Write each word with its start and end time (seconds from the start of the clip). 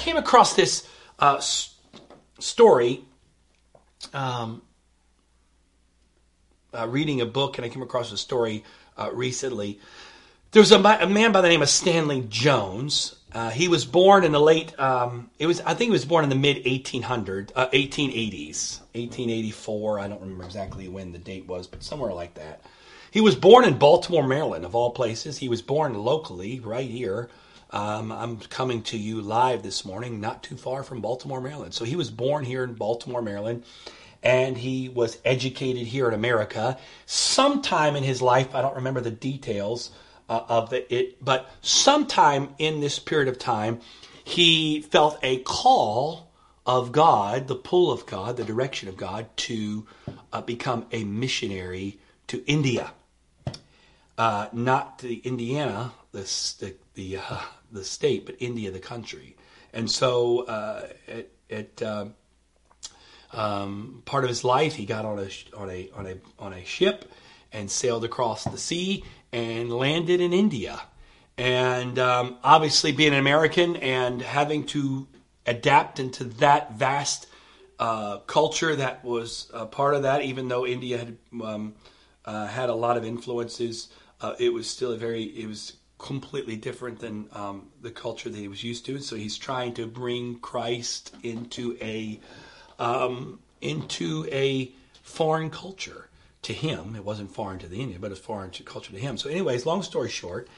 came 0.00 0.16
across 0.16 0.54
this 0.54 0.86
uh, 1.20 1.36
s- 1.36 1.74
story. 2.38 3.04
Um, 4.12 4.62
uh, 6.72 6.88
reading 6.88 7.20
a 7.20 7.26
book, 7.26 7.58
and 7.58 7.64
I 7.64 7.68
came 7.68 7.82
across 7.82 8.10
a 8.12 8.16
story 8.16 8.64
uh, 8.96 9.10
recently. 9.12 9.78
There 10.52 10.60
was 10.60 10.72
a, 10.72 10.78
a, 10.78 11.06
man 11.06 11.32
by 11.32 11.42
the 11.42 11.48
name 11.48 11.62
of 11.62 11.68
Stanley 11.68 12.24
Jones. 12.28 13.16
Uh, 13.32 13.50
he 13.50 13.68
was 13.68 13.84
born 13.84 14.24
in 14.24 14.32
the 14.32 14.40
late. 14.40 14.78
Um, 14.80 15.30
it 15.38 15.46
was 15.46 15.60
I 15.60 15.74
think 15.74 15.88
he 15.88 15.90
was 15.90 16.04
born 16.04 16.24
in 16.24 16.30
the 16.30 16.36
mid 16.36 16.64
1800s, 16.64 17.52
1880s, 17.52 18.80
1884. 18.94 20.00
I 20.00 20.08
don't 20.08 20.20
remember 20.20 20.44
exactly 20.44 20.88
when 20.88 21.12
the 21.12 21.18
date 21.18 21.46
was, 21.46 21.66
but 21.66 21.82
somewhere 21.82 22.12
like 22.12 22.34
that. 22.34 22.62
He 23.12 23.20
was 23.20 23.34
born 23.34 23.64
in 23.64 23.78
Baltimore, 23.78 24.26
Maryland, 24.26 24.64
of 24.64 24.74
all 24.74 24.90
places. 24.90 25.38
He 25.38 25.48
was 25.48 25.62
born 25.62 25.94
locally, 25.94 26.60
right 26.60 26.88
here. 26.88 27.28
Um, 27.72 28.10
I'm 28.10 28.38
coming 28.38 28.82
to 28.84 28.98
you 28.98 29.20
live 29.20 29.62
this 29.62 29.84
morning, 29.84 30.20
not 30.20 30.42
too 30.42 30.56
far 30.56 30.82
from 30.82 31.00
Baltimore, 31.00 31.40
Maryland. 31.40 31.72
So 31.72 31.84
he 31.84 31.96
was 31.96 32.10
born 32.10 32.44
here 32.44 32.64
in 32.64 32.74
Baltimore, 32.74 33.22
Maryland 33.22 33.64
and 34.22 34.56
he 34.56 34.88
was 34.88 35.18
educated 35.24 35.86
here 35.86 36.08
in 36.08 36.14
America. 36.14 36.78
Sometime 37.06 37.96
in 37.96 38.02
his 38.02 38.20
life, 38.20 38.54
I 38.54 38.62
don't 38.62 38.76
remember 38.76 39.00
the 39.00 39.10
details 39.10 39.90
uh, 40.28 40.44
of 40.48 40.70
the, 40.70 40.94
it, 40.94 41.24
but 41.24 41.50
sometime 41.62 42.54
in 42.58 42.80
this 42.80 42.98
period 42.98 43.28
of 43.28 43.38
time, 43.38 43.80
he 44.22 44.82
felt 44.82 45.18
a 45.22 45.38
call 45.38 46.30
of 46.66 46.92
God, 46.92 47.48
the 47.48 47.56
pull 47.56 47.90
of 47.90 48.06
God, 48.06 48.36
the 48.36 48.44
direction 48.44 48.88
of 48.88 48.96
God 48.96 49.26
to 49.38 49.86
uh, 50.32 50.40
become 50.42 50.86
a 50.92 51.04
missionary 51.04 51.98
to 52.28 52.44
India. 52.46 52.92
Uh, 54.18 54.48
not 54.52 54.98
to 54.98 55.26
Indiana, 55.26 55.92
the 56.12 56.20
the 56.60 56.74
the, 56.94 57.16
uh, 57.16 57.40
the, 57.70 57.84
state, 57.84 58.26
but 58.26 58.36
India, 58.38 58.70
the 58.70 58.80
country. 58.80 59.36
And 59.72 59.90
so 59.90 60.40
uh, 60.46 60.88
it, 61.06 61.32
it 61.48 61.82
um, 61.82 62.14
um, 63.32 64.02
part 64.04 64.24
of 64.24 64.28
his 64.28 64.44
life, 64.44 64.74
he 64.74 64.86
got 64.86 65.04
on 65.04 65.18
a 65.18 65.28
on 65.56 65.70
a 65.70 65.90
on 65.94 66.06
a 66.06 66.16
on 66.38 66.52
a 66.52 66.64
ship 66.64 67.10
and 67.52 67.70
sailed 67.70 68.04
across 68.04 68.44
the 68.44 68.58
sea 68.58 69.04
and 69.32 69.72
landed 69.72 70.20
in 70.20 70.32
India. 70.32 70.80
And 71.38 71.98
um, 71.98 72.38
obviously, 72.42 72.92
being 72.92 73.12
an 73.12 73.18
American 73.18 73.76
and 73.76 74.20
having 74.20 74.66
to 74.66 75.06
adapt 75.46 75.98
into 75.98 76.24
that 76.24 76.72
vast 76.74 77.26
uh, 77.78 78.18
culture 78.18 78.76
that 78.76 79.04
was 79.04 79.50
a 79.54 79.66
part 79.66 79.94
of 79.94 80.02
that, 80.02 80.22
even 80.22 80.48
though 80.48 80.66
India 80.66 80.98
had 80.98 81.16
um, 81.42 81.74
uh, 82.24 82.46
had 82.46 82.68
a 82.68 82.74
lot 82.74 82.96
of 82.96 83.04
influences, 83.04 83.88
uh, 84.20 84.34
it 84.38 84.52
was 84.52 84.68
still 84.68 84.92
a 84.92 84.98
very 84.98 85.22
it 85.22 85.46
was 85.46 85.74
completely 86.00 86.56
different 86.56 86.98
than 86.98 87.28
um, 87.32 87.68
the 87.82 87.90
culture 87.90 88.28
that 88.28 88.38
he 88.38 88.48
was 88.48 88.64
used 88.64 88.86
to. 88.86 88.98
So 89.00 89.16
he's 89.16 89.38
trying 89.38 89.74
to 89.74 89.86
bring 89.86 90.38
Christ 90.38 91.14
into 91.22 91.76
a 91.80 92.18
um, 92.78 93.40
into 93.60 94.26
a 94.32 94.72
foreign 95.02 95.50
culture 95.50 96.08
to 96.42 96.52
him. 96.52 96.96
It 96.96 97.04
wasn't 97.04 97.30
foreign 97.30 97.58
to 97.60 97.68
the 97.68 97.80
Indian, 97.80 98.00
but 98.00 98.10
it's 98.10 98.20
foreign 98.20 98.50
to 98.52 98.62
culture 98.62 98.92
to 98.92 98.98
him. 98.98 99.18
So, 99.18 99.28
anyways, 99.28 99.66
long 99.66 99.82
story 99.82 100.08
short, 100.08 100.48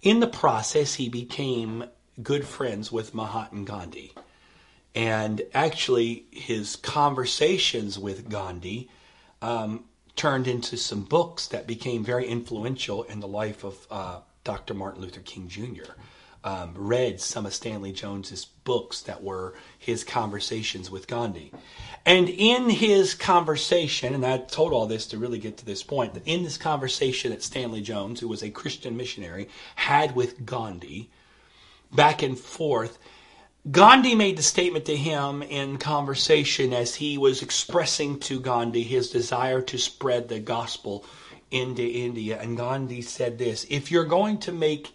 in 0.00 0.20
the 0.20 0.28
process, 0.28 0.94
he 0.94 1.08
became 1.08 1.84
good 2.22 2.46
friends 2.46 2.92
with 2.92 3.14
Mahatma 3.14 3.64
Gandhi. 3.64 4.14
And 4.94 5.42
actually, 5.54 6.26
his 6.30 6.76
conversations 6.76 7.98
with 7.98 8.28
Gandhi 8.28 8.88
um, 9.40 9.84
turned 10.14 10.46
into 10.46 10.76
some 10.76 11.02
books 11.02 11.48
that 11.48 11.66
became 11.66 12.04
very 12.04 12.26
influential 12.26 13.02
in 13.04 13.20
the 13.20 13.26
life 13.26 13.64
of 13.64 13.86
uh, 13.90 14.20
Dr. 14.44 14.74
Martin 14.74 15.02
Luther 15.02 15.20
King 15.20 15.48
Jr 15.48 15.92
um, 16.44 16.74
read 16.76 17.20
some 17.20 17.46
of 17.46 17.54
Stanley 17.54 17.92
Jones's 17.92 18.44
books 18.44 19.00
that 19.02 19.22
were 19.22 19.54
his 19.78 20.02
conversations 20.04 20.90
with 20.90 21.06
Gandhi. 21.06 21.52
And 22.04 22.28
in 22.28 22.68
his 22.68 23.14
conversation, 23.14 24.14
and 24.14 24.26
I 24.26 24.38
told 24.38 24.72
all 24.72 24.86
this 24.86 25.06
to 25.08 25.18
really 25.18 25.38
get 25.38 25.56
to 25.58 25.64
this 25.64 25.82
point, 25.82 26.14
that 26.14 26.26
in 26.26 26.42
this 26.42 26.58
conversation 26.58 27.30
that 27.30 27.42
Stanley 27.42 27.80
Jones, 27.80 28.20
who 28.20 28.28
was 28.28 28.42
a 28.42 28.50
Christian 28.50 28.96
missionary, 28.96 29.48
had 29.76 30.16
with 30.16 30.44
Gandhi, 30.44 31.10
back 31.92 32.22
and 32.22 32.36
forth, 32.36 32.98
Gandhi 33.70 34.16
made 34.16 34.36
the 34.36 34.42
statement 34.42 34.86
to 34.86 34.96
him 34.96 35.42
in 35.42 35.78
conversation 35.78 36.72
as 36.72 36.96
he 36.96 37.16
was 37.16 37.42
expressing 37.42 38.18
to 38.20 38.40
Gandhi 38.40 38.82
his 38.82 39.10
desire 39.10 39.62
to 39.62 39.78
spread 39.78 40.28
the 40.28 40.40
gospel 40.40 41.04
into 41.52 41.82
India. 41.82 42.40
And 42.40 42.56
Gandhi 42.56 43.02
said 43.02 43.38
this 43.38 43.64
If 43.70 43.90
you're 43.90 44.04
going 44.04 44.38
to 44.38 44.52
make 44.52 44.92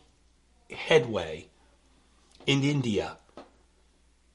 headway 0.71 1.47
in 2.45 2.63
India 2.63 3.17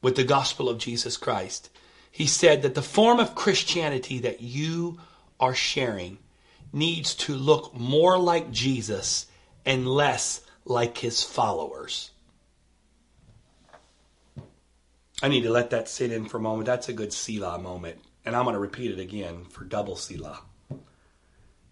with 0.00 0.16
the 0.16 0.25
gospel 0.25 0.69
of 0.69 0.78
Jesus 0.78 1.16
Christ. 1.16 1.71
He 2.10 2.27
said 2.27 2.62
that 2.62 2.75
the 2.75 2.83
form 2.83 3.19
of 3.19 3.34
Christianity 3.34 4.19
that 4.21 4.43
you 4.43 5.00
are 5.41 5.55
sharing 5.55 6.19
needs 6.72 7.15
to 7.15 7.34
look 7.34 7.75
more 7.75 8.19
like 8.19 8.50
Jesus 8.50 9.27
and 9.65 9.89
less 9.89 10.43
like 10.65 10.99
his 10.99 11.22
followers. 11.22 12.10
I 15.22 15.28
need 15.28 15.43
to 15.43 15.50
let 15.50 15.71
that 15.71 15.89
sit 15.89 16.12
in 16.12 16.27
for 16.27 16.39
a 16.39 16.41
moment. 16.41 16.66
That's 16.66 16.89
a 16.89 16.93
good 16.93 17.12
Selah 17.12 17.59
moment. 17.59 17.99
And 18.25 18.34
I'm 18.37 18.44
going 18.44 18.54
to 18.54 18.60
repeat 18.60 18.91
it 18.91 18.99
again 18.99 19.44
for 19.44 19.65
double 19.65 19.97
Selah. 19.97 20.41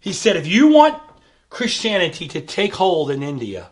He 0.01 0.11
said, 0.11 0.35
if 0.35 0.47
you 0.47 0.67
want 0.67 1.01
Christianity 1.49 2.27
to 2.29 2.41
take 2.41 2.73
hold 2.73 3.11
in 3.11 3.23
India, 3.23 3.69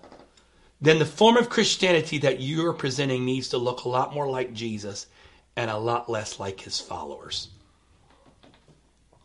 then 0.79 1.00
the 1.00 1.06
form 1.06 1.35
of 1.35 1.50
Christianity 1.50 2.19
that 2.19 2.40
you're 2.40 2.72
presenting 2.72 3.25
needs 3.25 3.50
to 3.50 3.57
look 3.57 3.84
a 3.84 3.90
lot 3.90 4.13
more 4.13 4.29
like 4.29 4.53
Jesus 4.53 5.07
and 5.56 5.69
a 5.69 5.78
lot 5.78 6.09
less 6.09 6.40
like 6.40 6.62
his 6.62 6.79
followers. 6.79 7.50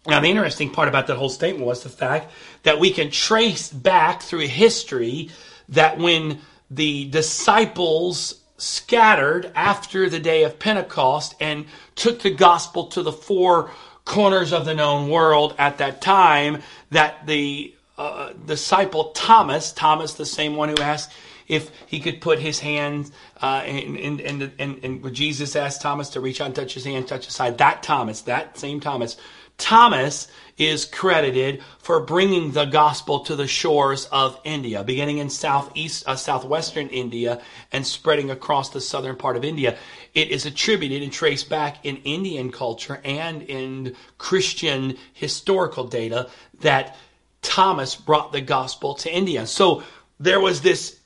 Now, 0.07 0.21
the 0.21 0.29
interesting 0.29 0.71
part 0.71 0.89
about 0.89 1.07
that 1.07 1.17
whole 1.17 1.29
statement 1.29 1.67
was 1.67 1.83
the 1.83 1.89
fact 1.89 2.33
that 2.65 2.81
we 2.81 2.91
can 2.91 3.11
trace 3.11 3.71
back 3.71 4.23
through 4.23 4.49
history 4.49 5.31
that 5.69 5.99
when 5.99 6.41
the 6.71 7.09
disciples 7.11 8.41
scattered 8.57 9.51
after 9.55 10.09
the 10.09 10.21
day 10.21 10.45
of 10.45 10.59
Pentecost 10.59 11.35
and 11.41 11.67
took 11.95 12.21
the 12.21 12.31
gospel 12.31 12.87
to 12.89 13.03
the 13.03 13.13
four 13.13 13.71
corners 14.05 14.53
of 14.53 14.67
the 14.67 14.75
known 14.75 15.09
world 15.09 15.55
at 15.59 15.79
that 15.79 16.03
time, 16.03 16.63
that 16.95 17.27
the 17.27 17.75
uh, 17.97 18.33
disciple 18.47 19.11
Thomas, 19.11 19.73
Thomas, 19.73 20.15
the 20.15 20.27
same 20.27 20.57
one 20.57 20.69
who 20.69 20.77
asked 20.77 21.13
if 21.47 21.71
he 21.87 22.01
could 22.01 22.21
put 22.21 22.39
his 22.39 22.59
hand 22.59 23.11
uh, 23.41 23.63
and, 23.67 24.21
and, 24.21 24.53
and, 24.59 24.85
and, 24.85 25.15
Jesus 25.15 25.55
asked 25.55 25.83
Thomas 25.83 26.09
to 26.11 26.21
reach 26.21 26.41
out 26.41 26.47
and 26.47 26.55
touch 26.55 26.75
his 26.75 26.85
hand, 26.85 27.07
touch 27.07 27.27
his 27.27 27.35
side, 27.35 27.59
that 27.59 27.83
Thomas, 27.83 28.23
that 28.23 28.59
same 28.59 28.81
Thomas, 28.81 29.17
Thomas 29.57 30.29
is 30.57 30.85
credited 30.85 31.63
for 31.79 32.01
bringing 32.01 32.53
the 32.53 32.65
gospel 32.65 33.21
to 33.21 33.35
the 33.35 33.47
shores 33.47 34.07
of 34.07 34.39
India, 34.45 34.85
beginning 34.85 35.19
in 35.19 35.29
southeast, 35.29 36.05
uh, 36.07 36.17
southwestern 36.17 36.89
India 36.89 37.41
and 37.73 37.87
spreading 37.87 38.31
across 38.31 38.71
the 38.71 38.81
southern 38.81 39.17
part 39.17 39.37
of 39.37 39.45
India. 39.45 39.77
It 40.15 40.31
is 40.31 40.47
attributed 40.47 41.03
and 41.03 41.13
traced 41.13 41.49
back 41.49 41.85
in 41.85 41.97
Indian 41.99 42.53
culture 42.53 43.01
and 43.05 43.43
in 43.43 43.97
Christian 44.19 44.97
historical 45.13 45.85
data 45.85 46.31
that 46.61 46.97
Thomas 47.43 47.95
brought 47.95 48.33
the 48.33 48.41
gospel 48.41 48.95
to 48.95 49.13
India. 49.13 49.47
So 49.47 49.83
there 50.21 50.41
was 50.41 50.63
this 50.63 50.99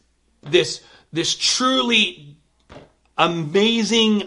this 0.42 0.82
this 1.12 1.34
truly 1.34 2.36
amazing 3.16 4.24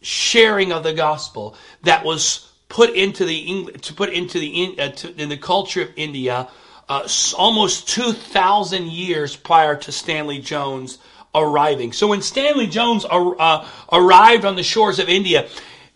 sharing 0.00 0.72
of 0.72 0.84
the 0.84 0.92
gospel 0.92 1.56
that 1.82 2.04
was 2.04 2.47
put 2.68 2.90
into 2.90 3.24
the 3.24 3.72
to 3.82 3.94
put 3.94 4.10
into 4.10 4.38
the 4.38 4.76
uh, 4.78 4.88
to, 4.90 5.20
in 5.20 5.28
the 5.28 5.36
culture 5.36 5.82
of 5.82 5.90
India 5.96 6.48
uh, 6.88 7.06
almost 7.36 7.88
2000 7.88 8.88
years 8.88 9.36
prior 9.36 9.76
to 9.76 9.92
Stanley 9.92 10.38
Jones 10.38 10.98
arriving. 11.34 11.92
So 11.92 12.06
when 12.06 12.22
Stanley 12.22 12.66
Jones 12.66 13.04
uh, 13.04 13.68
arrived 13.92 14.44
on 14.44 14.56
the 14.56 14.62
shores 14.62 14.98
of 14.98 15.08
India, 15.08 15.48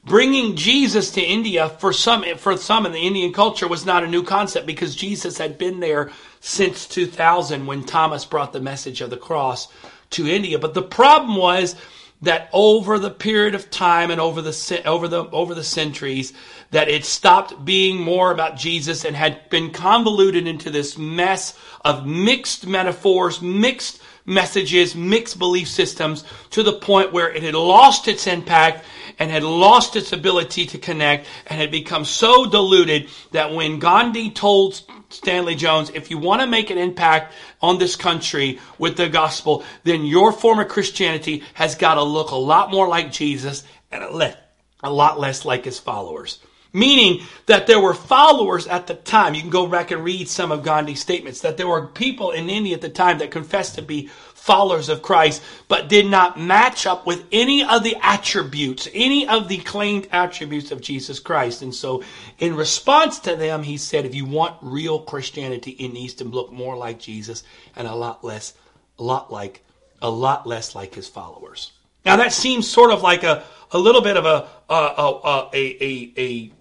bringing 0.04 0.56
Jesus 0.56 1.12
to 1.12 1.22
India 1.22 1.68
for 1.68 1.92
some 1.92 2.24
for 2.36 2.56
some 2.56 2.86
in 2.86 2.92
the 2.92 3.06
Indian 3.06 3.32
culture 3.32 3.68
was 3.68 3.86
not 3.86 4.04
a 4.04 4.08
new 4.08 4.22
concept 4.22 4.66
because 4.66 4.94
Jesus 4.94 5.38
had 5.38 5.58
been 5.58 5.80
there 5.80 6.10
since 6.40 6.86
2000 6.86 7.66
when 7.66 7.84
Thomas 7.84 8.24
brought 8.24 8.52
the 8.52 8.60
message 8.60 9.00
of 9.00 9.10
the 9.10 9.16
cross 9.16 9.68
to 10.10 10.26
India. 10.26 10.58
But 10.58 10.74
the 10.74 10.82
problem 10.82 11.36
was 11.36 11.76
that 12.22 12.48
over 12.52 12.98
the 12.98 13.10
period 13.10 13.54
of 13.54 13.70
time 13.70 14.10
and 14.10 14.20
over 14.20 14.42
the 14.42 14.82
over 14.84 15.08
the 15.08 15.24
over 15.30 15.54
the 15.54 15.64
centuries 15.64 16.32
that 16.72 16.88
it 16.88 17.04
stopped 17.04 17.64
being 17.64 18.00
more 18.00 18.32
about 18.32 18.56
Jesus 18.56 19.04
and 19.04 19.14
had 19.14 19.48
been 19.48 19.70
convoluted 19.70 20.46
into 20.46 20.70
this 20.70 20.98
mess 20.98 21.56
of 21.84 22.06
mixed 22.06 22.66
metaphors, 22.66 23.40
mixed 23.40 24.02
messages, 24.24 24.94
mixed 24.94 25.38
belief 25.38 25.68
systems 25.68 26.24
to 26.50 26.62
the 26.62 26.72
point 26.72 27.12
where 27.12 27.30
it 27.30 27.42
had 27.42 27.54
lost 27.54 28.08
its 28.08 28.26
impact 28.26 28.84
and 29.18 29.30
had 29.30 29.42
lost 29.42 29.96
its 29.96 30.12
ability 30.12 30.66
to 30.66 30.78
connect 30.78 31.26
and 31.46 31.60
had 31.60 31.70
become 31.70 32.04
so 32.04 32.48
diluted 32.48 33.08
that 33.32 33.52
when 33.52 33.78
Gandhi 33.78 34.30
told 34.30 34.80
Stanley 35.10 35.54
Jones, 35.54 35.90
if 35.90 36.10
you 36.10 36.16
want 36.16 36.40
to 36.40 36.46
make 36.46 36.70
an 36.70 36.78
impact 36.78 37.34
on 37.60 37.78
this 37.78 37.96
country 37.96 38.60
with 38.78 38.96
the 38.96 39.08
gospel, 39.08 39.62
then 39.84 40.06
your 40.06 40.32
form 40.32 40.58
of 40.58 40.68
Christianity 40.68 41.42
has 41.52 41.74
got 41.74 41.94
to 41.94 42.02
look 42.02 42.30
a 42.30 42.36
lot 42.36 42.70
more 42.70 42.88
like 42.88 43.12
Jesus 43.12 43.64
and 43.90 44.02
a 44.02 44.90
lot 44.90 45.20
less 45.20 45.44
like 45.44 45.66
his 45.66 45.78
followers. 45.78 46.38
Meaning 46.72 47.26
that 47.46 47.66
there 47.66 47.80
were 47.80 47.92
followers 47.92 48.66
at 48.66 48.86
the 48.86 48.94
time. 48.94 49.34
You 49.34 49.42
can 49.42 49.50
go 49.50 49.66
back 49.66 49.90
and 49.90 50.02
read 50.02 50.28
some 50.28 50.50
of 50.50 50.62
Gandhi's 50.62 51.00
statements 51.00 51.40
that 51.42 51.58
there 51.58 51.68
were 51.68 51.86
people 51.86 52.30
in 52.30 52.48
India 52.48 52.74
at 52.74 52.80
the 52.80 52.88
time 52.88 53.18
that 53.18 53.30
confessed 53.30 53.74
to 53.74 53.82
be 53.82 54.10
followers 54.42 54.88
of 54.88 55.02
Christ, 55.02 55.40
but 55.68 55.88
did 55.88 56.06
not 56.06 56.40
match 56.40 56.84
up 56.84 57.06
with 57.06 57.24
any 57.30 57.62
of 57.62 57.84
the 57.84 57.96
attributes, 58.02 58.88
any 58.92 59.28
of 59.28 59.46
the 59.46 59.58
claimed 59.58 60.08
attributes 60.10 60.72
of 60.72 60.80
Jesus 60.80 61.20
Christ. 61.20 61.62
And 61.62 61.72
so, 61.72 62.02
in 62.40 62.56
response 62.56 63.20
to 63.20 63.36
them, 63.36 63.62
he 63.62 63.76
said, 63.76 64.04
if 64.04 64.16
you 64.16 64.24
want 64.24 64.56
real 64.60 64.98
Christianity, 64.98 65.70
it 65.72 65.92
needs 65.92 66.14
to 66.14 66.24
look 66.24 66.50
more 66.50 66.76
like 66.76 66.98
Jesus 66.98 67.44
and 67.76 67.86
a 67.86 67.94
lot 67.94 68.24
less, 68.24 68.54
a 68.98 69.02
lot 69.04 69.32
like, 69.32 69.62
a 70.00 70.10
lot 70.10 70.44
less 70.44 70.74
like 70.74 70.94
his 70.94 71.06
followers. 71.06 71.70
Now, 72.04 72.16
that 72.16 72.32
seems 72.32 72.68
sort 72.68 72.90
of 72.90 73.02
like 73.02 73.22
a, 73.22 73.44
a 73.70 73.78
little 73.78 74.02
bit 74.02 74.16
of 74.16 74.26
a, 74.26 74.48
a, 74.68 74.74
a, 74.74 75.50
a, 75.54 76.12
a 76.18 76.52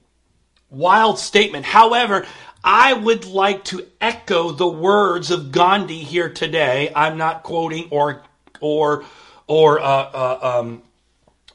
wild 0.72 1.20
statement. 1.20 1.66
However, 1.66 2.26
I 2.64 2.94
would 2.94 3.26
like 3.26 3.66
to 3.66 3.86
echo 4.00 4.52
the 4.52 4.68
words 4.68 5.30
of 5.30 5.52
Gandhi 5.52 6.00
here 6.00 6.30
today. 6.30 6.92
I'm 6.96 7.18
not 7.18 7.44
quoting 7.44 7.88
or 7.92 8.24
or 8.60 9.06
or 9.48 9.80
uh, 9.80 9.84
uh, 9.86 10.60
um, 10.60 10.84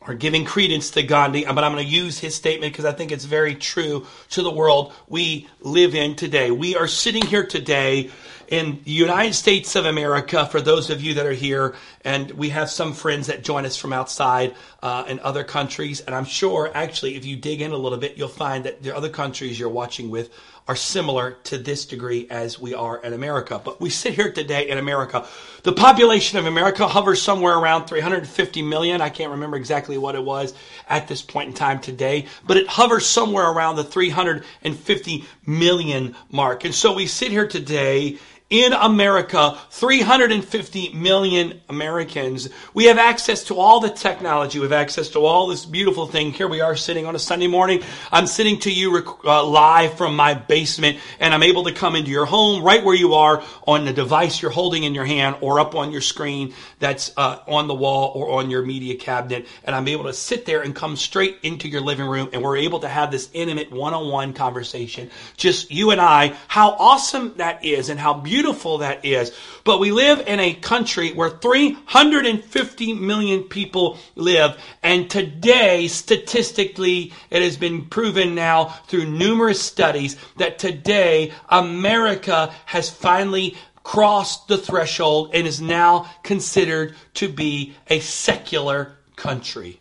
or 0.00 0.14
giving 0.14 0.44
credence 0.44 0.90
to 0.90 1.02
Gandhi, 1.02 1.44
but 1.44 1.64
I'm 1.64 1.72
going 1.72 1.84
to 1.84 1.90
use 1.90 2.18
his 2.18 2.34
statement 2.34 2.72
because 2.72 2.84
I 2.84 2.92
think 2.92 3.10
it's 3.10 3.24
very 3.24 3.54
true 3.54 4.06
to 4.30 4.42
the 4.42 4.50
world 4.50 4.92
we 5.08 5.48
live 5.60 5.94
in 5.94 6.14
today. 6.14 6.50
We 6.50 6.76
are 6.76 6.86
sitting 6.86 7.24
here 7.24 7.46
today 7.46 8.10
in 8.48 8.80
the 8.84 8.90
United 8.90 9.34
States 9.34 9.74
of 9.74 9.86
America, 9.86 10.46
for 10.46 10.60
those 10.60 10.90
of 10.90 11.02
you 11.02 11.14
that 11.14 11.26
are 11.26 11.32
here, 11.32 11.74
and 12.06 12.30
we 12.30 12.50
have 12.50 12.70
some 12.70 12.92
friends 12.92 13.26
that 13.26 13.42
join 13.42 13.66
us 13.66 13.76
from 13.76 13.92
outside 13.92 14.54
uh, 14.80 15.04
in 15.08 15.18
other 15.18 15.42
countries. 15.42 16.00
And 16.00 16.14
I'm 16.14 16.24
sure, 16.24 16.70
actually, 16.72 17.16
if 17.16 17.24
you 17.24 17.36
dig 17.36 17.60
in 17.60 17.72
a 17.72 17.76
little 17.76 17.98
bit, 17.98 18.16
you'll 18.16 18.28
find 18.28 18.64
that 18.64 18.80
the 18.80 18.96
other 18.96 19.08
countries 19.08 19.58
you're 19.58 19.68
watching 19.68 20.08
with 20.08 20.30
are 20.68 20.76
similar 20.76 21.32
to 21.44 21.58
this 21.58 21.84
degree 21.84 22.28
as 22.30 22.60
we 22.60 22.74
are 22.74 22.98
in 23.02 23.12
America. 23.12 23.60
But 23.62 23.80
we 23.80 23.90
sit 23.90 24.14
here 24.14 24.32
today 24.32 24.68
in 24.68 24.78
America. 24.78 25.26
The 25.64 25.72
population 25.72 26.38
of 26.38 26.46
America 26.46 26.86
hovers 26.86 27.20
somewhere 27.20 27.58
around 27.58 27.86
350 27.86 28.62
million. 28.62 29.00
I 29.00 29.10
can't 29.10 29.32
remember 29.32 29.56
exactly 29.56 29.98
what 29.98 30.14
it 30.14 30.22
was 30.22 30.54
at 30.88 31.08
this 31.08 31.22
point 31.22 31.48
in 31.48 31.54
time 31.54 31.80
today, 31.80 32.26
but 32.46 32.56
it 32.56 32.68
hovers 32.68 33.04
somewhere 33.04 33.50
around 33.50 33.76
the 33.76 33.84
350 33.84 35.24
million 35.44 36.14
mark. 36.30 36.64
And 36.64 36.74
so 36.74 36.94
we 36.94 37.08
sit 37.08 37.32
here 37.32 37.48
today 37.48 38.18
in 38.48 38.72
America, 38.72 39.58
350 39.70 40.92
million 40.92 41.60
Americans. 41.68 42.48
We 42.74 42.84
have 42.84 42.96
access 42.96 43.42
to 43.44 43.56
all 43.56 43.80
the 43.80 43.90
technology. 43.90 44.60
We 44.60 44.66
have 44.66 44.72
access 44.72 45.08
to 45.10 45.20
all 45.24 45.48
this 45.48 45.64
beautiful 45.64 46.06
thing. 46.06 46.30
Here 46.30 46.46
we 46.46 46.60
are 46.60 46.76
sitting 46.76 47.06
on 47.06 47.16
a 47.16 47.18
Sunday 47.18 47.48
morning. 47.48 47.82
I'm 48.12 48.28
sitting 48.28 48.60
to 48.60 48.70
you 48.72 49.04
uh, 49.24 49.44
live 49.44 49.94
from 49.94 50.14
my 50.14 50.34
basement 50.34 50.98
and 51.18 51.34
I'm 51.34 51.42
able 51.42 51.64
to 51.64 51.72
come 51.72 51.96
into 51.96 52.12
your 52.12 52.24
home 52.24 52.62
right 52.62 52.84
where 52.84 52.94
you 52.94 53.14
are 53.14 53.42
on 53.66 53.84
the 53.84 53.92
device 53.92 54.40
you're 54.40 54.52
holding 54.52 54.84
in 54.84 54.94
your 54.94 55.06
hand 55.06 55.36
or 55.40 55.58
up 55.58 55.74
on 55.74 55.90
your 55.90 56.00
screen 56.00 56.54
that's 56.78 57.12
uh, 57.16 57.40
on 57.48 57.66
the 57.66 57.74
wall 57.74 58.12
or 58.14 58.38
on 58.38 58.48
your 58.48 58.62
media 58.62 58.94
cabinet. 58.94 59.48
And 59.64 59.74
I'm 59.74 59.88
able 59.88 60.04
to 60.04 60.12
sit 60.12 60.46
there 60.46 60.62
and 60.62 60.72
come 60.72 60.94
straight 60.94 61.38
into 61.42 61.68
your 61.68 61.80
living 61.80 62.06
room 62.06 62.28
and 62.32 62.44
we're 62.44 62.58
able 62.58 62.78
to 62.80 62.88
have 62.88 63.10
this 63.10 63.28
intimate 63.32 63.72
one-on-one 63.72 64.34
conversation. 64.34 65.10
Just 65.36 65.72
you 65.72 65.90
and 65.90 66.00
I. 66.00 66.36
How 66.46 66.70
awesome 66.78 67.34
that 67.38 67.64
is 67.64 67.88
and 67.88 67.98
how 67.98 68.14
beautiful 68.14 68.35
beautiful 68.36 68.76
that 68.78 69.02
is. 69.02 69.32
But 69.64 69.80
we 69.80 69.92
live 69.92 70.20
in 70.26 70.40
a 70.40 70.52
country 70.52 71.10
where 71.14 71.30
350 71.30 72.92
million 72.92 73.44
people 73.44 73.96
live. 74.14 74.58
And 74.82 75.08
today, 75.08 75.88
statistically, 75.88 77.14
it 77.30 77.40
has 77.40 77.56
been 77.56 77.86
proven 77.86 78.34
now 78.34 78.66
through 78.88 79.06
numerous 79.06 79.62
studies 79.62 80.18
that 80.36 80.58
today 80.58 81.32
America 81.48 82.52
has 82.66 82.90
finally 82.90 83.56
crossed 83.82 84.48
the 84.48 84.58
threshold 84.58 85.30
and 85.32 85.46
is 85.46 85.62
now 85.62 86.10
considered 86.22 86.94
to 87.14 87.30
be 87.30 87.74
a 87.88 88.00
secular 88.00 88.98
country. 89.16 89.80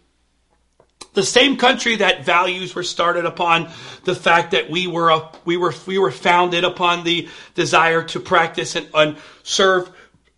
The 1.16 1.24
same 1.24 1.58
country 1.58 1.96
that 1.98 2.26
values 2.26 2.76
were 2.76 2.84
started 2.84 3.26
upon 3.26 3.72
the 4.04 4.14
fact 4.14 4.52
that 4.52 4.70
we 4.70 4.86
were 4.86 5.10
a, 5.10 5.32
we 5.46 5.58
were 5.58 5.74
we 5.88 5.98
were 5.98 6.12
founded 6.12 6.64
upon 6.64 7.04
the 7.04 7.28
desire 7.56 8.04
to 8.04 8.20
practice 8.20 8.76
and, 8.76 8.88
and 8.94 9.18
serve 9.44 9.90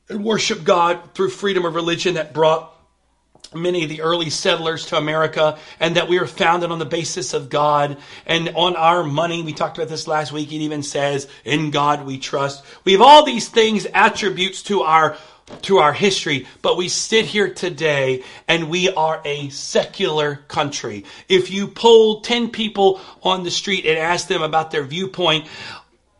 and 0.09 0.23
worship 0.23 0.63
God 0.63 1.13
through 1.13 1.31
freedom 1.31 1.65
of 1.65 1.75
religion 1.75 2.13
that 2.13 2.33
brought 2.33 2.73
many 3.53 3.83
of 3.83 3.89
the 3.89 4.01
early 4.01 4.29
settlers 4.29 4.87
to 4.87 4.97
America 4.97 5.57
and 5.79 5.95
that 5.95 6.07
we 6.07 6.19
were 6.19 6.27
founded 6.27 6.71
on 6.71 6.79
the 6.79 6.85
basis 6.85 7.33
of 7.33 7.49
God 7.49 7.97
and 8.25 8.49
on 8.55 8.75
our 8.75 9.03
money. 9.03 9.41
We 9.41 9.53
talked 9.53 9.77
about 9.77 9.89
this 9.89 10.07
last 10.07 10.31
week. 10.31 10.51
It 10.51 10.57
even 10.57 10.83
says, 10.83 11.27
in 11.45 11.71
God 11.71 12.05
we 12.05 12.17
trust. 12.17 12.63
We 12.83 12.91
have 12.93 13.01
all 13.01 13.25
these 13.25 13.47
things, 13.47 13.87
attributes 13.93 14.63
to 14.63 14.81
our 14.81 15.17
to 15.63 15.77
our 15.77 15.93
history, 15.93 16.45
but 16.61 16.77
we 16.77 16.89
sit 16.89 17.25
here 17.25 17.53
today 17.53 18.23
and 18.47 18.69
we 18.69 18.89
are 18.89 19.21
a 19.23 19.49
secular 19.49 20.35
country. 20.47 21.05
If 21.29 21.51
you 21.51 21.67
polled 21.67 22.23
10 22.25 22.49
people 22.49 22.99
on 23.23 23.43
the 23.43 23.51
street 23.51 23.85
and 23.85 23.97
asked 23.97 24.27
them 24.27 24.41
about 24.41 24.71
their 24.71 24.83
viewpoint, 24.83 25.47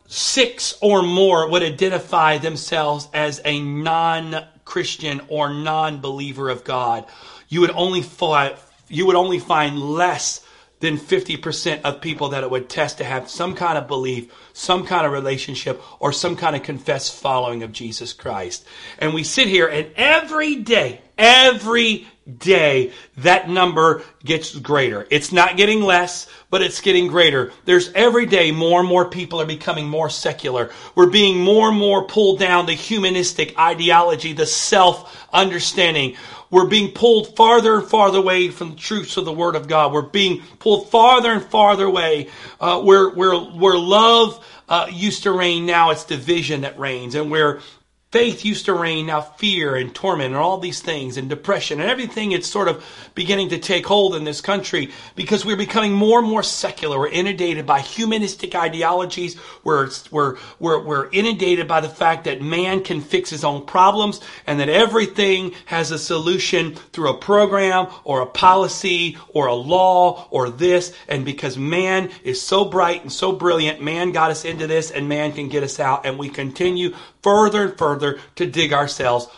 six 0.06 0.76
or 0.80 1.02
more 1.02 1.48
would 1.50 1.62
identify 1.62 2.38
themselves 2.38 3.08
as 3.12 3.40
a 3.44 3.60
non 3.60 4.44
Christian 4.64 5.20
or 5.28 5.52
non 5.52 6.00
believer 6.00 6.48
of 6.48 6.64
God. 6.64 7.06
You 7.48 7.60
would 7.62 7.70
only 7.70 8.02
find, 8.02 8.54
you 8.88 9.06
would 9.06 9.16
only 9.16 9.38
find 9.38 9.78
less 9.78 10.44
than 10.80 10.96
50% 10.96 11.82
of 11.82 12.00
people 12.00 12.30
that 12.30 12.44
it 12.44 12.50
would 12.50 12.68
test 12.68 12.98
to 12.98 13.04
have 13.04 13.28
some 13.28 13.54
kind 13.54 13.76
of 13.76 13.88
belief, 13.88 14.32
some 14.52 14.86
kind 14.86 15.06
of 15.06 15.12
relationship, 15.12 15.82
or 15.98 16.12
some 16.12 16.36
kind 16.36 16.54
of 16.54 16.62
confessed 16.62 17.14
following 17.14 17.62
of 17.62 17.72
Jesus 17.72 18.12
Christ. 18.12 18.66
And 18.98 19.12
we 19.12 19.24
sit 19.24 19.48
here 19.48 19.66
and 19.66 19.90
every 19.96 20.56
day, 20.56 21.00
every 21.16 22.06
day, 22.36 22.92
that 23.16 23.48
number 23.48 24.02
gets 24.24 24.54
greater. 24.54 25.06
It's 25.10 25.32
not 25.32 25.56
getting 25.56 25.80
less, 25.82 26.28
but 26.50 26.62
it's 26.62 26.80
getting 26.80 27.08
greater. 27.08 27.52
There's 27.64 27.90
every 27.92 28.26
day 28.26 28.52
more 28.52 28.80
and 28.80 28.88
more 28.88 29.08
people 29.08 29.40
are 29.40 29.46
becoming 29.46 29.88
more 29.88 30.10
secular. 30.10 30.70
We're 30.94 31.10
being 31.10 31.38
more 31.38 31.70
and 31.70 31.78
more 31.78 32.04
pulled 32.04 32.38
down 32.38 32.66
the 32.66 32.74
humanistic 32.74 33.58
ideology, 33.58 34.32
the 34.32 34.46
self 34.46 35.26
understanding. 35.32 36.16
We're 36.50 36.66
being 36.66 36.92
pulled 36.92 37.36
farther 37.36 37.78
and 37.78 37.88
farther 37.88 38.18
away 38.18 38.48
from 38.48 38.70
the 38.70 38.76
truths 38.76 39.16
of 39.16 39.24
the 39.24 39.32
Word 39.32 39.54
of 39.54 39.68
God. 39.68 39.92
We're 39.92 40.02
being 40.02 40.42
pulled 40.58 40.90
farther 40.90 41.32
and 41.32 41.44
farther 41.44 41.84
away 41.84 42.28
uh, 42.60 42.80
where, 42.82 43.10
where, 43.10 43.34
where 43.34 43.76
love 43.76 44.44
uh, 44.68 44.86
used 44.90 45.24
to 45.24 45.32
reign. 45.32 45.66
Now 45.66 45.90
it's 45.90 46.04
division 46.04 46.62
that 46.62 46.78
reigns. 46.78 47.14
And 47.14 47.30
where 47.30 47.60
Faith 48.10 48.42
used 48.42 48.64
to 48.64 48.72
reign, 48.72 49.04
now 49.04 49.20
fear 49.20 49.76
and 49.76 49.94
torment 49.94 50.28
and 50.28 50.36
all 50.36 50.56
these 50.56 50.80
things 50.80 51.18
and 51.18 51.28
depression 51.28 51.78
and 51.78 51.90
everything 51.90 52.32
it's 52.32 52.48
sort 52.48 52.66
of 52.66 52.82
beginning 53.14 53.50
to 53.50 53.58
take 53.58 53.86
hold 53.86 54.14
in 54.14 54.24
this 54.24 54.40
country 54.40 54.90
because 55.14 55.44
we're 55.44 55.58
becoming 55.58 55.92
more 55.92 56.18
and 56.18 56.26
more 56.26 56.42
secular. 56.42 56.98
We're 56.98 57.08
inundated 57.08 57.66
by 57.66 57.80
humanistic 57.80 58.54
ideologies. 58.54 59.38
We're, 59.62 59.90
we're, 60.10 60.38
we're, 60.58 60.82
we're 60.82 61.10
inundated 61.10 61.68
by 61.68 61.82
the 61.82 61.90
fact 61.90 62.24
that 62.24 62.40
man 62.40 62.82
can 62.82 63.02
fix 63.02 63.28
his 63.28 63.44
own 63.44 63.66
problems 63.66 64.22
and 64.46 64.58
that 64.58 64.70
everything 64.70 65.52
has 65.66 65.90
a 65.90 65.98
solution 65.98 66.76
through 66.76 67.10
a 67.10 67.18
program 67.18 67.88
or 68.04 68.22
a 68.22 68.26
policy 68.26 69.18
or 69.34 69.48
a 69.48 69.54
law 69.54 70.26
or 70.30 70.48
this. 70.48 70.94
And 71.08 71.26
because 71.26 71.58
man 71.58 72.08
is 72.24 72.40
so 72.40 72.64
bright 72.64 73.02
and 73.02 73.12
so 73.12 73.32
brilliant, 73.32 73.82
man 73.82 74.12
got 74.12 74.30
us 74.30 74.46
into 74.46 74.66
this 74.66 74.90
and 74.90 75.10
man 75.10 75.32
can 75.32 75.50
get 75.50 75.62
us 75.62 75.78
out. 75.78 76.06
And 76.06 76.18
we 76.18 76.30
continue 76.30 76.94
further 77.28 77.64
and 77.64 77.76
further 77.76 78.18
to 78.36 78.46
dig 78.46 78.72
ourselves 78.72 79.28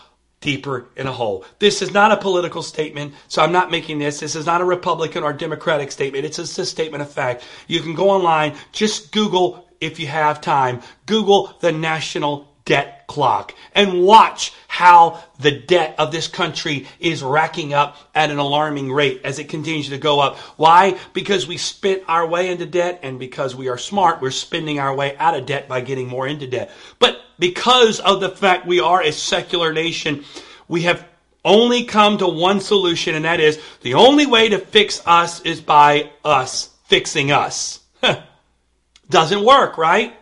deeper 0.40 0.87
in 0.97 1.09
a 1.09 1.12
hole. 1.12 1.44
This 1.59 1.82
is 1.82 1.92
not 1.92 2.12
a 2.12 2.16
political 2.16 2.62
statement, 2.62 3.14
so 3.26 3.42
I'm 3.42 3.50
not 3.50 3.73
making 3.73 3.99
this. 3.99 4.20
This 4.20 4.37
is 4.37 4.47
not 4.47 4.61
a 4.61 4.64
Republican 4.64 5.25
or 5.25 5.32
Democratic 5.32 5.90
statement. 5.90 6.25
It's 6.25 6.37
just 6.37 6.59
a 6.59 6.64
statement 6.64 7.02
of 7.02 7.11
fact. 7.11 7.42
You 7.66 7.80
can 7.80 7.94
go 7.94 8.11
online, 8.11 8.56
just 8.70 9.11
Google 9.11 9.68
if 9.80 9.99
you 9.99 10.06
have 10.06 10.40
time, 10.40 10.82
Google 11.06 11.56
the 11.61 11.73
national 11.73 12.47
debt 12.64 13.00
clock 13.11 13.52
and 13.75 14.05
watch 14.05 14.52
how 14.69 15.21
the 15.40 15.50
debt 15.50 15.97
of 15.99 16.12
this 16.12 16.29
country 16.29 16.87
is 17.00 17.25
racking 17.25 17.75
up 17.75 17.97
at 18.14 18.31
an 18.31 18.38
alarming 18.38 18.93
rate 18.93 19.21
as 19.25 19.40
it 19.40 19.49
continues 19.49 19.88
to 19.88 19.99
go 19.99 20.21
up. 20.21 20.37
Why? 20.57 20.97
Because 21.12 21.49
we 21.49 21.57
spent 21.57 22.05
our 22.07 22.25
way 22.25 22.50
into 22.50 22.67
debt 22.67 23.00
and 23.02 23.19
because 23.19 23.57
we 23.57 23.69
are 23.69 23.76
smart, 23.76 24.23
we're 24.23 24.31
spending 24.31 24.79
our 24.79 24.95
way 24.95 25.17
out 25.17 25.35
of 25.35 25.45
debt 25.45 25.67
by 25.69 25.81
getting 25.81 26.07
more 26.07 26.29
into 26.29 26.47
debt. 26.47 26.71
But 27.00 27.21
because 27.37 27.99
of 27.99 28.21
the 28.21 28.29
fact 28.29 28.64
we 28.64 28.79
are 28.79 29.02
a 29.02 29.11
secular 29.11 29.73
nation, 29.73 30.25
we 30.69 30.83
have 30.83 31.05
only 31.45 31.87
come 31.87 32.19
to 32.19 32.29
one 32.29 32.61
solution, 32.61 33.17
and 33.17 33.25
that 33.25 33.40
is 33.40 33.61
the 33.83 33.95
only 33.95 34.26
way 34.26 34.50
to 34.50 34.59
fix 34.59 35.02
us 35.05 35.40
is 35.40 35.61
by 35.61 36.12
us 36.25 36.71
fixing 36.85 37.33
us. 37.33 37.81
Doesn't 39.11 39.45
work, 39.45 39.79
right? 39.79 40.14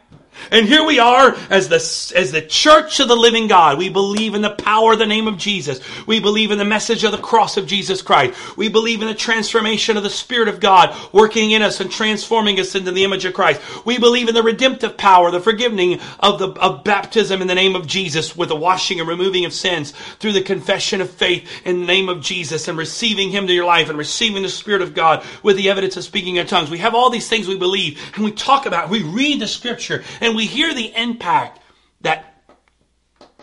And 0.51 0.67
here 0.67 0.85
we 0.85 0.99
are 0.99 1.37
as 1.51 1.69
the, 1.69 1.77
as 2.19 2.33
the 2.33 2.43
church 2.43 3.01
of 3.01 3.09
the 3.09 3.17
living 3.17 3.47
God. 3.49 3.79
We 3.79 3.89
believe 3.89 4.35
in 4.35 4.43
the 4.43 4.51
power 4.51 4.93
of 4.93 4.99
the 4.99 5.07
name 5.07 5.29
of 5.29 5.39
Jesus. 5.39 5.81
We 6.07 6.21
believe 6.21 6.51
in 6.51 6.59
the 6.59 6.65
message 6.65 7.05
of 7.05 7.13
the 7.13 7.19
cross 7.19 7.57
of 7.57 7.67
Jesus 7.67 8.03
Christ. 8.03 8.57
We 8.57 8.69
believe 8.69 9.03
in 9.03 9.09
the 9.09 9.15
transformation 9.15 9.97
of 9.97 10.03
the 10.03 10.11
Spirit 10.11 10.49
of 10.49 10.61
God 10.61 10.97
working 11.13 11.51
in 11.51 11.63
us 11.63 11.81
and 11.81 11.91
transforming 11.91 12.59
us 12.61 12.75
into 12.75 12.93
the 12.93 13.05
image 13.05 13.25
of 13.25 13.35
Christ. 13.35 13.61
We 13.85 13.99
believe 13.99 14.29
in 14.29 14.35
the 14.35 14.43
redemptive 14.43 14.97
power, 14.97 15.31
the 15.31 15.41
forgiving 15.41 16.01
of 16.21 16.39
the, 16.39 16.49
of 16.61 16.85
baptism 16.85 17.43
in 17.43 17.49
the 17.49 17.55
name 17.55 17.77
of 17.77 17.87
Jesus 17.87 18.37
with 18.37 18.49
the 18.49 18.57
washing 18.57 19.01
and 19.01 19.09
removing 19.09 19.45
of 19.45 19.53
sins 19.53 19.93
through 20.19 20.33
the 20.33 20.43
confession 20.43 21.01
of 21.01 21.11
faith 21.11 21.49
in 21.65 21.81
the 21.81 21.87
name 21.87 22.09
of 22.09 22.23
Jesus 22.23 22.69
and 22.69 22.79
receiving 22.79 23.31
Him 23.31 23.47
to 23.47 23.53
your 23.53 23.67
life 23.67 23.89
and 23.89 23.99
receiving 23.99 24.43
the 24.43 24.49
Spirit 24.49 24.83
of 24.83 24.95
God 24.95 25.25
with 25.43 25.57
the 25.57 25.71
evidence 25.71 25.97
of 25.97 26.05
speaking 26.05 26.37
in 26.37 26.47
tongues. 26.47 26.71
We 26.71 26.79
have 26.79 26.95
all 26.95 27.11
these 27.11 27.29
things 27.29 27.47
we 27.47 27.59
believe 27.59 28.01
and 28.15 28.25
we 28.25 28.33
talk 28.33 28.67
about, 28.67 28.89
we 28.89 29.03
read 29.03 29.41
the 29.41 29.47
scripture 29.47 30.05
and 30.21 30.28
we 30.35 30.47
hear 30.47 30.75
the 30.75 30.93
impact 30.97 31.61
that 32.01 32.43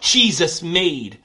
Jesus 0.01 0.61
made 0.61 1.19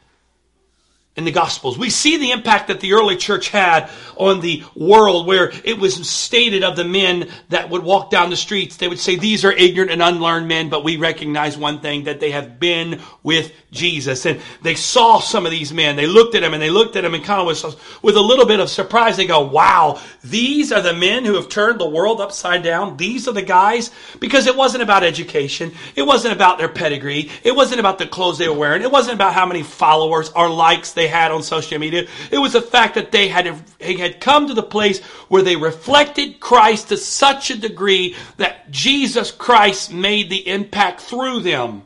in 1.20 1.24
the 1.26 1.30
Gospels. 1.30 1.78
We 1.78 1.90
see 1.90 2.16
the 2.16 2.30
impact 2.32 2.68
that 2.68 2.80
the 2.80 2.94
early 2.94 3.16
church 3.16 3.50
had 3.50 3.90
on 4.16 4.40
the 4.40 4.64
world 4.74 5.26
where 5.26 5.52
it 5.64 5.78
was 5.78 6.08
stated 6.08 6.64
of 6.64 6.76
the 6.76 6.84
men 6.84 7.28
that 7.50 7.70
would 7.70 7.82
walk 7.82 8.10
down 8.10 8.30
the 8.30 8.36
streets. 8.36 8.76
They 8.76 8.88
would 8.88 8.98
say, 8.98 9.16
these 9.16 9.44
are 9.44 9.52
ignorant 9.52 9.90
and 9.90 10.02
unlearned 10.02 10.48
men, 10.48 10.70
but 10.70 10.82
we 10.82 10.96
recognize 10.96 11.56
one 11.56 11.80
thing, 11.80 12.04
that 12.04 12.20
they 12.20 12.30
have 12.30 12.58
been 12.58 13.00
with 13.22 13.52
Jesus. 13.70 14.26
And 14.26 14.40
they 14.62 14.74
saw 14.74 15.20
some 15.20 15.44
of 15.44 15.52
these 15.52 15.72
men. 15.72 15.96
They 15.96 16.06
looked 16.06 16.34
at 16.34 16.40
them 16.40 16.54
and 16.54 16.62
they 16.62 16.70
looked 16.70 16.96
at 16.96 17.02
them 17.02 17.14
and 17.14 17.22
kind 17.22 17.40
of 17.40 17.46
was, 17.46 17.62
with 18.02 18.16
a 18.16 18.20
little 18.20 18.46
bit 18.46 18.60
of 18.60 18.70
surprise, 18.70 19.16
they 19.16 19.26
go, 19.26 19.42
wow, 19.42 20.00
these 20.24 20.72
are 20.72 20.82
the 20.82 20.94
men 20.94 21.24
who 21.24 21.34
have 21.34 21.48
turned 21.48 21.80
the 21.80 21.88
world 21.88 22.20
upside 22.20 22.62
down. 22.62 22.96
These 22.96 23.28
are 23.28 23.32
the 23.32 23.42
guys. 23.42 23.90
Because 24.18 24.46
it 24.46 24.56
wasn't 24.56 24.82
about 24.82 25.04
education. 25.04 25.72
It 25.96 26.02
wasn't 26.02 26.34
about 26.34 26.58
their 26.58 26.68
pedigree. 26.68 27.30
It 27.44 27.54
wasn't 27.54 27.80
about 27.80 27.98
the 27.98 28.06
clothes 28.06 28.38
they 28.38 28.48
were 28.48 28.56
wearing. 28.56 28.82
It 28.82 28.90
wasn't 28.90 29.14
about 29.14 29.34
how 29.34 29.46
many 29.46 29.62
followers 29.62 30.30
or 30.30 30.48
likes 30.48 30.92
they 30.92 31.08
had 31.10 31.30
on 31.30 31.42
social 31.42 31.78
media. 31.78 32.06
It 32.30 32.38
was 32.38 32.54
the 32.54 32.62
fact 32.62 32.94
that 32.94 33.12
they 33.12 33.28
had, 33.28 33.54
they 33.78 33.96
had 33.96 34.20
come 34.20 34.48
to 34.48 34.54
the 34.54 34.62
place 34.62 35.00
where 35.28 35.42
they 35.42 35.56
reflected 35.56 36.40
Christ 36.40 36.88
to 36.88 36.96
such 36.96 37.50
a 37.50 37.58
degree 37.58 38.16
that 38.38 38.70
Jesus 38.70 39.30
Christ 39.30 39.92
made 39.92 40.30
the 40.30 40.48
impact 40.48 41.02
through 41.02 41.40
them. 41.40 41.82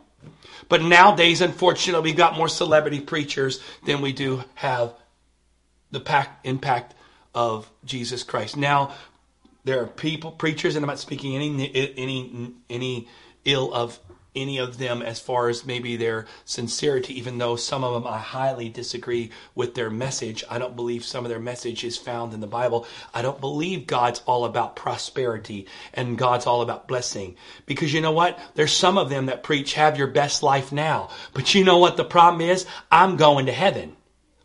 But 0.69 0.83
nowadays, 0.83 1.41
unfortunately, 1.41 2.11
we've 2.11 2.17
got 2.17 2.37
more 2.37 2.49
celebrity 2.49 3.01
preachers 3.01 3.61
than 3.85 4.01
we 4.01 4.13
do 4.13 4.45
have 4.55 4.95
the 5.91 6.29
impact 6.45 6.95
of 7.35 7.71
Jesus 7.85 8.23
Christ. 8.23 8.57
Now, 8.57 8.95
there 9.65 9.83
are 9.83 9.87
people, 9.87 10.31
preachers, 10.31 10.77
and 10.77 10.85
I'm 10.85 10.89
not 10.89 10.99
speaking 10.99 11.37
any 11.37 11.95
any 11.97 12.53
any 12.69 13.09
ill 13.45 13.73
of 13.73 13.99
any 14.35 14.59
of 14.59 14.79
them 14.79 15.03
as 15.03 15.21
far 15.21 15.49
as 15.49 15.65
maybe 15.65 15.97
their 15.97 16.27
sincerity, 16.45 17.17
even 17.19 17.39
though 17.39 17.57
some 17.57 17.85
of 17.85 17.95
them 17.95 18.11
I 18.11 18.19
highly 18.19 18.69
disagree 18.69 19.31
with 19.55 19.75
their 19.75 19.91
message. 19.91 20.45
I 20.51 20.59
don't 20.59 20.77
believe 20.77 21.05
some 21.05 21.25
of 21.25 21.31
their 21.31 21.41
message 21.41 21.85
is 21.85 21.97
found 21.97 22.35
in 22.35 22.41
the 22.41 22.47
Bible. 22.47 22.87
I 23.13 23.23
don't 23.23 23.41
believe 23.41 23.87
God's 23.87 24.23
all 24.27 24.45
about 24.45 24.77
prosperity 24.77 25.67
and 25.93 26.19
God's 26.19 26.47
all 26.47 26.63
about 26.63 26.89
blessing. 26.89 27.37
Because 27.67 27.93
you 27.93 28.01
know 28.01 28.13
what? 28.13 28.39
There's 28.55 28.73
some 28.73 28.99
of 28.99 29.11
them 29.11 29.27
that 29.27 29.43
preach, 29.43 29.75
have 29.75 29.99
your 29.99 30.09
best 30.09 30.43
life 30.43 30.73
now. 30.73 31.11
But 31.33 31.55
you 31.55 31.65
know 31.65 31.79
what 31.79 31.97
the 31.97 32.05
problem 32.05 32.41
is? 32.41 32.67
I'm 32.91 33.17
going 33.17 33.47
to 33.47 33.53
heaven. 33.53 33.97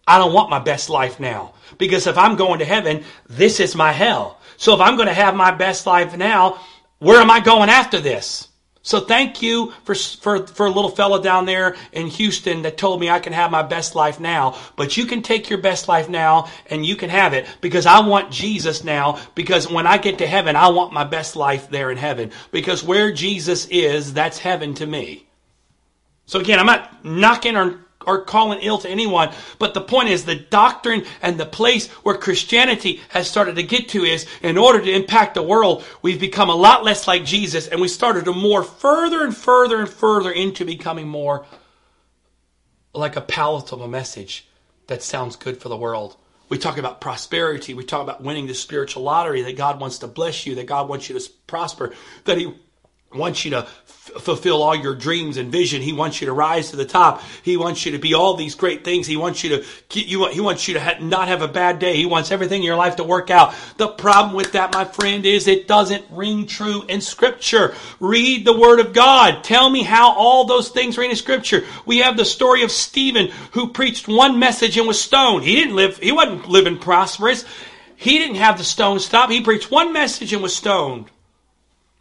I 0.05 0.17
don't 0.17 0.34
want 0.34 0.50
my 0.50 0.60
best 0.60 0.89
life 0.89 1.19
now. 1.19 1.53
Because 1.77 2.08
if 2.08 2.17
I'm 2.17 2.36
going 2.36 2.60
to 2.60 2.65
heaven, 2.65 3.03
this 3.27 3.60
is 3.60 3.75
my 3.75 3.91
hell. 3.91 4.39
So 4.58 4.74
if 4.74 4.81
I'm 4.81 4.98
going 4.98 5.08
to 5.08 5.13
have 5.13 5.36
my 5.36 5.51
best 5.51 5.86
life 5.86 6.17
now, 6.17 6.60
where 7.00 7.22
am 7.22 7.31
I 7.31 7.39
going 7.39 7.69
after 7.69 8.01
this? 8.01 8.48
So 8.81 9.01
thank 9.01 9.41
you 9.41 9.74
for, 9.83 9.93
for, 9.93 10.48
for 10.48 10.65
a 10.65 10.71
little 10.71 10.89
fella 10.89 11.21
down 11.21 11.45
there 11.45 11.75
in 11.91 12.07
Houston 12.07 12.62
that 12.62 12.77
told 12.77 13.00
me 13.00 13.09
I 13.09 13.19
can 13.19 13.33
have 13.33 13.51
my 13.51 13.62
best 13.62 13.93
life 13.93 14.19
now, 14.21 14.57
but 14.77 14.95
you 14.95 15.05
can 15.05 15.21
take 15.21 15.50
your 15.50 15.59
best 15.59 15.89
life 15.89 16.07
now 16.07 16.50
and 16.69 16.86
you 16.86 16.95
can 16.95 17.09
have 17.09 17.33
it 17.33 17.45
because 17.59 17.86
I 17.86 18.00
want 18.00 18.31
Jesus 18.31 18.83
now 18.83 19.19
because 19.36 19.69
when 19.69 19.86
I 19.86 19.98
get 19.98 20.19
to 20.19 20.27
heaven, 20.27 20.55
I 20.55 20.69
want 20.69 20.93
my 20.93 21.03
best 21.03 21.36
life 21.36 21.69
there 21.69 21.91
in 21.91 21.98
heaven 21.98 22.31
because 22.51 22.81
where 22.81 23.12
Jesus 23.12 23.65
is, 23.67 24.13
that's 24.13 24.38
heaven 24.38 24.74
to 24.75 24.86
me. 24.86 25.27
So 26.25 26.39
again, 26.39 26.59
I'm 26.59 26.65
not 26.65 27.03
knocking 27.03 27.57
or 27.57 27.79
or 28.05 28.23
calling 28.23 28.59
ill 28.61 28.77
to 28.79 28.89
anyone. 28.89 29.31
But 29.57 29.73
the 29.73 29.81
point 29.81 30.09
is 30.09 30.23
the 30.23 30.35
doctrine 30.35 31.05
and 31.21 31.37
the 31.37 31.45
place 31.45 31.87
where 31.87 32.15
Christianity 32.15 33.01
has 33.09 33.29
started 33.29 33.55
to 33.57 33.63
get 33.63 33.89
to 33.89 34.03
is 34.03 34.25
in 34.41 34.57
order 34.57 34.81
to 34.81 34.91
impact 34.91 35.35
the 35.35 35.43
world, 35.43 35.83
we've 36.01 36.19
become 36.19 36.49
a 36.49 36.55
lot 36.55 36.83
less 36.83 37.07
like 37.07 37.25
Jesus 37.25 37.67
and 37.67 37.81
we 37.81 37.87
started 37.87 38.25
to 38.25 38.33
more 38.33 38.63
further 38.63 39.23
and 39.23 39.35
further 39.35 39.79
and 39.79 39.89
further 39.89 40.31
into 40.31 40.65
becoming 40.65 41.07
more 41.07 41.45
like 42.93 43.15
a 43.15 43.21
palatable 43.21 43.87
message 43.87 44.47
that 44.87 45.03
sounds 45.03 45.35
good 45.35 45.57
for 45.57 45.69
the 45.69 45.77
world. 45.77 46.15
We 46.49 46.57
talk 46.57 46.79
about 46.79 46.99
prosperity. 46.99 47.75
We 47.75 47.83
talk 47.83 48.01
about 48.01 48.23
winning 48.23 48.47
the 48.47 48.55
spiritual 48.55 49.03
lottery, 49.03 49.43
that 49.43 49.55
God 49.55 49.79
wants 49.79 49.99
to 49.99 50.07
bless 50.07 50.47
you, 50.47 50.55
that 50.55 50.65
God 50.65 50.89
wants 50.89 51.07
you 51.09 51.19
to 51.19 51.29
prosper, 51.45 51.93
that 52.25 52.39
He 52.39 52.53
wants 53.13 53.45
you 53.45 53.51
to 53.51 53.67
fulfill 54.09 54.61
all 54.61 54.75
your 54.75 54.95
dreams 54.95 55.37
and 55.37 55.51
vision. 55.51 55.81
He 55.81 55.93
wants 55.93 56.21
you 56.21 56.27
to 56.27 56.33
rise 56.33 56.71
to 56.71 56.75
the 56.75 56.85
top. 56.85 57.21
He 57.43 57.57
wants 57.57 57.85
you 57.85 57.91
to 57.93 57.97
be 57.99 58.13
all 58.13 58.35
these 58.35 58.55
great 58.55 58.83
things. 58.83 59.07
He 59.07 59.17
wants 59.17 59.43
you 59.43 59.63
to 59.89 59.99
you 59.99 60.27
he 60.29 60.41
wants 60.41 60.67
you 60.67 60.75
to 60.75 60.79
ha- 60.79 60.97
not 60.99 61.27
have 61.27 61.41
a 61.41 61.47
bad 61.47 61.79
day. 61.79 61.95
He 61.95 62.05
wants 62.05 62.31
everything 62.31 62.61
in 62.61 62.65
your 62.65 62.75
life 62.75 62.97
to 62.97 63.03
work 63.03 63.29
out. 63.29 63.53
The 63.77 63.87
problem 63.87 64.35
with 64.35 64.53
that, 64.53 64.73
my 64.73 64.85
friend, 64.85 65.25
is 65.25 65.47
it 65.47 65.67
doesn't 65.67 66.05
ring 66.11 66.47
true 66.47 66.83
in 66.87 67.01
scripture. 67.01 67.75
Read 67.99 68.45
the 68.45 68.57
word 68.57 68.79
of 68.79 68.93
God. 68.93 69.43
Tell 69.43 69.69
me 69.69 69.83
how 69.83 70.13
all 70.13 70.45
those 70.45 70.69
things 70.69 70.97
ring 70.97 71.11
in 71.11 71.15
scripture. 71.15 71.63
We 71.85 71.99
have 71.99 72.17
the 72.17 72.25
story 72.25 72.63
of 72.63 72.71
Stephen 72.71 73.29
who 73.51 73.71
preached 73.71 74.07
one 74.07 74.39
message 74.39 74.77
and 74.77 74.87
was 74.87 75.01
stoned. 75.01 75.43
He 75.43 75.55
didn't 75.55 75.75
live 75.75 75.97
he 75.97 76.11
wasn't 76.11 76.47
living 76.47 76.77
prosperous. 76.77 77.45
He 77.95 78.17
didn't 78.17 78.35
have 78.35 78.57
the 78.57 78.63
stone 78.63 78.99
stop. 78.99 79.29
He 79.29 79.41
preached 79.41 79.69
one 79.69 79.91
message 79.91 80.31
and 80.31 80.41
was 80.41 80.55
stoned. 80.55 81.09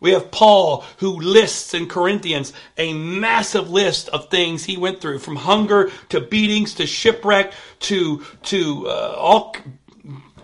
We 0.01 0.13
have 0.13 0.31
Paul 0.31 0.85
who 0.99 1.21
lists 1.21 1.75
in 1.75 1.89
Corinthians 1.89 2.53
a 2.77 2.95
massive 2.95 3.71
list 3.71 4.09
of 4.11 4.29
things 4.29 4.65
he 4.65 4.77
went 4.77 5.01
through 5.01 5.19
from 5.19 5.37
hunger 5.37 5.91
to 6.11 6.21
beatings 6.21 6.75
to 6.75 6.87
shipwreck 6.87 7.53
to, 7.81 8.25
to 8.45 8.89
uh, 8.89 9.15
all 9.19 9.57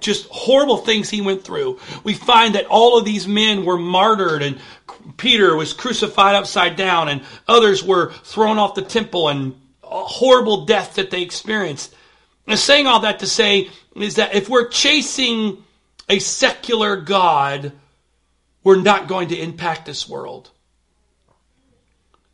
just 0.01 0.29
horrible 0.29 0.79
things 0.79 1.09
he 1.09 1.23
went 1.23 1.43
through. 1.43 1.79
We 2.03 2.15
find 2.15 2.55
that 2.57 2.67
all 2.67 2.99
of 2.99 3.05
these 3.05 3.27
men 3.27 3.65
were 3.65 3.79
martyred 3.79 4.43
and 4.43 4.59
Peter 5.17 5.57
was 5.57 5.73
crucified 5.73 6.35
upside 6.35 6.77
down 6.77 7.09
and 7.09 7.23
others 7.49 7.83
were 7.83 8.13
thrown 8.13 8.59
off 8.59 8.75
the 8.75 8.83
temple 8.83 9.29
and 9.29 9.55
horrible 9.83 10.67
death 10.67 10.97
that 10.97 11.11
they 11.11 11.23
experienced. 11.23 11.95
And 12.47 12.59
saying 12.59 12.87
all 12.87 13.01
that 13.01 13.21
to 13.21 13.27
say 13.27 13.71
is 13.97 14.17
that 14.17 14.35
if 14.35 14.49
we're 14.49 14.69
chasing 14.69 15.65
a 16.09 16.19
secular 16.19 16.97
God, 16.97 17.73
we're 18.65 18.81
not 18.81 19.07
going 19.07 19.29
to 19.29 19.39
impact 19.39 19.87
this 19.87 20.09
world. 20.09 20.51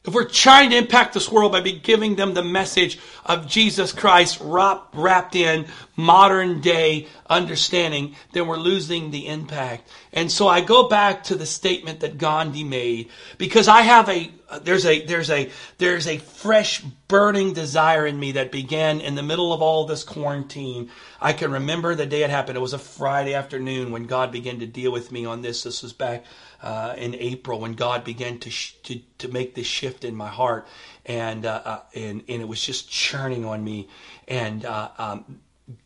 If 0.02 0.14
we're 0.14 0.24
trying 0.24 0.70
to 0.70 0.78
impact 0.78 1.12
this 1.12 1.30
world 1.30 1.52
by 1.52 1.60
giving 1.60 2.16
them 2.16 2.32
the 2.32 2.42
message 2.42 2.98
of 3.26 3.46
Jesus 3.46 3.92
Christ 3.92 4.40
wrapped 4.40 5.36
in 5.36 5.66
modern 5.94 6.62
day 6.62 7.06
understanding, 7.28 8.16
then 8.32 8.46
we're 8.46 8.56
losing 8.56 9.10
the 9.10 9.26
impact. 9.26 9.90
And 10.14 10.32
so 10.32 10.48
I 10.48 10.62
go 10.62 10.88
back 10.88 11.24
to 11.24 11.34
the 11.34 11.44
statement 11.44 12.00
that 12.00 12.16
Gandhi 12.16 12.64
made 12.64 13.10
because 13.36 13.68
I 13.68 13.82
have 13.82 14.08
a 14.08 14.32
there's 14.62 14.86
a 14.86 15.04
there's 15.04 15.30
a 15.30 15.50
there's 15.76 16.06
a 16.06 16.16
fresh 16.16 16.80
burning 16.80 17.52
desire 17.52 18.06
in 18.06 18.18
me 18.18 18.32
that 18.32 18.50
began 18.50 19.02
in 19.02 19.16
the 19.16 19.22
middle 19.22 19.52
of 19.52 19.60
all 19.60 19.84
this 19.84 20.02
quarantine. 20.02 20.90
I 21.20 21.34
can 21.34 21.52
remember 21.52 21.94
the 21.94 22.06
day 22.06 22.22
it 22.22 22.30
happened. 22.30 22.56
It 22.56 22.62
was 22.62 22.72
a 22.72 22.78
Friday 22.78 23.34
afternoon 23.34 23.92
when 23.92 24.04
God 24.04 24.32
began 24.32 24.60
to 24.60 24.66
deal 24.66 24.92
with 24.92 25.12
me 25.12 25.26
on 25.26 25.42
this. 25.42 25.62
This 25.62 25.82
was 25.82 25.92
back 25.92 26.24
uh, 26.62 26.94
in 26.96 27.14
April 27.14 27.60
when 27.60 27.74
God 27.74 28.04
began 28.04 28.38
to, 28.40 28.50
sh- 28.50 28.74
to 28.84 29.00
to 29.18 29.28
make 29.28 29.54
this 29.54 29.66
shift 29.66 30.04
in 30.04 30.14
my 30.14 30.28
heart, 30.28 30.66
and 31.06 31.46
uh, 31.46 31.62
uh, 31.64 31.80
and 31.94 32.22
and 32.28 32.42
it 32.42 32.48
was 32.48 32.64
just 32.64 32.90
churning 32.90 33.44
on 33.44 33.64
me, 33.64 33.88
and 34.28 34.64
uh, 34.64 34.90
um, 34.98 35.40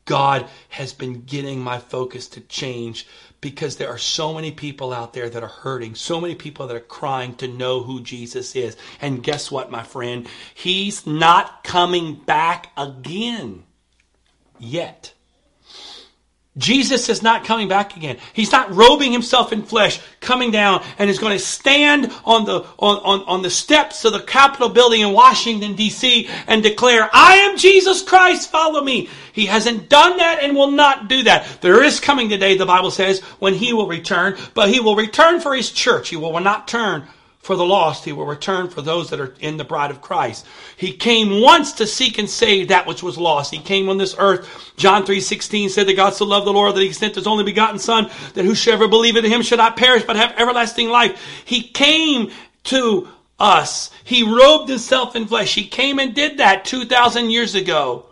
God 0.04 0.48
has 0.70 0.92
been 0.92 1.22
getting 1.22 1.60
my 1.60 1.78
focus 1.78 2.28
to 2.28 2.40
change 2.40 3.06
because 3.40 3.76
there 3.76 3.90
are 3.90 3.98
so 3.98 4.32
many 4.32 4.50
people 4.50 4.92
out 4.92 5.12
there 5.12 5.28
that 5.28 5.42
are 5.42 5.48
hurting, 5.48 5.94
so 5.94 6.20
many 6.20 6.34
people 6.34 6.66
that 6.66 6.76
are 6.76 6.80
crying 6.80 7.34
to 7.36 7.48
know 7.48 7.82
who 7.82 8.00
Jesus 8.00 8.56
is. 8.56 8.76
And 9.00 9.22
guess 9.22 9.50
what, 9.50 9.70
my 9.70 9.82
friend? 9.82 10.26
He's 10.54 11.06
not 11.06 11.62
coming 11.62 12.14
back 12.14 12.72
again 12.76 13.64
yet. 14.58 15.12
Jesus 16.56 17.08
is 17.08 17.20
not 17.20 17.44
coming 17.44 17.66
back 17.66 17.96
again. 17.96 18.16
He's 18.32 18.52
not 18.52 18.72
robing 18.72 19.10
himself 19.10 19.52
in 19.52 19.64
flesh, 19.64 20.00
coming 20.20 20.52
down, 20.52 20.84
and 20.98 21.10
is 21.10 21.18
going 21.18 21.36
to 21.36 21.44
stand 21.44 22.12
on 22.24 22.44
the, 22.44 22.64
on, 22.78 22.96
on, 22.98 23.24
on 23.26 23.42
the 23.42 23.50
steps 23.50 24.04
of 24.04 24.12
the 24.12 24.20
Capitol 24.20 24.68
building 24.68 25.00
in 25.00 25.12
Washington, 25.12 25.74
D.C. 25.74 26.28
and 26.46 26.62
declare, 26.62 27.10
I 27.12 27.36
am 27.36 27.58
Jesus 27.58 28.02
Christ, 28.02 28.52
follow 28.52 28.82
me. 28.82 29.08
He 29.32 29.46
hasn't 29.46 29.88
done 29.88 30.16
that 30.18 30.44
and 30.44 30.54
will 30.54 30.70
not 30.70 31.08
do 31.08 31.24
that. 31.24 31.60
There 31.60 31.82
is 31.82 31.98
coming 31.98 32.28
today, 32.28 32.56
the 32.56 32.66
Bible 32.66 32.92
says, 32.92 33.20
when 33.40 33.54
he 33.54 33.72
will 33.72 33.88
return, 33.88 34.36
but 34.54 34.68
he 34.68 34.78
will 34.78 34.94
return 34.94 35.40
for 35.40 35.56
his 35.56 35.72
church. 35.72 36.10
He 36.10 36.16
will 36.16 36.38
not 36.38 36.68
turn 36.68 37.08
for 37.44 37.56
the 37.56 37.64
lost. 37.64 38.06
He 38.06 38.12
will 38.12 38.24
return 38.24 38.70
for 38.70 38.80
those 38.80 39.10
that 39.10 39.20
are 39.20 39.34
in 39.38 39.58
the 39.58 39.64
bride 39.64 39.90
of 39.90 40.00
Christ. 40.00 40.46
He 40.78 40.92
came 40.92 41.42
once 41.42 41.74
to 41.74 41.86
seek 41.86 42.18
and 42.18 42.28
save 42.28 42.68
that 42.68 42.86
which 42.86 43.02
was 43.02 43.18
lost. 43.18 43.52
He 43.52 43.60
came 43.60 43.90
on 43.90 43.98
this 43.98 44.16
earth. 44.18 44.72
John 44.78 45.04
3.16 45.04 45.68
said 45.68 45.86
that 45.86 45.94
God 45.94 46.14
so 46.14 46.24
loved 46.24 46.46
the 46.46 46.52
Lord 46.52 46.74
that 46.74 46.80
he 46.80 46.92
sent 46.92 47.16
his 47.16 47.26
only 47.26 47.44
begotten 47.44 47.78
son 47.78 48.10
that 48.32 48.46
whosoever 48.46 48.88
believeth 48.88 49.26
in 49.26 49.30
him 49.30 49.42
should 49.42 49.58
not 49.58 49.76
perish 49.76 50.04
but 50.04 50.16
have 50.16 50.34
everlasting 50.38 50.88
life. 50.88 51.20
He 51.44 51.62
came 51.62 52.32
to 52.64 53.08
us. 53.38 53.90
He 54.04 54.22
robed 54.22 54.70
himself 54.70 55.14
in 55.14 55.26
flesh. 55.26 55.54
He 55.54 55.66
came 55.66 55.98
and 55.98 56.14
did 56.14 56.38
that 56.38 56.64
2,000 56.64 57.30
years 57.30 57.54
ago. 57.54 58.06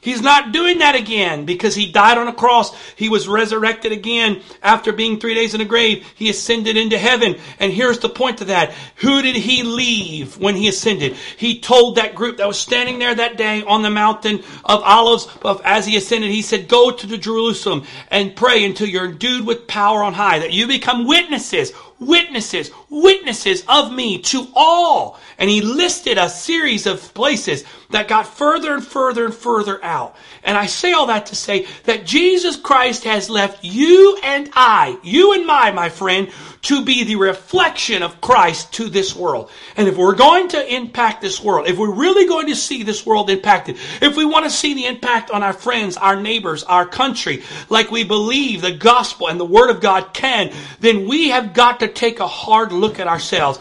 He's 0.00 0.22
not 0.22 0.52
doing 0.52 0.78
that 0.78 0.94
again 0.94 1.44
because 1.44 1.74
he 1.74 1.90
died 1.90 2.18
on 2.18 2.28
a 2.28 2.32
cross. 2.32 2.74
He 2.94 3.08
was 3.08 3.28
resurrected 3.28 3.92
again 3.92 4.42
after 4.62 4.92
being 4.92 5.18
three 5.18 5.34
days 5.34 5.54
in 5.54 5.60
a 5.60 5.64
grave. 5.64 6.06
He 6.14 6.30
ascended 6.30 6.76
into 6.76 6.98
heaven. 6.98 7.36
And 7.58 7.72
here's 7.72 7.98
the 7.98 8.08
point 8.08 8.38
to 8.38 8.46
that. 8.46 8.72
Who 8.96 9.22
did 9.22 9.36
he 9.36 9.62
leave 9.62 10.38
when 10.38 10.54
he 10.54 10.68
ascended? 10.68 11.16
He 11.36 11.60
told 11.60 11.96
that 11.96 12.14
group 12.14 12.38
that 12.38 12.48
was 12.48 12.58
standing 12.58 12.98
there 12.98 13.14
that 13.14 13.36
day 13.36 13.62
on 13.62 13.82
the 13.82 13.90
mountain 13.90 14.42
of 14.64 14.82
olives 14.82 15.28
as 15.64 15.86
he 15.86 15.96
ascended, 15.96 16.30
he 16.30 16.42
said, 16.42 16.68
go 16.68 16.90
to 16.90 17.18
Jerusalem 17.18 17.84
and 18.10 18.36
pray 18.36 18.64
until 18.64 18.88
you're 18.88 19.06
endued 19.06 19.46
with 19.46 19.66
power 19.66 20.02
on 20.02 20.14
high, 20.14 20.38
that 20.38 20.52
you 20.52 20.66
become 20.66 21.06
witnesses 21.06 21.72
witnesses, 22.00 22.70
witnesses 22.90 23.64
of 23.68 23.92
me 23.92 24.18
to 24.22 24.46
all. 24.54 25.18
And 25.38 25.48
he 25.48 25.60
listed 25.60 26.18
a 26.18 26.28
series 26.28 26.86
of 26.86 27.14
places 27.14 27.64
that 27.90 28.08
got 28.08 28.26
further 28.26 28.74
and 28.74 28.84
further 28.84 29.24
and 29.24 29.34
further 29.34 29.82
out. 29.84 30.16
And 30.42 30.56
I 30.56 30.66
say 30.66 30.92
all 30.92 31.06
that 31.06 31.26
to 31.26 31.36
say 31.36 31.66
that 31.84 32.04
Jesus 32.04 32.56
Christ 32.56 33.04
has 33.04 33.30
left 33.30 33.64
you 33.64 34.18
and 34.22 34.50
I, 34.54 34.98
you 35.02 35.32
and 35.32 35.46
my, 35.46 35.70
my 35.70 35.88
friend, 35.88 36.30
to 36.62 36.84
be 36.84 37.04
the 37.04 37.16
reflection 37.16 38.02
of 38.02 38.20
Christ 38.20 38.72
to 38.74 38.88
this 38.88 39.14
world. 39.14 39.50
And 39.76 39.88
if 39.88 39.96
we're 39.96 40.14
going 40.14 40.48
to 40.48 40.74
impact 40.74 41.22
this 41.22 41.42
world, 41.42 41.68
if 41.68 41.78
we're 41.78 41.94
really 41.94 42.26
going 42.26 42.48
to 42.48 42.56
see 42.56 42.82
this 42.82 43.06
world 43.06 43.30
impacted, 43.30 43.76
if 44.02 44.16
we 44.16 44.24
want 44.24 44.44
to 44.44 44.50
see 44.50 44.74
the 44.74 44.86
impact 44.86 45.30
on 45.30 45.42
our 45.42 45.52
friends, 45.52 45.96
our 45.96 46.20
neighbors, 46.20 46.64
our 46.64 46.86
country, 46.86 47.42
like 47.70 47.90
we 47.90 48.04
believe 48.04 48.60
the 48.60 48.72
gospel 48.72 49.28
and 49.28 49.38
the 49.38 49.44
word 49.44 49.70
of 49.70 49.80
God 49.80 50.12
can, 50.12 50.52
then 50.80 51.08
we 51.08 51.28
have 51.28 51.54
got 51.54 51.80
to 51.80 51.88
take 51.88 52.20
a 52.20 52.26
hard 52.26 52.72
look 52.78 52.98
at 52.98 53.06
ourselves. 53.06 53.58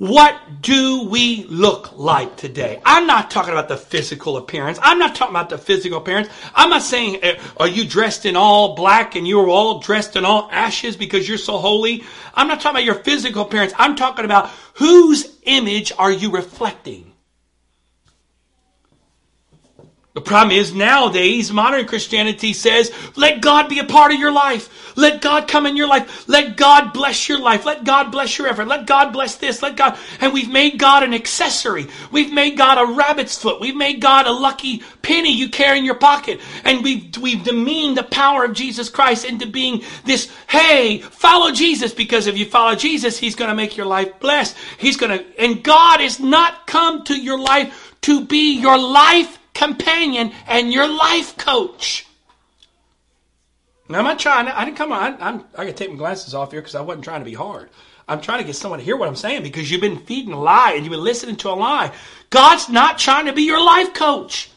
What 0.00 0.62
do 0.62 1.04
we 1.10 1.44
look 1.44 1.98
like 1.98 2.36
today? 2.36 2.80
I'm 2.86 3.06
not 3.06 3.30
talking 3.30 3.52
about 3.52 3.68
the 3.68 3.76
physical 3.76 4.38
appearance. 4.38 4.78
I'm 4.80 4.98
not 4.98 5.14
talking 5.14 5.34
about 5.34 5.50
the 5.50 5.58
physical 5.58 5.98
appearance. 5.98 6.28
I'm 6.54 6.70
not 6.70 6.80
saying, 6.80 7.22
uh, 7.22 7.34
are 7.58 7.68
you 7.68 7.86
dressed 7.86 8.24
in 8.24 8.34
all 8.34 8.74
black 8.74 9.14
and 9.14 9.28
you're 9.28 9.50
all 9.50 9.80
dressed 9.80 10.16
in 10.16 10.24
all 10.24 10.48
ashes 10.50 10.96
because 10.96 11.28
you're 11.28 11.36
so 11.36 11.58
holy? 11.58 12.02
I'm 12.32 12.48
not 12.48 12.62
talking 12.62 12.76
about 12.76 12.84
your 12.84 12.94
physical 12.94 13.42
appearance. 13.42 13.74
I'm 13.76 13.94
talking 13.94 14.24
about 14.24 14.48
whose 14.72 15.36
image 15.42 15.92
are 15.98 16.10
you 16.10 16.30
reflecting? 16.30 17.09
The 20.12 20.20
problem 20.20 20.56
is 20.56 20.74
nowadays, 20.74 21.52
modern 21.52 21.86
Christianity 21.86 22.52
says, 22.52 22.90
let 23.14 23.40
God 23.40 23.68
be 23.68 23.78
a 23.78 23.84
part 23.84 24.12
of 24.12 24.18
your 24.18 24.32
life. 24.32 24.96
Let 24.96 25.22
God 25.22 25.46
come 25.46 25.66
in 25.66 25.76
your 25.76 25.86
life. 25.86 26.28
Let 26.28 26.56
God 26.56 26.92
bless 26.92 27.28
your 27.28 27.38
life. 27.38 27.64
Let 27.64 27.84
God 27.84 28.10
bless 28.10 28.36
your 28.36 28.48
effort. 28.48 28.66
Let 28.66 28.88
God 28.88 29.12
bless 29.12 29.36
this. 29.36 29.62
Let 29.62 29.76
God, 29.76 29.96
and 30.20 30.32
we've 30.32 30.50
made 30.50 30.80
God 30.80 31.04
an 31.04 31.14
accessory. 31.14 31.86
We've 32.10 32.32
made 32.32 32.58
God 32.58 32.76
a 32.76 32.92
rabbit's 32.92 33.38
foot. 33.38 33.60
We've 33.60 33.76
made 33.76 34.00
God 34.00 34.26
a 34.26 34.32
lucky 34.32 34.82
penny 35.02 35.32
you 35.32 35.48
carry 35.48 35.78
in 35.78 35.84
your 35.84 35.94
pocket. 35.94 36.40
And 36.64 36.82
we've, 36.82 37.16
we've 37.18 37.44
demeaned 37.44 37.96
the 37.96 38.02
power 38.02 38.44
of 38.44 38.52
Jesus 38.52 38.88
Christ 38.88 39.24
into 39.24 39.46
being 39.46 39.84
this, 40.04 40.28
hey, 40.48 40.98
follow 40.98 41.52
Jesus 41.52 41.94
because 41.94 42.26
if 42.26 42.36
you 42.36 42.46
follow 42.46 42.74
Jesus, 42.74 43.16
He's 43.16 43.36
going 43.36 43.50
to 43.50 43.54
make 43.54 43.76
your 43.76 43.86
life 43.86 44.18
blessed. 44.18 44.56
He's 44.76 44.96
going 44.96 45.16
to, 45.16 45.40
and 45.40 45.62
God 45.62 46.00
has 46.00 46.18
not 46.18 46.66
come 46.66 47.04
to 47.04 47.16
your 47.16 47.38
life 47.38 47.94
to 48.00 48.24
be 48.24 48.58
your 48.58 48.76
life 48.76 49.39
companion 49.60 50.32
and 50.48 50.72
your 50.72 50.88
life 50.88 51.36
coach. 51.36 52.06
Now, 53.90 53.98
I'm 53.98 54.04
not 54.04 54.18
trying. 54.18 54.48
I 54.48 54.64
didn't 54.64 54.78
come 54.78 54.92
on. 54.92 55.20
I'm. 55.20 55.44
I 55.54 55.64
got 55.64 55.64
to 55.64 55.72
take 55.72 55.90
my 55.90 55.96
glasses 55.96 56.34
off 56.34 56.52
here 56.52 56.60
because 56.60 56.74
I 56.74 56.80
wasn't 56.80 57.04
trying 57.04 57.20
to 57.20 57.24
be 57.24 57.34
hard. 57.34 57.68
I'm 58.08 58.20
trying 58.20 58.38
to 58.38 58.44
get 58.44 58.56
someone 58.56 58.78
to 58.78 58.84
hear 58.84 58.96
what 58.96 59.08
I'm 59.08 59.16
saying 59.16 59.42
because 59.42 59.70
you've 59.70 59.80
been 59.80 59.98
feeding 59.98 60.32
a 60.32 60.40
lie 60.40 60.72
and 60.74 60.84
you've 60.84 60.90
been 60.90 61.04
listening 61.04 61.36
to 61.36 61.50
a 61.50 61.52
lie. 61.52 61.92
God's 62.30 62.68
not 62.68 62.98
trying 62.98 63.26
to 63.26 63.32
be 63.32 63.42
your 63.42 63.62
life 63.62 63.92
coach. 63.92 64.50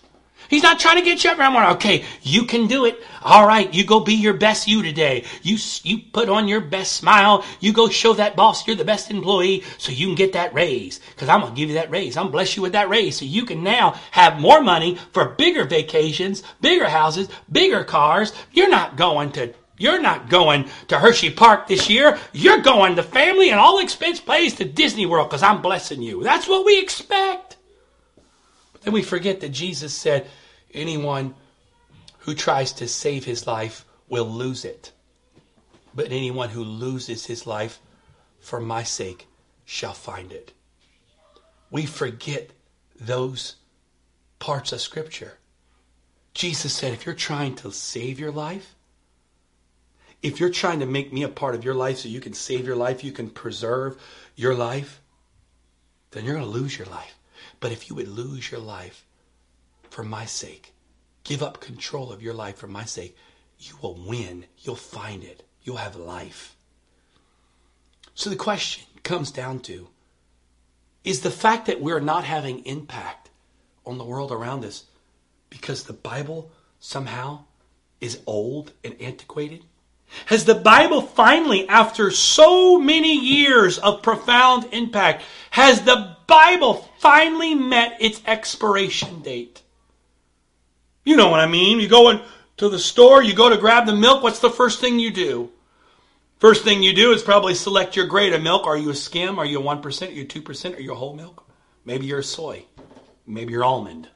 He's 0.49 0.63
not 0.63 0.79
trying 0.79 0.97
to 0.97 1.05
get 1.05 1.23
you 1.23 1.31
up 1.31 1.39
around. 1.39 1.75
Okay, 1.75 2.05
you 2.21 2.45
can 2.45 2.67
do 2.67 2.85
it. 2.85 3.01
All 3.21 3.47
right, 3.47 3.73
you 3.73 3.85
go 3.85 3.99
be 3.99 4.13
your 4.13 4.33
best 4.33 4.67
you 4.67 4.81
today. 4.81 5.23
You 5.41 5.57
you 5.83 5.99
put 6.11 6.29
on 6.29 6.47
your 6.47 6.61
best 6.61 6.93
smile. 6.93 7.45
You 7.59 7.73
go 7.73 7.89
show 7.89 8.13
that 8.13 8.35
boss 8.35 8.63
you're 8.67 8.75
the 8.75 8.85
best 8.85 9.11
employee 9.11 9.63
so 9.77 9.91
you 9.91 10.07
can 10.07 10.15
get 10.15 10.33
that 10.33 10.53
raise. 10.53 10.99
Because 10.99 11.29
I'm 11.29 11.41
gonna 11.41 11.55
give 11.55 11.69
you 11.69 11.75
that 11.75 11.91
raise. 11.91 12.17
I'm 12.17 12.23
gonna 12.23 12.31
bless 12.31 12.55
you 12.55 12.61
with 12.61 12.73
that 12.73 12.89
raise 12.89 13.17
so 13.17 13.25
you 13.25 13.45
can 13.45 13.63
now 13.63 13.99
have 14.11 14.39
more 14.39 14.61
money 14.61 14.97
for 15.11 15.29
bigger 15.29 15.65
vacations, 15.65 16.43
bigger 16.61 16.89
houses, 16.89 17.29
bigger 17.51 17.83
cars. 17.83 18.33
You're 18.51 18.69
not 18.69 18.97
going 18.97 19.31
to 19.33 19.53
you're 19.77 20.01
not 20.01 20.29
going 20.29 20.69
to 20.87 20.99
Hershey 20.99 21.31
Park 21.31 21.67
this 21.67 21.89
year. 21.89 22.19
You're 22.31 22.61
going 22.61 22.95
to 22.95 23.03
family 23.03 23.49
and 23.49 23.59
all 23.59 23.79
expense 23.79 24.19
pays 24.19 24.53
to 24.55 24.65
Disney 24.65 25.05
World 25.05 25.29
because 25.29 25.43
I'm 25.43 25.61
blessing 25.61 26.01
you. 26.01 26.23
That's 26.23 26.47
what 26.47 26.65
we 26.65 26.79
expect. 26.79 27.42
Then 28.83 28.93
we 28.93 29.01
forget 29.01 29.39
that 29.41 29.49
Jesus 29.49 29.93
said, 29.93 30.29
Anyone 30.73 31.35
who 32.19 32.33
tries 32.33 32.73
to 32.73 32.87
save 32.87 33.25
his 33.25 33.45
life 33.45 33.85
will 34.09 34.25
lose 34.25 34.65
it. 34.65 34.91
But 35.93 36.11
anyone 36.11 36.49
who 36.49 36.63
loses 36.63 37.25
his 37.25 37.45
life 37.45 37.79
for 38.39 38.59
my 38.59 38.83
sake 38.83 39.27
shall 39.65 39.93
find 39.93 40.31
it. 40.31 40.53
We 41.69 41.85
forget 41.85 42.51
those 42.99 43.55
parts 44.39 44.71
of 44.71 44.81
Scripture. 44.81 45.37
Jesus 46.33 46.73
said, 46.73 46.93
if 46.93 47.05
you're 47.05 47.15
trying 47.15 47.55
to 47.57 47.71
save 47.71 48.19
your 48.19 48.31
life, 48.31 48.75
if 50.21 50.39
you're 50.39 50.49
trying 50.49 50.79
to 50.79 50.85
make 50.85 51.13
me 51.13 51.23
a 51.23 51.29
part 51.29 51.55
of 51.55 51.63
your 51.63 51.75
life 51.75 51.99
so 51.99 52.09
you 52.09 52.21
can 52.21 52.33
save 52.33 52.65
your 52.65 52.75
life, 52.75 53.03
you 53.03 53.11
can 53.11 53.29
preserve 53.29 54.01
your 54.35 54.55
life, 54.55 55.01
then 56.11 56.25
you're 56.25 56.35
going 56.35 56.45
to 56.45 56.51
lose 56.51 56.77
your 56.77 56.87
life. 56.87 57.15
But 57.63 57.71
if 57.71 57.89
you 57.89 57.95
would 57.95 58.09
lose 58.09 58.51
your 58.51 58.59
life 58.59 59.05
for 59.89 60.03
my 60.03 60.25
sake. 60.25 60.73
Give 61.23 61.41
up 61.41 61.61
control 61.61 62.11
of 62.11 62.21
your 62.21 62.33
life 62.33 62.57
for 62.57 62.67
my 62.67 62.83
sake. 62.83 63.15
You 63.57 63.75
will 63.81 63.95
win. 64.05 64.47
You'll 64.57 64.75
find 64.75 65.23
it. 65.23 65.43
You'll 65.61 65.77
have 65.77 65.95
life. 65.95 66.57
So 68.15 68.29
the 68.29 68.35
question 68.35 68.83
comes 69.03 69.31
down 69.31 69.61
to 69.61 69.87
is 71.05 71.21
the 71.21 71.31
fact 71.31 71.67
that 71.67 71.79
we're 71.79 72.01
not 72.01 72.25
having 72.25 72.65
impact 72.65 73.29
on 73.85 73.97
the 73.97 74.03
world 74.03 74.33
around 74.33 74.65
us 74.65 74.83
because 75.49 75.83
the 75.83 75.93
Bible 75.93 76.51
somehow 76.81 77.45
is 78.01 78.19
old 78.27 78.73
and 78.83 79.01
antiquated? 79.01 79.63
Has 80.27 80.45
the 80.45 80.55
Bible 80.55 81.01
finally, 81.01 81.67
after 81.67 82.11
so 82.11 82.79
many 82.79 83.17
years 83.17 83.77
of 83.77 84.01
profound 84.01 84.65
impact, 84.71 85.23
has 85.51 85.81
the 85.81 86.15
Bible 86.27 86.89
finally 86.99 87.55
met 87.55 87.97
its 87.99 88.21
expiration 88.25 89.21
date? 89.21 89.61
You 91.03 91.17
know 91.17 91.29
what 91.29 91.39
I 91.39 91.47
mean. 91.47 91.79
You 91.79 91.87
go 91.87 92.21
to 92.57 92.69
the 92.69 92.79
store, 92.79 93.21
you 93.21 93.33
go 93.33 93.49
to 93.49 93.57
grab 93.57 93.85
the 93.85 93.95
milk. 93.95 94.23
What's 94.23 94.39
the 94.39 94.49
first 94.49 94.79
thing 94.79 94.99
you 94.99 95.11
do? 95.11 95.51
First 96.39 96.63
thing 96.63 96.83
you 96.83 96.93
do 96.93 97.13
is 97.13 97.21
probably 97.21 97.55
select 97.55 97.95
your 97.95 98.05
grade 98.05 98.33
of 98.33 98.41
milk. 98.41 98.67
Are 98.67 98.77
you 98.77 98.89
a 98.89 98.95
skim? 98.95 99.39
Are 99.39 99.45
you 99.45 99.59
a 99.59 99.63
1%? 99.63 100.07
Are 100.07 100.11
you 100.11 100.25
2%? 100.25 100.77
Are 100.77 100.81
you 100.81 100.91
a 100.91 100.95
whole 100.95 101.15
milk? 101.15 101.45
Maybe 101.85 102.05
you're 102.05 102.21
soy. 102.21 102.65
Maybe 103.25 103.53
you're 103.53 103.63
almond. 103.63 104.09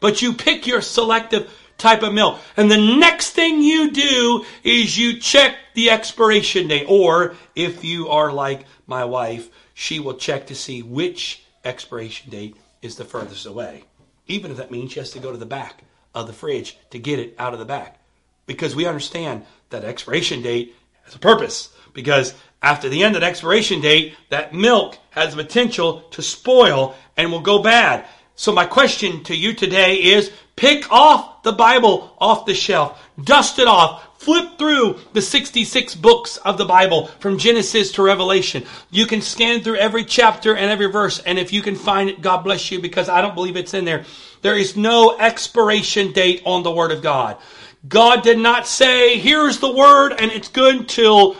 But 0.00 0.20
you 0.20 0.32
pick 0.32 0.66
your 0.66 0.80
selective 0.80 1.52
type 1.82 2.02
of 2.02 2.14
milk. 2.14 2.38
And 2.56 2.70
the 2.70 2.78
next 2.78 3.30
thing 3.30 3.60
you 3.60 3.90
do 3.90 4.44
is 4.62 4.96
you 4.96 5.18
check 5.20 5.56
the 5.74 5.90
expiration 5.90 6.68
date. 6.68 6.86
Or 6.88 7.34
if 7.54 7.84
you 7.84 8.08
are 8.08 8.32
like 8.32 8.64
my 8.86 9.04
wife, 9.04 9.50
she 9.74 10.00
will 10.00 10.14
check 10.14 10.46
to 10.46 10.54
see 10.54 10.82
which 10.82 11.44
expiration 11.64 12.30
date 12.30 12.56
is 12.80 12.96
the 12.96 13.04
furthest 13.04 13.46
away. 13.46 13.84
Even 14.26 14.50
if 14.50 14.56
that 14.56 14.70
means 14.70 14.92
she 14.92 15.00
has 15.00 15.10
to 15.10 15.18
go 15.18 15.32
to 15.32 15.38
the 15.38 15.46
back 15.46 15.82
of 16.14 16.26
the 16.26 16.32
fridge 16.32 16.78
to 16.90 16.98
get 16.98 17.18
it 17.18 17.34
out 17.38 17.52
of 17.52 17.58
the 17.58 17.64
back. 17.64 17.98
Because 18.46 18.74
we 18.74 18.86
understand 18.86 19.44
that 19.70 19.84
expiration 19.84 20.42
date 20.42 20.74
has 21.04 21.14
a 21.14 21.18
purpose. 21.18 21.74
Because 21.92 22.34
after 22.62 22.88
the 22.88 23.02
end 23.02 23.16
of 23.16 23.22
the 23.22 23.26
expiration 23.26 23.80
date, 23.80 24.14
that 24.30 24.54
milk 24.54 24.98
has 25.10 25.34
the 25.34 25.42
potential 25.42 26.02
to 26.10 26.22
spoil 26.22 26.94
and 27.16 27.32
will 27.32 27.40
go 27.40 27.62
bad. 27.62 28.06
So 28.34 28.52
my 28.52 28.66
question 28.66 29.24
to 29.24 29.36
you 29.36 29.52
today 29.52 29.96
is 29.96 30.30
pick 30.56 30.90
off 30.90 31.31
the 31.42 31.52
Bible 31.52 32.14
off 32.18 32.46
the 32.46 32.54
shelf, 32.54 33.00
dust 33.22 33.58
it 33.58 33.66
off, 33.66 34.20
flip 34.22 34.58
through 34.58 35.00
the 35.12 35.22
66 35.22 35.94
books 35.96 36.36
of 36.38 36.56
the 36.56 36.64
Bible 36.64 37.08
from 37.18 37.38
Genesis 37.38 37.92
to 37.92 38.02
Revelation. 38.02 38.64
You 38.90 39.06
can 39.06 39.20
scan 39.20 39.62
through 39.62 39.76
every 39.76 40.04
chapter 40.04 40.54
and 40.54 40.70
every 40.70 40.86
verse, 40.86 41.18
and 41.18 41.38
if 41.38 41.52
you 41.52 41.62
can 41.62 41.74
find 41.74 42.08
it, 42.08 42.22
God 42.22 42.42
bless 42.42 42.70
you 42.70 42.80
because 42.80 43.08
I 43.08 43.20
don't 43.20 43.34
believe 43.34 43.56
it's 43.56 43.74
in 43.74 43.84
there. 43.84 44.04
There 44.42 44.56
is 44.56 44.76
no 44.76 45.16
expiration 45.18 46.12
date 46.12 46.42
on 46.44 46.62
the 46.62 46.70
Word 46.70 46.92
of 46.92 47.02
God. 47.02 47.38
God 47.86 48.22
did 48.22 48.38
not 48.38 48.66
say, 48.66 49.18
here's 49.18 49.58
the 49.58 49.72
Word 49.72 50.12
and 50.12 50.30
it's 50.30 50.48
good 50.48 50.76
until, 50.76 51.36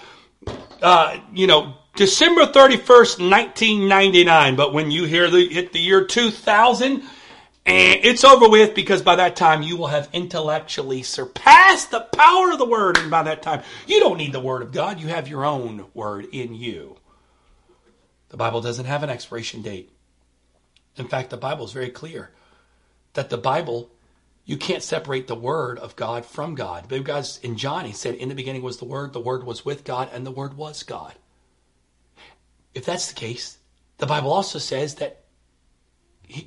uh, 0.81 1.19
you 1.33 1.47
know, 1.47 1.75
December 1.95 2.47
31st, 2.47 3.31
1999. 3.31 4.57
But 4.57 4.73
when 4.73 4.91
you 4.91 5.05
hear 5.05 5.31
the, 5.31 5.47
hit 5.47 5.73
the 5.73 5.79
year 5.79 6.05
2000, 6.05 7.03
and 7.65 8.01
it's 8.05 8.25
over 8.25 8.49
with 8.49 8.75
because 8.75 9.03
by 9.03 9.17
that 9.17 9.37
time 9.37 9.63
you 9.63 9.77
will 9.77 9.87
have 9.87 10.09
intellectually 10.13 11.03
surpassed 11.03 11.91
the 11.91 12.01
power 12.01 12.51
of 12.51 12.59
the 12.59 12.65
word. 12.67 12.99
And 12.99 13.11
by 13.11 13.23
that 13.23 13.43
time, 13.43 13.63
you 13.87 14.01
don't 14.01 14.19
need 14.19 14.33
the 14.33 14.41
word 14.41 14.63
of 14.63 14.73
God. 14.73 15.01
You 15.01 15.09
have 15.09 15.29
your 15.29 15.45
own 15.45 15.87
word 15.95 16.27
in 16.33 16.55
you. 16.55 16.97
The 18.31 18.37
Bible 18.37 18.61
doesn't 18.61 18.87
have 18.87 19.03
an 19.03 19.11
expiration 19.11 19.63
date. 19.63 19.91
In 20.97 21.07
fact, 21.07 21.31
the 21.31 21.37
Bible 21.37 21.65
is 21.65 21.73
very 21.73 21.91
clear 21.91 22.33
that 23.13 23.31
the 23.31 23.39
Bible, 23.39 23.91
you 24.45 24.57
can't 24.57 24.83
separate 24.83 25.29
the 25.29 25.35
word 25.35 25.79
of 25.79 25.95
God 25.95 26.27
from 26.27 26.55
God. 26.55 26.87
But 26.89 27.05
God's 27.05 27.39
in 27.43 27.57
John, 27.57 27.85
he 27.85 27.93
said, 27.93 28.17
In 28.17 28.29
the 28.29 28.35
beginning 28.35 28.63
was 28.63 28.79
the 28.79 28.87
word, 28.87 29.13
the 29.13 29.21
word 29.21 29.45
was 29.45 29.65
with 29.65 29.85
God, 29.85 30.11
and 30.13 30.27
the 30.27 30.31
word 30.33 30.55
was 30.55 30.83
God. 30.83 31.15
If 32.75 32.85
that's 32.85 33.09
the 33.09 33.15
case, 33.15 33.59
the 33.99 34.07
Bible 34.07 34.33
also 34.33 34.59
says 34.59 34.97
that 34.97 35.22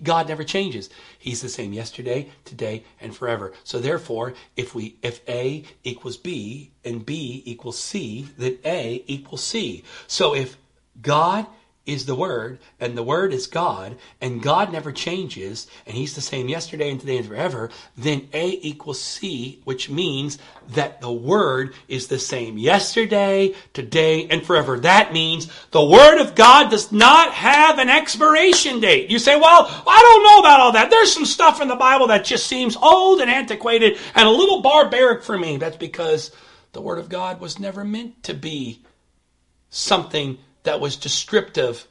God 0.04 0.28
never 0.28 0.44
changes. 0.44 0.90
He's 1.18 1.42
the 1.42 1.50
same 1.50 1.74
yesterday, 1.74 2.30
today, 2.44 2.84
and 3.00 3.16
forever. 3.16 3.54
So 3.64 3.80
therefore, 3.80 4.34
if 4.56 4.76
we 4.76 4.98
if 5.02 5.22
A 5.30 5.64
equals 5.84 6.18
B 6.18 6.72
and 6.84 7.06
B 7.06 7.44
equals 7.46 7.80
C, 7.80 8.28
then 8.38 8.58
A 8.66 9.04
equals 9.08 9.44
C. 9.44 9.84
So 10.08 10.36
if 10.36 10.58
God 11.02 11.46
is 11.86 12.06
the 12.06 12.16
Word, 12.16 12.60
and 12.80 12.98
the 12.98 13.04
Word 13.04 13.32
is 13.32 13.48
God, 13.48 13.98
and 14.20 14.42
God 14.42 14.72
never 14.72 14.92
changes, 14.92 15.68
and 15.86 15.96
He's 15.96 16.16
the 16.16 16.22
same 16.22 16.48
yesterday 16.50 16.90
and 16.90 17.00
today 17.00 17.18
and 17.18 17.28
forever, 17.28 17.70
then 17.96 18.28
A 18.34 18.60
equals 18.62 19.00
C, 19.00 19.62
which 19.66 19.90
means 19.90 20.40
that 20.70 21.00
the 21.00 21.12
Word 21.12 21.76
is 21.88 22.08
the 22.08 22.18
same 22.18 22.58
yesterday, 22.58 23.54
today, 23.74 24.28
and 24.28 24.44
forever. 24.44 24.80
That 24.80 25.14
means 25.14 25.48
the 25.72 25.86
Word 25.86 26.20
of 26.20 26.34
God 26.34 26.72
does 26.72 26.92
not 26.92 27.32
have 27.34 27.78
an 27.78 27.90
expiration 27.90 28.80
date. 28.80 29.12
You 29.12 29.20
say, 29.20 29.40
well, 29.40 29.68
I 29.88 30.00
don't 30.02 30.24
know 30.24 30.40
about 30.40 30.60
all 30.60 30.72
that. 30.72 30.90
There's 30.90 31.14
some 31.14 31.26
stuff 31.26 31.62
in 31.62 31.68
the 31.68 31.76
Bible 31.76 32.08
that 32.08 32.26
just 32.26 32.48
seems 32.48 32.76
old 32.76 33.22
and 33.22 33.30
antiquated 33.30 34.00
and 34.16 34.28
a 34.28 34.32
little 34.32 34.62
barbaric 34.62 35.24
for 35.24 35.38
me. 35.38 35.58
That's 35.58 35.78
because 35.78 36.32
the 36.72 36.82
Word 36.82 36.98
of 36.98 37.10
God 37.10 37.40
was 37.40 37.60
never 37.60 37.84
meant 37.84 38.24
to 38.24 38.34
be 38.34 38.82
something 39.70 40.38
that 40.66 40.80
was 40.80 40.98
descriptive 40.98 41.88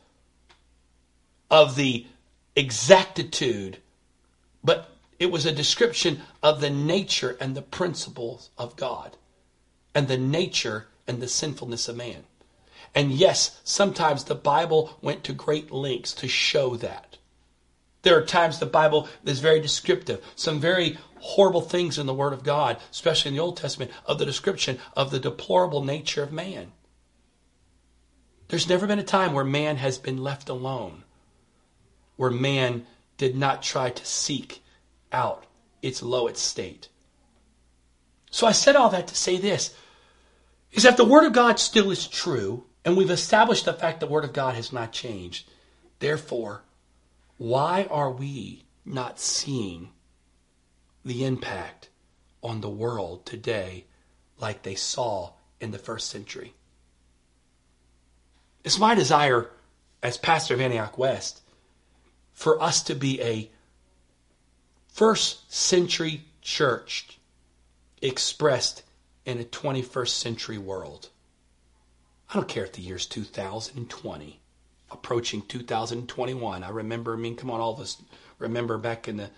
of 1.51 1.77
the 1.77 2.07
exactitude, 2.55 3.79
but 4.63 4.91
it 5.19 5.31
was 5.31 5.47
a 5.47 5.53
description 5.53 6.21
of 6.43 6.61
the 6.61 6.71
nature 6.71 7.37
and 7.41 7.57
the 7.57 7.63
principles 7.63 8.51
of 8.59 8.77
God 8.77 9.17
and 9.95 10.09
the 10.09 10.19
nature 10.19 10.87
and 11.07 11.21
the 11.21 11.29
sinfulness 11.29 11.89
of 11.89 11.97
man. 11.97 12.25
And 12.95 13.11
yes, 13.11 13.61
sometimes 13.65 14.25
the 14.25 14.35
Bible 14.35 14.99
went 15.01 15.25
to 15.25 15.33
great 15.33 15.71
lengths 15.71 16.13
to 16.15 16.29
show 16.29 16.77
that. 16.77 17.19
There 18.03 18.19
are 18.19 18.25
times 18.25 18.59
the 18.59 18.67
Bible 18.67 19.09
is 19.25 19.41
very 19.41 19.61
descriptive. 19.61 20.23
Some 20.37 20.61
very 20.61 20.99
horrible 21.21 21.63
things 21.63 21.99
in 21.99 22.07
the 22.07 22.15
Word 22.15 22.35
of 22.35 22.45
God, 22.45 22.77
especially 22.91 23.31
in 23.31 23.37
the 23.37 23.43
Old 23.43 23.57
Testament, 23.57 23.91
of 24.05 24.19
the 24.19 24.27
description 24.27 24.79
of 24.95 25.11
the 25.11 25.19
deplorable 25.19 25.83
nature 25.83 26.23
of 26.23 26.33
man. 26.33 26.73
There's 28.48 28.68
never 28.68 28.87
been 28.87 28.98
a 28.98 29.04
time 29.04 29.33
where 29.33 29.44
man 29.44 29.76
has 29.76 29.98
been 29.98 30.22
left 30.22 30.48
alone, 30.48 31.04
where 32.16 32.30
man 32.30 32.87
did 33.16 33.37
not 33.37 33.62
try 33.62 33.90
to 33.90 34.04
seek 34.04 34.62
out 35.12 35.46
its 35.83 36.02
lowest 36.02 36.44
state. 36.44 36.88
So 38.30 38.46
I 38.46 38.52
said 38.52 38.76
all 38.76 38.90
that 38.90 39.07
to 39.09 39.14
say 39.14 39.37
this 39.37 39.74
is 40.72 40.83
that 40.83 40.96
the 40.96 41.04
Word 41.04 41.24
of 41.24 41.33
God 41.33 41.59
still 41.61 41.90
is 41.90 42.09
true, 42.09 42.64
and 42.85 42.96
we've 42.96 43.11
established 43.11 43.64
the 43.64 43.72
fact 43.72 44.00
the 44.00 44.07
Word 44.07 44.24
of 44.24 44.33
God 44.33 44.57
has 44.57 44.72
not 44.72 44.92
changed. 44.92 45.48
Therefore, 46.00 46.62
why 47.38 47.87
are 47.90 48.11
we 48.11 48.64
not 48.85 49.20
seeing 49.20 49.90
the 51.04 51.24
impact 51.24 51.88
on 52.42 52.61
the 52.61 52.68
world 52.68 53.24
today 53.24 53.85
like 54.38 54.62
they 54.62 54.74
saw 54.74 55.33
in 55.61 55.70
the 55.70 55.78
first 55.78 56.09
century? 56.11 56.54
It's 58.64 58.79
my 58.79 58.94
desire 58.94 59.50
as 60.03 60.16
pastor 60.16 60.55
of 60.55 60.61
Antioch 60.61 60.96
West 60.96 61.42
for 62.33 62.61
us 62.62 62.83
to 62.85 62.94
be 62.94 63.20
a 63.20 63.50
first 64.88 65.53
century 65.53 66.24
church 66.40 67.18
expressed 68.00 68.83
in 69.27 69.38
a 69.38 69.44
21st 69.44 70.09
century 70.09 70.57
world. 70.57 71.11
I 72.31 72.35
don't 72.35 72.48
care 72.48 72.64
if 72.64 72.72
the 72.72 72.81
year's 72.81 73.05
2020, 73.05 74.40
approaching 74.90 75.42
2021. 75.42 76.64
I 76.64 76.68
remember, 76.70 77.12
I 77.12 77.16
mean, 77.16 77.37
come 77.37 77.50
on, 77.50 77.61
all 77.61 77.74
of 77.74 77.81
us 77.81 78.00
remember 78.38 78.79
back 78.79 79.09
in 79.09 79.18
the 79.18 79.29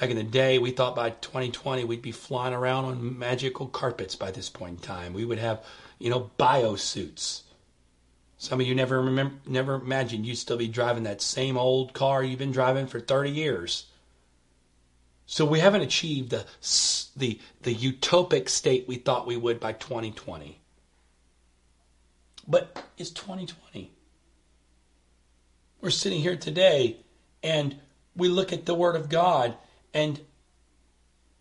back 0.00 0.08
in 0.10 0.16
the 0.16 0.22
day, 0.22 0.58
we 0.58 0.70
thought 0.70 0.96
by 0.96 1.10
2020 1.10 1.84
we'd 1.84 2.00
be 2.00 2.12
flying 2.12 2.54
around 2.54 2.86
on 2.86 3.18
magical 3.18 3.66
carpets 3.66 4.16
by 4.16 4.30
this 4.30 4.48
point 4.48 4.78
in 4.78 4.82
time. 4.82 5.12
We 5.12 5.26
would 5.26 5.38
have, 5.38 5.62
you 5.98 6.08
know, 6.08 6.30
bio 6.38 6.76
suits 6.76 7.42
some 8.38 8.60
of 8.60 8.66
you 8.66 8.74
never 8.74 9.00
remember, 9.00 9.34
never 9.46 9.74
imagined 9.76 10.26
you'd 10.26 10.36
still 10.36 10.56
be 10.56 10.68
driving 10.68 11.04
that 11.04 11.22
same 11.22 11.56
old 11.56 11.92
car 11.92 12.22
you've 12.22 12.38
been 12.38 12.52
driving 12.52 12.86
for 12.86 13.00
30 13.00 13.30
years. 13.30 13.86
So 15.24 15.44
we 15.44 15.58
haven't 15.58 15.80
achieved 15.80 16.30
the, 16.30 16.44
the, 17.16 17.40
the 17.62 17.74
utopic 17.74 18.48
state 18.48 18.86
we 18.86 18.96
thought 18.96 19.26
we 19.26 19.36
would 19.36 19.58
by 19.58 19.72
2020. 19.72 20.60
But 22.46 22.84
it's 22.96 23.10
2020. 23.10 23.90
We're 25.80 25.90
sitting 25.90 26.20
here 26.20 26.36
today 26.36 26.98
and 27.42 27.76
we 28.14 28.28
look 28.28 28.52
at 28.52 28.66
the 28.66 28.74
Word 28.74 28.96
of 28.96 29.08
God, 29.08 29.54
and 29.92 30.20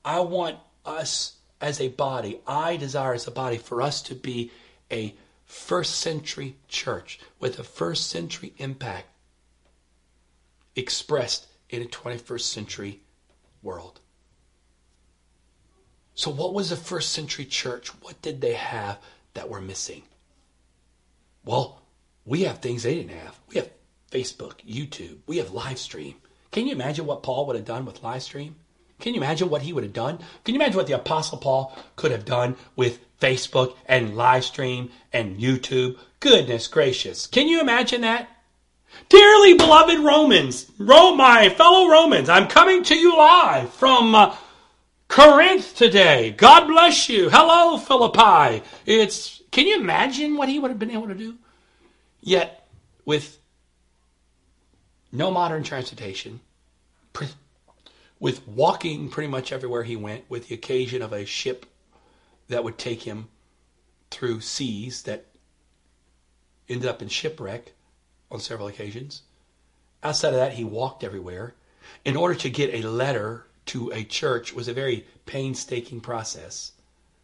I 0.04 0.20
want 0.20 0.58
us 0.86 1.36
as 1.62 1.80
a 1.80 1.88
body, 1.88 2.42
I 2.46 2.76
desire 2.76 3.14
as 3.14 3.28
a 3.28 3.32
body 3.32 3.58
for 3.58 3.82
us 3.82 4.02
to 4.04 4.16
be 4.16 4.52
a 4.92 5.16
first 5.46 5.96
century 6.00 6.58
church 6.68 7.20
with 7.40 7.60
a 7.60 7.64
first 7.64 8.10
century 8.10 8.54
impact 8.58 9.08
expressed 10.76 11.48
in 11.70 11.82
a 11.82 11.86
21st 11.86 12.42
century 12.42 13.02
world. 13.62 14.00
So, 16.14 16.32
what 16.32 16.54
was 16.54 16.70
the 16.70 16.78
first 16.78 17.12
century 17.12 17.46
church? 17.46 17.90
What 18.02 18.22
did 18.22 18.42
they 18.42 18.54
have 18.54 19.00
that 19.34 19.50
were 19.50 19.62
missing? 19.62 20.04
Well, 21.44 21.82
we 22.26 22.44
have 22.44 22.60
things 22.60 22.84
they 22.84 22.96
didn't 22.96 23.18
have. 23.18 23.40
We 23.50 23.56
have 23.58 23.70
Facebook, 24.12 24.66
YouTube, 24.66 25.18
we 25.28 25.38
have 25.38 25.52
live 25.52 25.78
stream. 25.78 26.16
Can 26.52 26.68
you 26.68 26.74
imagine 26.74 27.06
what 27.06 27.22
Paul 27.22 27.46
would 27.46 27.58
have 27.58 27.66
done 27.66 27.86
with 27.86 28.02
live 28.02 28.24
stream? 28.24 28.56
Can 29.00 29.14
you 29.14 29.20
imagine 29.20 29.50
what 29.50 29.62
he 29.62 29.74
would 29.74 29.84
have 29.84 29.94
done? 29.94 30.18
Can 30.44 30.56
you 30.56 30.62
imagine 30.62 30.78
what 30.78 30.88
the 30.88 30.94
Apostle 30.94 31.38
Paul 31.38 31.78
could 31.96 32.12
have 32.12 32.26
done 32.26 32.56
with 32.76 33.00
Facebook 33.20 33.76
and 33.86 34.16
live 34.16 34.46
stream 34.46 34.90
and 35.12 35.38
YouTube? 35.38 35.98
Goodness 36.20 36.68
gracious. 36.68 37.28
Can 37.28 37.48
you 37.48 37.62
imagine 37.62 38.02
that? 38.02 38.30
Dearly 39.10 39.56
beloved 39.56 40.00
Romans, 40.00 40.72
my 40.80 41.54
fellow 41.56 41.90
Romans, 41.90 42.30
I'm 42.30 42.48
coming 42.48 42.84
to 42.84 42.96
you 42.96 43.18
live 43.18 43.72
from 43.74 44.16
uh, 44.16 44.36
Corinth 45.10 45.76
today. 45.76 46.32
God 46.32 46.68
bless 46.68 47.10
you. 47.10 47.30
Hello, 47.30 47.78
Philippi. 47.78 48.64
It's 48.86 49.42
can 49.52 49.68
you 49.68 49.80
imagine 49.80 50.36
what 50.36 50.50
he 50.50 50.60
would 50.60 50.72
have 50.72 50.80
been 50.80 50.92
able 50.92 51.08
to 51.08 51.16
do? 51.16 51.36
Yet, 52.22 52.68
with 53.06 53.38
no 55.12 55.32
modern 55.32 55.64
transportation, 55.64 56.42
with 58.20 58.48
walking 58.48 59.10
pretty 59.10 59.30
much 59.30 59.52
everywhere 59.52 59.84
he 59.84 59.96
went, 59.96 60.30
with 60.30 60.48
the 60.48 60.56
occasion 60.56 61.02
of 61.02 61.12
a 61.12 61.26
ship 61.26 61.66
that 62.48 62.64
would 62.64 62.78
take 62.78 63.04
him 63.04 63.28
through 64.12 64.42
seas 64.42 65.04
that 65.04 65.26
ended 66.70 66.88
up 66.88 67.02
in 67.02 67.10
shipwreck 67.10 67.74
on 68.32 68.40
several 68.40 68.68
occasions. 68.68 69.24
Outside 70.04 70.30
of 70.30 70.36
that, 70.36 70.54
he 70.54 70.64
walked 70.64 71.04
everywhere. 71.04 71.56
In 72.04 72.16
order 72.16 72.36
to 72.36 72.50
get 72.50 72.74
a 72.74 72.88
letter 72.88 73.46
to 73.68 73.92
a 73.92 74.04
church 74.04 74.54
was 74.54 74.68
a 74.68 74.74
very 74.74 75.06
painstaking 75.26 76.02
process. 76.02 76.72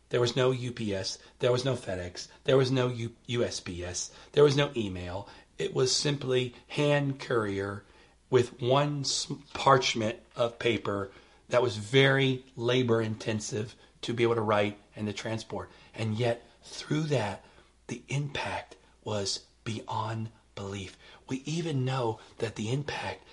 There 0.10 0.20
was 0.20 0.36
no 0.36 0.52
UPS, 0.52 1.20
there 1.40 1.52
was 1.52 1.64
no 1.64 1.76
FedEx, 1.76 2.28
there 2.44 2.58
was 2.58 2.72
no 2.72 2.90
USPS, 2.90 4.10
there 4.34 4.44
was 4.44 4.58
no 4.58 4.72
email. 4.76 5.30
It 5.58 5.74
was 5.74 5.96
simply 5.96 6.54
hand 6.68 7.20
courier 7.20 7.86
with 8.32 8.60
one 8.60 9.06
parchment 9.54 10.18
of 10.36 10.58
paper 10.58 11.12
that 11.50 11.62
was 11.62 11.78
very 11.78 12.44
labor 12.56 13.02
intensive 13.02 13.76
to 14.02 14.14
be 14.14 14.24
able 14.24 14.36
to 14.36 14.42
write 14.42 14.80
and 14.96 15.06
to 15.06 15.14
transport. 15.14 15.70
And 15.94 16.16
yet, 16.16 16.42
through 16.64 17.04
that, 17.04 17.44
the 17.88 18.02
impact 18.08 18.78
was 19.04 19.42
beyond 19.64 20.30
belief. 20.56 20.98
We 21.28 21.44
even 21.46 21.86
know 21.86 22.20
that 22.40 22.56
the 22.56 22.72
impact 22.72 23.24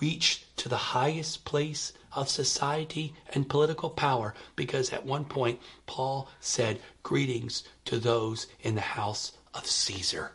reached 0.00 0.56
to 0.58 0.68
the 0.68 0.76
highest 0.76 1.44
place 1.44 1.92
of 2.12 2.28
society 2.28 3.14
and 3.34 3.48
political 3.48 3.90
power 3.90 4.34
because 4.56 4.92
at 4.92 5.04
one 5.04 5.24
point 5.24 5.60
Paul 5.86 6.28
said, 6.40 6.80
Greetings 7.02 7.62
to 7.84 7.98
those 7.98 8.46
in 8.62 8.74
the 8.74 8.80
house 8.80 9.32
of 9.54 9.66
Caesar. 9.66 10.32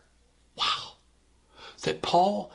Wow. 0.55 0.93
That 1.83 2.03
Paul, 2.03 2.51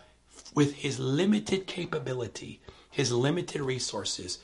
with 0.56 0.72
his 0.72 0.98
limited 0.98 1.66
capability, 1.66 2.60
his 2.90 3.12
limited 3.12 3.60
resources 3.60 4.38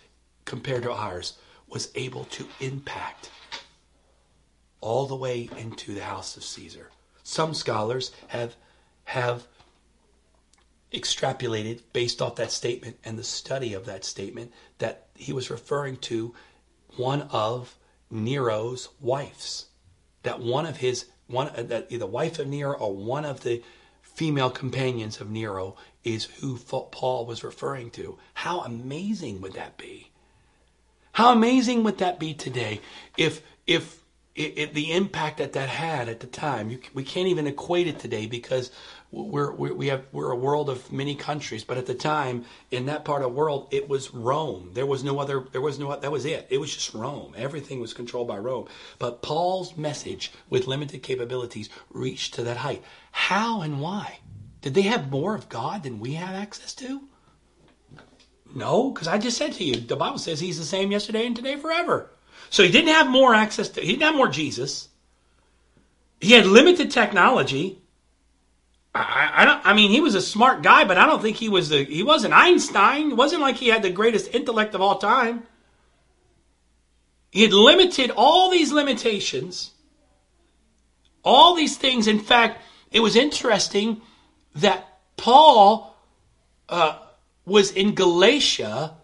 compared 0.44 0.82
to 0.82 0.92
ours, 0.92 1.38
was 1.68 1.90
able 1.94 2.24
to 2.26 2.46
impact 2.60 3.30
all 4.82 5.06
the 5.06 5.16
way 5.16 5.48
into 5.56 5.94
the 5.94 6.04
house 6.04 6.36
of 6.36 6.44
Caesar. 6.44 6.90
Some 7.24 7.54
scholars 7.54 8.12
have 8.28 8.54
have 9.04 9.46
extrapolated 10.92 11.80
based 11.94 12.20
off 12.20 12.36
that 12.36 12.52
statement 12.52 12.98
and 13.04 13.18
the 13.18 13.24
study 13.24 13.72
of 13.72 13.86
that 13.86 14.04
statement 14.04 14.52
that 14.78 15.06
he 15.14 15.32
was 15.32 15.50
referring 15.50 15.96
to 15.96 16.34
one 16.96 17.22
of 17.30 17.74
Nero's 18.10 18.90
wives. 19.00 19.66
That 20.24 20.40
one 20.40 20.66
of 20.66 20.76
his 20.76 21.06
one 21.26 21.50
that 21.56 21.88
the 21.88 22.06
wife 22.06 22.38
of 22.38 22.48
Nero 22.48 22.74
or 22.74 22.94
one 22.94 23.24
of 23.24 23.42
the 23.42 23.62
female 24.14 24.50
companions 24.50 25.20
of 25.20 25.30
Nero 25.30 25.76
is 26.04 26.24
who 26.24 26.56
Paul 26.56 27.26
was 27.26 27.44
referring 27.44 27.90
to. 27.92 28.18
How 28.34 28.60
amazing 28.60 29.40
would 29.40 29.54
that 29.54 29.76
be? 29.76 30.10
How 31.12 31.32
amazing 31.32 31.84
would 31.84 31.98
that 31.98 32.18
be 32.18 32.34
today 32.34 32.80
if 33.16 33.42
if 33.66 34.02
it, 34.34 34.54
it, 34.56 34.74
the 34.74 34.92
impact 34.92 35.38
that 35.38 35.52
that 35.52 35.68
had 35.68 36.08
at 36.08 36.20
the 36.20 36.26
time. 36.26 36.70
You, 36.70 36.80
we 36.94 37.04
can't 37.04 37.28
even 37.28 37.46
equate 37.46 37.86
it 37.86 37.98
today 37.98 38.26
because 38.26 38.70
we're, 39.12 39.52
we 39.52 39.88
have, 39.88 40.06
we're 40.10 40.30
a 40.30 40.36
world 40.36 40.70
of 40.70 40.90
many 40.90 41.14
countries. 41.14 41.64
But 41.64 41.76
at 41.76 41.84
the 41.84 41.94
time, 41.94 42.46
in 42.70 42.86
that 42.86 43.04
part 43.04 43.22
of 43.22 43.30
the 43.30 43.36
world, 43.36 43.68
it 43.70 43.86
was 43.86 44.12
Rome. 44.12 44.70
There 44.72 44.86
was 44.86 45.04
no 45.04 45.18
other, 45.18 45.46
there 45.52 45.60
was 45.60 45.78
no, 45.78 45.94
that 45.94 46.10
was 46.10 46.24
it. 46.24 46.46
It 46.48 46.58
was 46.58 46.74
just 46.74 46.94
Rome. 46.94 47.34
Everything 47.36 47.78
was 47.78 47.92
controlled 47.92 48.28
by 48.28 48.38
Rome. 48.38 48.68
But 48.98 49.20
Paul's 49.20 49.76
message, 49.76 50.32
with 50.48 50.66
limited 50.66 51.02
capabilities, 51.02 51.68
reached 51.90 52.34
to 52.34 52.42
that 52.44 52.56
height. 52.56 52.82
How 53.10 53.60
and 53.60 53.80
why? 53.80 54.20
Did 54.62 54.72
they 54.72 54.82
have 54.82 55.10
more 55.10 55.34
of 55.34 55.50
God 55.50 55.82
than 55.82 56.00
we 56.00 56.14
have 56.14 56.34
access 56.34 56.72
to? 56.74 57.02
No, 58.54 58.90
because 58.90 59.08
I 59.08 59.18
just 59.18 59.36
said 59.36 59.52
to 59.54 59.64
you, 59.64 59.76
the 59.76 59.96
Bible 59.96 60.18
says 60.18 60.40
he's 60.40 60.58
the 60.58 60.64
same 60.64 60.90
yesterday 60.90 61.26
and 61.26 61.36
today 61.36 61.56
forever. 61.56 62.10
So 62.48 62.62
he 62.62 62.70
didn't 62.70 62.94
have 62.94 63.08
more 63.08 63.34
access 63.34 63.68
to, 63.70 63.80
he 63.82 63.88
didn't 63.88 64.02
have 64.02 64.14
more 64.14 64.28
Jesus. 64.28 64.88
He 66.20 66.32
had 66.32 66.46
limited 66.46 66.90
technology. 66.90 67.81
I, 68.94 69.30
I, 69.34 69.44
don't. 69.44 69.66
I 69.66 69.72
mean, 69.72 69.90
he 69.90 70.00
was 70.00 70.14
a 70.14 70.20
smart 70.20 70.62
guy, 70.62 70.84
but 70.84 70.98
I 70.98 71.06
don't 71.06 71.22
think 71.22 71.36
he 71.36 71.48
was 71.48 71.70
the. 71.70 71.84
He 71.84 72.02
wasn't 72.02 72.34
Einstein. 72.34 73.12
It 73.12 73.16
wasn't 73.16 73.40
like 73.40 73.56
he 73.56 73.68
had 73.68 73.82
the 73.82 73.90
greatest 73.90 74.34
intellect 74.34 74.74
of 74.74 74.80
all 74.80 74.98
time. 74.98 75.44
He 77.30 77.42
had 77.42 77.52
limited 77.52 78.10
all 78.14 78.50
these 78.50 78.72
limitations, 78.72 79.70
all 81.24 81.54
these 81.54 81.78
things. 81.78 82.06
In 82.06 82.18
fact, 82.18 82.62
it 82.90 83.00
was 83.00 83.16
interesting 83.16 84.02
that 84.56 84.86
Paul 85.16 85.96
uh, 86.68 86.98
was 87.46 87.72
in 87.72 87.94
Galatia 87.94 88.94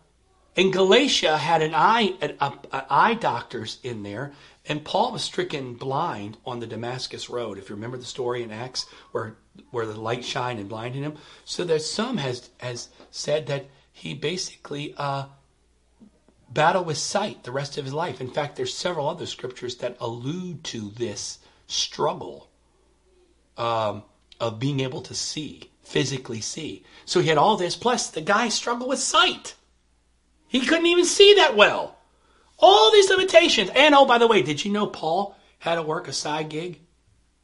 and 0.58 0.72
Galatia 0.72 1.38
had 1.38 1.62
an 1.62 1.72
eye, 1.72 2.14
an, 2.20 2.34
a, 2.40 2.52
a 2.72 2.86
eye 2.90 3.14
doctors 3.14 3.78
in 3.84 4.02
there, 4.02 4.32
and 4.66 4.84
Paul 4.84 5.12
was 5.12 5.22
stricken 5.22 5.74
blind 5.74 6.36
on 6.44 6.58
the 6.58 6.66
Damascus 6.66 7.30
road. 7.30 7.58
If 7.58 7.68
you 7.68 7.76
remember 7.76 7.96
the 7.96 8.04
story 8.04 8.42
in 8.42 8.50
Acts 8.50 8.86
where 9.12 9.36
where 9.70 9.86
the 9.86 10.00
light 10.00 10.24
shined 10.24 10.58
and 10.58 10.68
blinded 10.68 11.02
him, 11.02 11.16
so 11.44 11.64
that 11.64 11.82
some 11.82 12.16
has 12.18 12.50
has 12.58 12.88
said 13.10 13.46
that 13.46 13.66
he 13.92 14.14
basically 14.14 14.94
uh, 14.96 15.26
battled 16.48 16.86
with 16.86 16.98
sight 16.98 17.42
the 17.44 17.52
rest 17.52 17.78
of 17.78 17.84
his 17.84 17.94
life. 17.94 18.20
In 18.20 18.30
fact, 18.30 18.56
there's 18.56 18.74
several 18.74 19.08
other 19.08 19.26
scriptures 19.26 19.76
that 19.76 19.96
allude 20.00 20.64
to 20.64 20.90
this 20.90 21.38
struggle 21.66 22.48
um, 23.56 24.02
of 24.40 24.58
being 24.58 24.80
able 24.80 25.02
to 25.02 25.14
see, 25.14 25.70
physically 25.82 26.40
see. 26.40 26.84
So 27.04 27.20
he 27.20 27.28
had 27.28 27.38
all 27.38 27.56
this, 27.56 27.76
plus 27.76 28.10
the 28.10 28.20
guy 28.20 28.48
struggled 28.48 28.88
with 28.88 29.00
sight. 29.00 29.54
He 30.46 30.60
couldn't 30.60 30.86
even 30.86 31.04
see 31.04 31.34
that 31.34 31.56
well. 31.56 31.96
All 32.58 32.90
these 32.90 33.10
limitations. 33.10 33.70
And 33.74 33.94
oh, 33.94 34.06
by 34.06 34.18
the 34.18 34.26
way, 34.26 34.42
did 34.42 34.64
you 34.64 34.72
know 34.72 34.86
Paul 34.86 35.36
had 35.58 35.74
to 35.74 35.82
work 35.82 36.08
a 36.08 36.12
side 36.12 36.48
gig? 36.48 36.80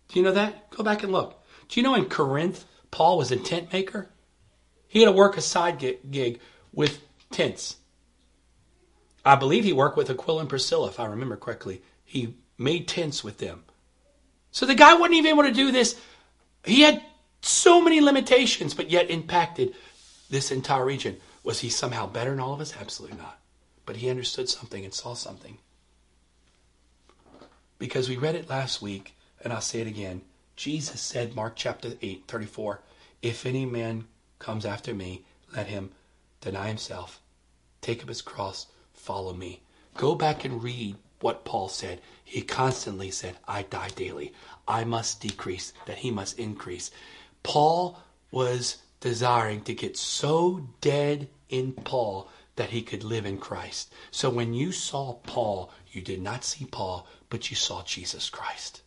Do 0.08 0.18
you 0.18 0.24
know 0.24 0.32
that? 0.32 0.70
Go 0.70 0.82
back 0.82 1.02
and 1.02 1.12
look. 1.12 1.43
Do 1.68 1.80
you 1.80 1.84
know 1.84 1.94
in 1.94 2.06
Corinth, 2.06 2.64
Paul 2.90 3.18
was 3.18 3.30
a 3.32 3.36
tent 3.36 3.72
maker? 3.72 4.08
He 4.88 5.00
had 5.00 5.06
to 5.06 5.12
work 5.12 5.36
a 5.36 5.40
side 5.40 5.78
gig 5.78 6.40
with 6.72 7.00
tents. 7.30 7.76
I 9.24 9.36
believe 9.36 9.64
he 9.64 9.72
worked 9.72 9.96
with 9.96 10.10
Aquila 10.10 10.40
and 10.40 10.48
Priscilla, 10.48 10.88
if 10.88 11.00
I 11.00 11.06
remember 11.06 11.36
correctly. 11.36 11.82
He 12.04 12.34
made 12.58 12.86
tents 12.86 13.24
with 13.24 13.38
them. 13.38 13.64
So 14.52 14.66
the 14.66 14.74
guy 14.74 14.94
wasn't 14.94 15.14
even 15.14 15.30
able 15.30 15.42
to 15.44 15.50
do 15.50 15.72
this. 15.72 16.00
He 16.64 16.82
had 16.82 17.02
so 17.42 17.80
many 17.80 18.00
limitations, 18.00 18.74
but 18.74 18.90
yet 18.90 19.10
impacted 19.10 19.74
this 20.30 20.50
entire 20.50 20.84
region. 20.84 21.16
Was 21.42 21.60
he 21.60 21.70
somehow 21.70 22.06
better 22.06 22.30
than 22.30 22.40
all 22.40 22.54
of 22.54 22.60
us? 22.60 22.76
Absolutely 22.78 23.18
not. 23.18 23.38
But 23.86 23.96
he 23.96 24.08
understood 24.08 24.48
something 24.48 24.84
and 24.84 24.94
saw 24.94 25.14
something. 25.14 25.58
Because 27.78 28.08
we 28.08 28.16
read 28.16 28.34
it 28.34 28.48
last 28.48 28.80
week, 28.80 29.14
and 29.42 29.52
I'll 29.52 29.60
say 29.60 29.80
it 29.80 29.86
again. 29.86 30.22
Jesus 30.56 31.00
said, 31.00 31.34
Mark 31.34 31.54
chapter 31.56 31.94
8, 32.00 32.24
34, 32.28 32.80
If 33.22 33.44
any 33.44 33.66
man 33.66 34.06
comes 34.38 34.64
after 34.64 34.94
me, 34.94 35.24
let 35.54 35.66
him 35.66 35.90
deny 36.40 36.68
himself, 36.68 37.20
take 37.80 38.02
up 38.02 38.08
his 38.08 38.22
cross, 38.22 38.66
follow 38.92 39.32
me. 39.34 39.62
Go 39.96 40.14
back 40.14 40.44
and 40.44 40.62
read 40.62 40.96
what 41.20 41.44
Paul 41.44 41.68
said. 41.68 42.00
He 42.24 42.42
constantly 42.42 43.10
said, 43.10 43.36
I 43.48 43.62
die 43.62 43.88
daily. 43.96 44.32
I 44.68 44.84
must 44.84 45.20
decrease, 45.20 45.72
that 45.86 45.98
he 45.98 46.10
must 46.10 46.38
increase. 46.38 46.90
Paul 47.42 47.98
was 48.30 48.78
desiring 49.00 49.62
to 49.62 49.74
get 49.74 49.96
so 49.96 50.68
dead 50.80 51.28
in 51.48 51.72
Paul 51.72 52.28
that 52.56 52.70
he 52.70 52.82
could 52.82 53.02
live 53.04 53.26
in 53.26 53.38
Christ. 53.38 53.92
So 54.10 54.30
when 54.30 54.54
you 54.54 54.70
saw 54.70 55.14
Paul, 55.14 55.70
you 55.90 56.00
did 56.00 56.22
not 56.22 56.44
see 56.44 56.64
Paul, 56.64 57.06
but 57.28 57.50
you 57.50 57.56
saw 57.56 57.82
Jesus 57.82 58.30
Christ. 58.30 58.82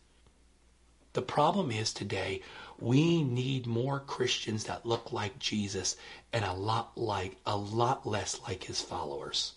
The 1.12 1.22
problem 1.22 1.70
is 1.70 1.92
today, 1.92 2.42
we 2.78 3.22
need 3.22 3.66
more 3.66 4.00
Christians 4.00 4.64
that 4.64 4.86
look 4.86 5.12
like 5.12 5.38
Jesus 5.38 5.96
and 6.32 6.44
a 6.44 6.52
lot 6.52 6.96
like 6.96 7.36
a 7.46 7.56
lot 7.56 8.06
less 8.06 8.40
like 8.46 8.64
his 8.64 8.80
followers. 8.80 9.54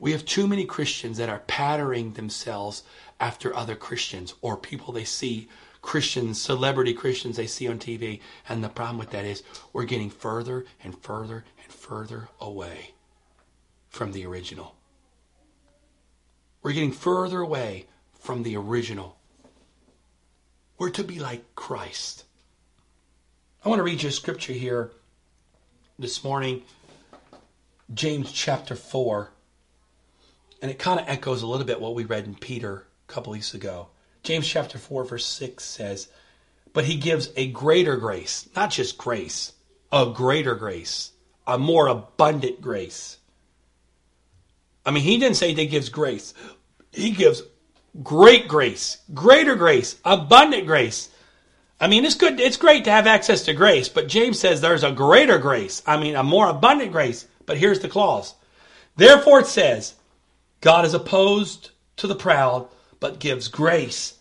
We 0.00 0.12
have 0.12 0.24
too 0.24 0.48
many 0.48 0.64
Christians 0.64 1.18
that 1.18 1.28
are 1.28 1.44
patterning 1.46 2.14
themselves 2.14 2.82
after 3.20 3.54
other 3.54 3.76
Christians 3.76 4.34
or 4.40 4.56
people 4.56 4.92
they 4.92 5.04
see 5.04 5.48
Christians, 5.80 6.40
celebrity 6.40 6.94
Christians 6.94 7.36
they 7.36 7.46
see 7.46 7.68
on 7.68 7.78
TV. 7.78 8.20
And 8.48 8.64
the 8.64 8.68
problem 8.68 8.98
with 8.98 9.10
that 9.10 9.24
is 9.24 9.44
we're 9.72 9.84
getting 9.84 10.10
further 10.10 10.64
and 10.82 10.98
further 10.98 11.44
and 11.62 11.72
further 11.72 12.28
away 12.40 12.94
from 13.88 14.10
the 14.10 14.26
original. 14.26 14.74
We're 16.62 16.72
getting 16.72 16.92
further 16.92 17.40
away 17.40 17.86
from 18.22 18.44
the 18.44 18.56
original. 18.56 19.18
We're 20.78 20.90
to 20.90 21.02
be 21.02 21.18
like 21.18 21.56
Christ. 21.56 22.24
I 23.64 23.68
want 23.68 23.80
to 23.80 23.82
read 23.82 24.02
you 24.02 24.10
a 24.10 24.12
scripture 24.12 24.52
here 24.52 24.92
this 25.98 26.22
morning, 26.22 26.62
James 27.92 28.30
chapter 28.30 28.76
4. 28.76 29.30
And 30.62 30.70
it 30.70 30.78
kind 30.78 31.00
of 31.00 31.08
echoes 31.08 31.42
a 31.42 31.48
little 31.48 31.66
bit 31.66 31.80
what 31.80 31.96
we 31.96 32.04
read 32.04 32.24
in 32.24 32.36
Peter 32.36 32.86
a 33.08 33.12
couple 33.12 33.32
weeks 33.32 33.54
ago. 33.54 33.88
James 34.22 34.46
chapter 34.46 34.78
4, 34.78 35.04
verse 35.04 35.26
6 35.26 35.64
says, 35.64 36.06
But 36.72 36.84
he 36.84 36.94
gives 36.94 37.30
a 37.36 37.48
greater 37.48 37.96
grace, 37.96 38.48
not 38.54 38.70
just 38.70 38.98
grace, 38.98 39.52
a 39.90 40.12
greater 40.14 40.54
grace, 40.54 41.10
a 41.44 41.58
more 41.58 41.88
abundant 41.88 42.60
grace. 42.60 43.18
I 44.86 44.92
mean, 44.92 45.02
he 45.02 45.18
didn't 45.18 45.36
say 45.36 45.52
that 45.52 45.60
he 45.60 45.66
gives 45.66 45.88
grace, 45.88 46.34
he 46.92 47.10
gives 47.10 47.42
great 48.02 48.48
grace, 48.48 48.98
greater 49.12 49.54
grace, 49.54 49.96
abundant 50.04 50.66
grace. 50.66 51.10
I 51.80 51.88
mean, 51.88 52.04
it's 52.04 52.14
good, 52.14 52.38
it's 52.38 52.56
great 52.56 52.84
to 52.84 52.90
have 52.90 53.06
access 53.06 53.42
to 53.42 53.54
grace, 53.54 53.88
but 53.88 54.08
James 54.08 54.38
says 54.38 54.60
there's 54.60 54.84
a 54.84 54.92
greater 54.92 55.38
grace. 55.38 55.82
I 55.86 55.96
mean, 55.96 56.14
a 56.14 56.22
more 56.22 56.48
abundant 56.48 56.92
grace. 56.92 57.26
But 57.44 57.58
here's 57.58 57.80
the 57.80 57.88
clause. 57.88 58.34
Therefore 58.96 59.40
it 59.40 59.46
says, 59.46 59.94
God 60.60 60.84
is 60.84 60.94
opposed 60.94 61.70
to 61.96 62.06
the 62.06 62.14
proud, 62.14 62.68
but 63.00 63.18
gives 63.18 63.48
grace 63.48 64.14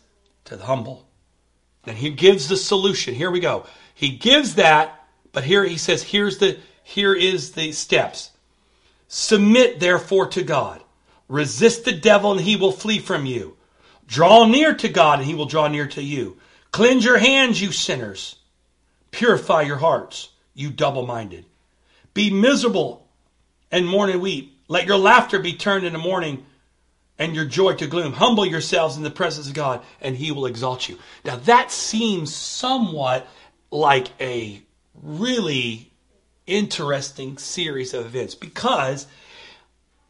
to 0.46 0.56
the 0.56 0.66
humble. 0.66 1.08
And 1.86 1.98
he 1.98 2.10
gives 2.10 2.48
the 2.48 2.58
solution. 2.58 3.14
Here 3.14 3.32
we 3.32 3.40
go. 3.40 3.66
He 3.94 4.10
gives 4.10 4.56
that, 4.56 5.08
but 5.32 5.44
here 5.44 5.64
he 5.64 5.78
says, 5.78 6.04
here's 6.04 6.40
the 6.40 6.58
here 6.84 7.14
is 7.14 7.52
the 7.52 7.72
steps. 7.72 8.32
Submit 9.08 9.80
therefore 9.80 10.28
to 10.28 10.44
God. 10.44 10.82
Resist 11.28 11.86
the 11.86 11.92
devil 11.92 12.34
and 12.34 12.42
he 12.42 12.56
will 12.56 12.72
flee 12.72 13.00
from 13.00 13.26
you. 13.26 13.56
Draw 14.12 14.48
near 14.48 14.74
to 14.74 14.90
God 14.90 15.20
and 15.20 15.28
he 15.28 15.36
will 15.36 15.46
draw 15.46 15.70
near 15.70 15.88
to 15.88 16.04
you. 16.04 16.38
Cleanse 16.72 17.06
your 17.06 17.18
hands, 17.18 17.62
you 17.62 17.72
sinners. 17.72 18.36
Purify 19.12 19.62
your 19.62 19.78
hearts, 19.78 20.32
you 20.54 20.70
double 20.70 21.06
minded. 21.06 21.46
Be 22.14 22.30
miserable 22.30 23.08
and 23.72 23.88
mourn 23.88 24.10
and 24.10 24.22
weep. 24.22 24.60
Let 24.68 24.86
your 24.86 24.98
laughter 24.98 25.40
be 25.40 25.54
turned 25.54 25.86
into 25.86 25.98
mourning 25.98 26.46
and 27.18 27.34
your 27.34 27.46
joy 27.46 27.76
to 27.76 27.88
gloom. 27.88 28.12
Humble 28.12 28.46
yourselves 28.46 28.98
in 28.98 29.04
the 29.04 29.12
presence 29.12 29.48
of 29.48 29.54
God, 29.54 29.82
and 30.02 30.18
he 30.18 30.34
will 30.34 30.46
exalt 30.46 30.90
you. 30.90 31.00
Now, 31.24 31.38
that 31.38 31.72
seems 31.72 32.36
somewhat 32.36 33.26
like 33.70 34.10
a 34.20 34.62
really 35.02 35.90
interesting 36.48 37.38
series 37.38 37.94
of 37.94 38.06
events 38.06 38.36
because 38.36 39.08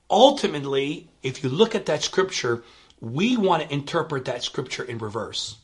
ultimately, 0.09 1.07
if 1.21 1.43
you 1.43 1.49
look 1.49 1.75
at 1.75 1.85
that 1.85 2.01
scripture, 2.01 2.63
we 3.01 3.35
want 3.35 3.63
to 3.63 3.73
interpret 3.73 4.25
that 4.25 4.43
scripture 4.43 4.83
in 4.83 4.99
reverse. 4.99 5.57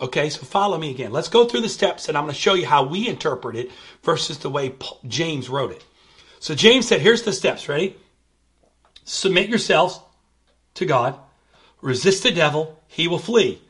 Okay, 0.00 0.28
so 0.28 0.44
follow 0.44 0.76
me 0.76 0.90
again. 0.90 1.12
Let's 1.12 1.28
go 1.28 1.44
through 1.44 1.60
the 1.60 1.68
steps 1.68 2.08
and 2.08 2.18
I'm 2.18 2.24
going 2.24 2.34
to 2.34 2.40
show 2.40 2.54
you 2.54 2.66
how 2.66 2.84
we 2.84 3.08
interpret 3.08 3.54
it 3.54 3.70
versus 4.02 4.38
the 4.38 4.50
way 4.50 4.74
James 5.06 5.48
wrote 5.48 5.70
it. 5.70 5.84
So 6.40 6.54
James 6.54 6.88
said, 6.88 7.00
here's 7.00 7.22
the 7.22 7.32
steps. 7.32 7.68
Ready? 7.68 7.96
Submit 9.04 9.48
yourselves 9.48 10.00
to 10.74 10.84
God. 10.84 11.18
Resist 11.80 12.24
the 12.24 12.32
devil. 12.32 12.82
He 12.88 13.06
will 13.06 13.18
flee. 13.18 13.62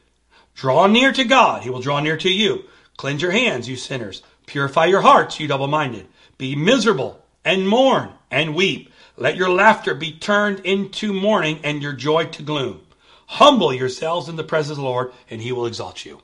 Draw 0.54 0.86
near 0.86 1.12
to 1.12 1.24
God. 1.24 1.62
He 1.62 1.70
will 1.70 1.80
draw 1.80 2.00
near 2.00 2.16
to 2.16 2.30
you. 2.30 2.64
Cleanse 2.96 3.20
your 3.20 3.32
hands, 3.32 3.68
you 3.68 3.76
sinners. 3.76 4.22
Purify 4.46 4.86
your 4.86 5.00
hearts, 5.00 5.40
you 5.40 5.48
double 5.48 5.66
minded. 5.66 6.06
Be 6.38 6.54
miserable 6.54 7.22
and 7.44 7.68
mourn 7.68 8.10
and 8.30 8.54
weep. 8.54 8.90
Let 9.16 9.36
your 9.36 9.50
laughter 9.50 9.94
be 9.94 10.12
turned 10.12 10.60
into 10.60 11.12
mourning 11.12 11.60
and 11.62 11.80
your 11.80 11.92
joy 11.92 12.26
to 12.26 12.42
gloom. 12.42 12.80
Humble 13.26 13.72
yourselves 13.72 14.28
in 14.28 14.36
the 14.36 14.44
presence 14.44 14.72
of 14.72 14.82
the 14.82 14.88
Lord, 14.88 15.12
and 15.30 15.40
he 15.40 15.52
will 15.52 15.66
exalt 15.66 16.04
you. 16.04 16.20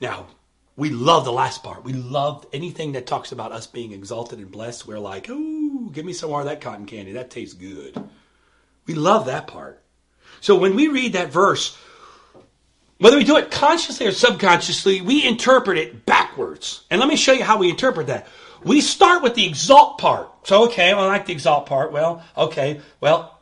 Now, 0.00 0.26
we 0.76 0.90
love 0.90 1.24
the 1.24 1.32
last 1.32 1.62
part. 1.62 1.84
We 1.84 1.92
love 1.92 2.46
anything 2.52 2.92
that 2.92 3.06
talks 3.06 3.32
about 3.32 3.52
us 3.52 3.66
being 3.66 3.92
exalted 3.92 4.38
and 4.38 4.50
blessed. 4.50 4.86
We're 4.86 4.98
like, 4.98 5.26
oh, 5.30 5.90
give 5.92 6.04
me 6.04 6.12
some 6.12 6.30
more 6.30 6.40
of 6.40 6.46
that 6.46 6.60
cotton 6.60 6.86
candy. 6.86 7.12
That 7.12 7.30
tastes 7.30 7.54
good. 7.54 7.96
We 8.86 8.94
love 8.94 9.26
that 9.26 9.46
part. 9.46 9.82
So 10.40 10.56
when 10.56 10.76
we 10.76 10.88
read 10.88 11.14
that 11.14 11.30
verse, 11.30 11.76
whether 12.98 13.16
we 13.16 13.24
do 13.24 13.36
it 13.36 13.50
consciously 13.50 14.06
or 14.06 14.12
subconsciously, 14.12 15.00
we 15.00 15.26
interpret 15.26 15.78
it 15.78 16.06
backwards. 16.06 16.84
And 16.90 17.00
let 17.00 17.08
me 17.08 17.16
show 17.16 17.32
you 17.32 17.44
how 17.44 17.58
we 17.58 17.70
interpret 17.70 18.08
that. 18.08 18.26
We 18.66 18.80
start 18.80 19.22
with 19.22 19.34
the 19.34 19.46
exalt 19.46 19.98
part. 19.98 20.28
So, 20.46 20.64
okay, 20.64 20.92
well, 20.92 21.04
I 21.04 21.08
like 21.08 21.26
the 21.26 21.32
exalt 21.32 21.66
part. 21.66 21.92
Well, 21.92 22.22
okay, 22.36 22.80
well, 23.00 23.40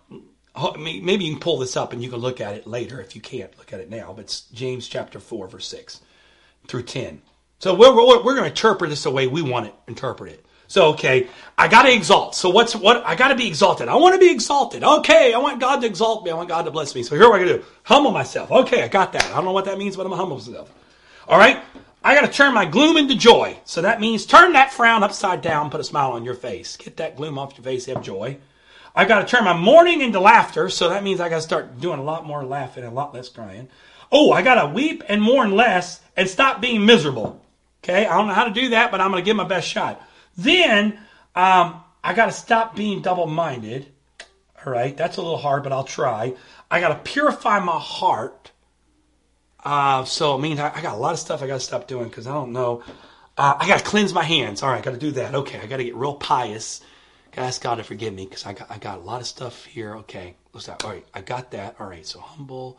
maybe 0.79 1.25
you 1.25 1.33
can 1.33 1.41
pull 1.41 1.59
this 1.59 1.77
up 1.77 1.93
and 1.93 2.03
you 2.03 2.11
can 2.11 2.21
look 2.21 2.41
at 2.41 2.55
it 2.55 2.67
later 2.67 3.01
if 3.01 3.17
you 3.17 3.21
can't 3.21 3.57
look 3.59 3.73
at 3.73 3.81
it 3.81 3.91
now. 3.91 4.13
But 4.15 4.27
it's 4.27 4.43
James 4.53 4.87
chapter 4.87 5.19
4, 5.19 5.49
verse 5.49 5.67
6 5.67 6.01
through 6.69 6.85
10. 6.85 7.23
So 7.59 7.75
we're, 7.75 7.95
we're, 7.95 8.19
we're 8.19 8.35
going 8.35 8.45
to 8.45 8.51
interpret 8.51 8.91
this 8.91 9.05
the 9.05 9.11
way 9.11 9.27
we 9.27 9.43
want 9.43 9.67
to 9.67 9.73
interpret 9.89 10.33
it 10.33 10.35
interpreted. 10.35 10.45
So 10.67 10.89
okay, 10.89 11.29
I 11.57 11.69
got 11.69 11.83
to 11.83 11.93
exalt. 11.93 12.35
So 12.35 12.51
what's 12.51 12.75
what? 12.75 13.05
I 13.07 13.15
got 13.15 13.29
to 13.29 13.35
be 13.35 13.47
exalted. 13.47 13.89
I 13.89 13.97
want 13.97 14.15
to 14.15 14.19
be 14.19 14.31
exalted. 14.31 14.83
Okay, 14.83 15.33
I 15.33 15.39
want 15.39 15.61
God 15.61 15.81
to 15.81 15.87
exalt 15.87 16.25
me. 16.25 16.31
I 16.31 16.35
want 16.35 16.49
God 16.49 16.65
to 16.65 16.71
bless 16.71 16.95
me. 16.95 17.03
So 17.03 17.15
here 17.15 17.29
what 17.29 17.41
I 17.41 17.45
going 17.45 17.59
to 17.59 17.59
do: 17.59 17.65
humble 17.83 18.11
myself. 18.11 18.51
Okay, 18.51 18.83
I 18.83 18.89
got 18.89 19.13
that. 19.13 19.25
I 19.27 19.35
don't 19.35 19.45
know 19.45 19.53
what 19.53 19.67
that 19.67 19.79
means, 19.79 19.97
but 19.97 20.05
I'm 20.05 20.11
gonna 20.11 20.21
humble 20.21 20.37
myself. 20.37 20.73
All 21.29 21.39
right, 21.39 21.63
I 22.05 22.15
got 22.15 22.27
to 22.27 22.33
turn 22.33 22.53
my 22.53 22.67
gloom 22.67 22.99
into 22.99 23.17
joy. 23.17 23.59
So 23.65 23.81
that 23.81 23.99
means 23.99 24.27
turn 24.27 24.53
that 24.53 24.73
frown 24.73 25.03
upside 25.03 25.41
down, 25.41 25.71
put 25.71 25.81
a 25.81 25.85
smile 25.85 26.13
on 26.13 26.23
your 26.23 26.35
face. 26.35 26.77
Get 26.77 26.99
that 26.99 27.17
gloom 27.17 27.39
off 27.39 27.57
your 27.57 27.65
face, 27.65 27.87
have 27.87 28.03
joy. 28.03 28.37
I 28.95 29.07
got 29.07 29.21
to 29.21 29.27
turn 29.27 29.45
my 29.45 29.57
mourning 29.57 30.03
into 30.03 30.21
laughter. 30.21 30.69
So 30.69 30.91
that 30.91 31.03
means 31.03 31.19
I 31.19 31.31
got 31.31 31.37
to 31.37 31.43
start 31.43 31.81
doing 31.81 31.99
a 31.99 32.05
lot 32.05 32.27
more 32.27 32.45
laughing 32.45 32.85
and 32.85 32.93
a 32.93 32.95
lot 32.95 33.15
less 33.15 33.31
crying. 33.31 33.69
Oh, 34.13 34.33
I 34.33 34.43
got 34.43 34.63
to 34.63 34.75
weep 34.75 35.03
and 35.09 35.23
mourn 35.23 35.53
less 35.53 36.03
and 36.15 36.29
stop 36.29 36.61
being 36.61 36.85
miserable. 36.85 37.43
Okay, 37.83 38.07
I 38.07 38.17
don't 38.17 38.29
know 38.29 38.35
how 38.35 38.45
to 38.45 38.53
do 38.53 38.69
that, 38.71 38.91
but 38.91 39.01
I'm 39.01 39.11
going 39.11 39.23
to 39.23 39.27
give 39.27 39.37
my 39.37 39.45
best 39.45 39.67
shot. 39.67 40.03
Then 40.37 40.99
um, 41.35 41.83
I 42.03 42.13
got 42.15 42.27
to 42.27 42.33
stop 42.33 42.77
being 42.77 43.01
double 43.01 43.27
minded. 43.27 43.87
All 44.65 44.73
right, 44.73 44.97
that's 44.97 45.17
a 45.17 45.23
little 45.23 45.39
hard, 45.39 45.63
but 45.63 45.73
I'll 45.73 45.85
try. 45.85 46.35
I 46.71 46.81
got 46.81 46.89
to 46.89 47.11
purify 47.11 47.61
my 47.61 47.79
heart. 47.79 48.44
Uh, 49.65 50.05
so, 50.05 50.37
I 50.37 50.41
mean, 50.41 50.59
I, 50.59 50.77
I, 50.77 50.83
got 50.83 50.95
a 50.95 50.99
lot 50.99 51.15
of 51.15 51.19
stuff 51.19 51.43
I 51.43 51.47
got 51.47 51.55
to 51.55 51.61
stop 51.61 51.87
doing 51.89 52.09
because 52.09 52.27
I 52.27 52.35
don't 52.35 52.53
know. 52.53 52.83
Uh, 53.37 53.55
I 53.59 53.67
got 53.67 53.79
to 53.79 53.85
cleanse 53.85 54.13
my 54.13 54.23
hands. 54.23 54.63
All 54.63 54.69
right, 54.69 54.79
I 54.79 54.83
got 54.83 54.93
to 54.93 54.99
do 54.99 55.13
that. 55.13 55.35
Okay, 55.35 55.59
I 55.59 55.67
got 55.67 55.79
to 55.79 55.85
get 55.85 55.95
real 55.95 56.15
pious. 56.15 56.83
Got 57.33 57.43
to 57.43 57.49
ask 57.49 57.63
God 57.63 57.77
to 57.77 57.85
forgive 57.85 58.13
me 58.13 58.27
because 58.27 58.45
I 58.45 58.53
got, 58.53 58.71
I 58.71 58.79
got 58.79 58.99
a 58.99 59.01
lot 59.01 59.21
of 59.21 59.27
stuff 59.27 59.65
here. 59.65 59.97
Okay, 59.97 60.37
like, 60.53 60.85
all 60.85 60.91
right, 60.91 61.07
I 61.15 61.23
got 61.23 61.51
that. 61.53 61.77
All 61.81 61.87
right, 61.87 62.07
so 62.07 62.21
humble, 62.21 62.79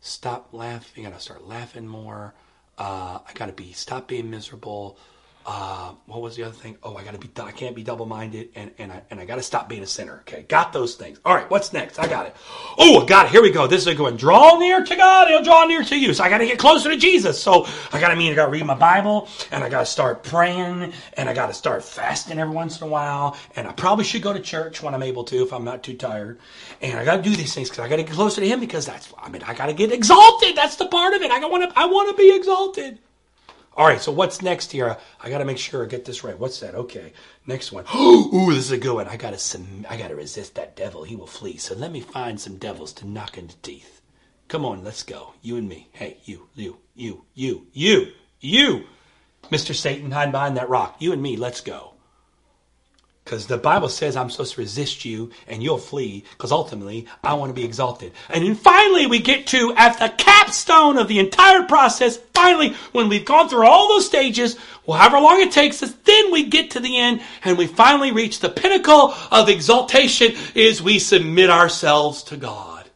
stop 0.00 0.48
laughing. 0.52 1.06
I 1.06 1.10
got 1.10 1.18
to 1.18 1.22
start 1.22 1.46
laughing 1.46 1.86
more. 1.86 2.34
Uh, 2.76 3.20
I 3.26 3.32
got 3.34 3.46
to 3.46 3.52
be, 3.52 3.72
stop 3.72 4.08
being 4.08 4.28
miserable 4.28 4.98
uh, 5.46 5.92
what 6.06 6.22
was 6.22 6.36
the 6.36 6.42
other 6.42 6.54
thing? 6.54 6.76
Oh, 6.82 6.96
I 6.96 7.04
gotta 7.04 7.18
be, 7.18 7.30
I 7.40 7.52
can't 7.52 7.76
be 7.76 7.82
double 7.82 8.06
minded, 8.06 8.50
and 8.54 8.70
and 8.78 8.90
I 8.90 9.02
and 9.10 9.20
I 9.20 9.24
gotta 9.24 9.42
stop 9.42 9.68
being 9.68 9.82
a 9.82 9.86
sinner. 9.86 10.20
Okay, 10.20 10.42
got 10.42 10.72
those 10.72 10.94
things. 10.94 11.20
All 11.24 11.34
right, 11.34 11.48
what's 11.50 11.72
next? 11.72 11.98
I 11.98 12.06
got 12.06 12.26
it. 12.26 12.36
Oh, 12.78 13.02
I 13.02 13.06
got 13.06 13.26
it. 13.26 13.32
Here 13.32 13.42
we 13.42 13.50
go. 13.50 13.66
This 13.66 13.82
is 13.82 13.86
a 13.86 13.94
good 13.94 14.02
one. 14.02 14.16
Draw 14.16 14.58
near 14.58 14.84
to 14.84 14.96
God, 14.96 15.28
He'll 15.28 15.42
draw 15.42 15.64
near 15.64 15.82
to 15.82 15.98
you. 15.98 16.14
So 16.14 16.24
I 16.24 16.28
gotta 16.28 16.46
get 16.46 16.58
closer 16.58 16.90
to 16.90 16.96
Jesus. 16.96 17.42
So 17.42 17.66
I 17.92 18.00
gotta 18.00 18.16
mean 18.16 18.32
I 18.32 18.36
gotta 18.36 18.50
read 18.50 18.64
my 18.64 18.74
Bible, 18.74 19.28
and 19.50 19.62
I 19.62 19.68
gotta 19.68 19.86
start 19.86 20.22
praying, 20.22 20.92
and 21.14 21.28
I 21.28 21.34
gotta 21.34 21.54
start 21.54 21.84
fasting 21.84 22.38
every 22.38 22.54
once 22.54 22.80
in 22.80 22.86
a 22.86 22.90
while, 22.90 23.36
and 23.56 23.68
I 23.68 23.72
probably 23.72 24.04
should 24.04 24.22
go 24.22 24.32
to 24.32 24.40
church 24.40 24.82
when 24.82 24.94
I'm 24.94 25.02
able 25.02 25.24
to 25.24 25.42
if 25.42 25.52
I'm 25.52 25.64
not 25.64 25.82
too 25.82 25.94
tired, 25.94 26.38
and 26.80 26.98
I 26.98 27.04
gotta 27.04 27.22
do 27.22 27.34
these 27.34 27.54
things 27.54 27.68
because 27.68 27.84
I 27.84 27.88
gotta 27.88 28.02
get 28.02 28.12
closer 28.12 28.40
to 28.40 28.48
Him 28.48 28.60
because 28.60 28.86
that's 28.86 29.12
I 29.18 29.28
mean 29.28 29.42
I 29.42 29.54
gotta 29.54 29.74
get 29.74 29.92
exalted. 29.92 30.56
That's 30.56 30.76
the 30.76 30.86
part 30.86 31.14
of 31.14 31.22
it. 31.22 31.30
I 31.30 31.40
to 31.40 31.72
I 31.78 31.86
want 31.86 32.10
to 32.10 32.16
be 32.16 32.34
exalted. 32.34 32.98
All 33.76 33.86
right, 33.86 34.00
so 34.00 34.12
what's 34.12 34.40
next 34.40 34.70
here? 34.70 34.96
I 35.20 35.30
got 35.30 35.38
to 35.38 35.44
make 35.44 35.58
sure 35.58 35.82
I 35.82 35.88
get 35.88 36.04
this 36.04 36.22
right. 36.22 36.38
What's 36.38 36.60
that? 36.60 36.76
Okay, 36.76 37.12
next 37.46 37.72
one. 37.72 37.84
Ooh, 37.96 38.46
this 38.50 38.66
is 38.66 38.70
a 38.70 38.78
good 38.78 38.94
one. 38.94 39.08
I 39.08 39.16
got 39.16 39.36
to 39.36 39.60
I 39.90 39.96
got 39.96 40.08
to 40.08 40.14
resist 40.14 40.54
that 40.54 40.76
devil. 40.76 41.02
He 41.02 41.16
will 41.16 41.26
flee. 41.26 41.56
So 41.56 41.74
let 41.74 41.90
me 41.90 42.00
find 42.00 42.40
some 42.40 42.56
devils 42.56 42.92
to 42.94 43.06
knock 43.06 43.36
in 43.36 43.48
the 43.48 43.54
teeth. 43.62 44.00
Come 44.46 44.64
on, 44.64 44.84
let's 44.84 45.02
go. 45.02 45.34
You 45.42 45.56
and 45.56 45.68
me. 45.68 45.88
Hey, 45.92 46.18
you, 46.24 46.48
you, 46.54 46.78
you, 46.94 47.24
you, 47.34 47.66
you, 47.72 48.12
you, 48.40 48.84
Mr. 49.50 49.74
Satan, 49.74 50.12
hide 50.12 50.30
behind 50.30 50.56
that 50.56 50.68
rock. 50.68 50.96
You 51.00 51.12
and 51.12 51.22
me, 51.22 51.36
let's 51.36 51.60
go. 51.60 51.93
Because 53.24 53.46
the 53.46 53.56
Bible 53.56 53.88
says 53.88 54.16
I'm 54.16 54.28
supposed 54.28 54.54
to 54.54 54.60
resist 54.60 55.06
you 55.06 55.30
and 55.48 55.62
you'll 55.62 55.78
flee 55.78 56.24
because 56.32 56.52
ultimately 56.52 57.06
I 57.22 57.32
want 57.34 57.48
to 57.48 57.54
be 57.54 57.64
exalted. 57.64 58.12
And 58.28 58.44
then 58.44 58.54
finally 58.54 59.06
we 59.06 59.18
get 59.18 59.46
to, 59.48 59.72
at 59.76 59.98
the 59.98 60.10
capstone 60.10 60.98
of 60.98 61.08
the 61.08 61.18
entire 61.18 61.62
process, 61.62 62.18
finally, 62.34 62.74
when 62.92 63.08
we've 63.08 63.24
gone 63.24 63.48
through 63.48 63.66
all 63.66 63.88
those 63.88 64.04
stages, 64.04 64.58
well, 64.84 64.98
however 64.98 65.20
long 65.20 65.40
it 65.40 65.52
takes 65.52 65.82
us, 65.82 65.94
then 66.04 66.32
we 66.32 66.44
get 66.50 66.72
to 66.72 66.80
the 66.80 66.98
end 66.98 67.22
and 67.44 67.56
we 67.56 67.66
finally 67.66 68.12
reach 68.12 68.40
the 68.40 68.50
pinnacle 68.50 69.14
of 69.30 69.48
exaltation 69.48 70.34
is 70.54 70.82
we 70.82 70.98
submit 70.98 71.48
ourselves 71.48 72.24
to 72.24 72.36
God. 72.36 72.90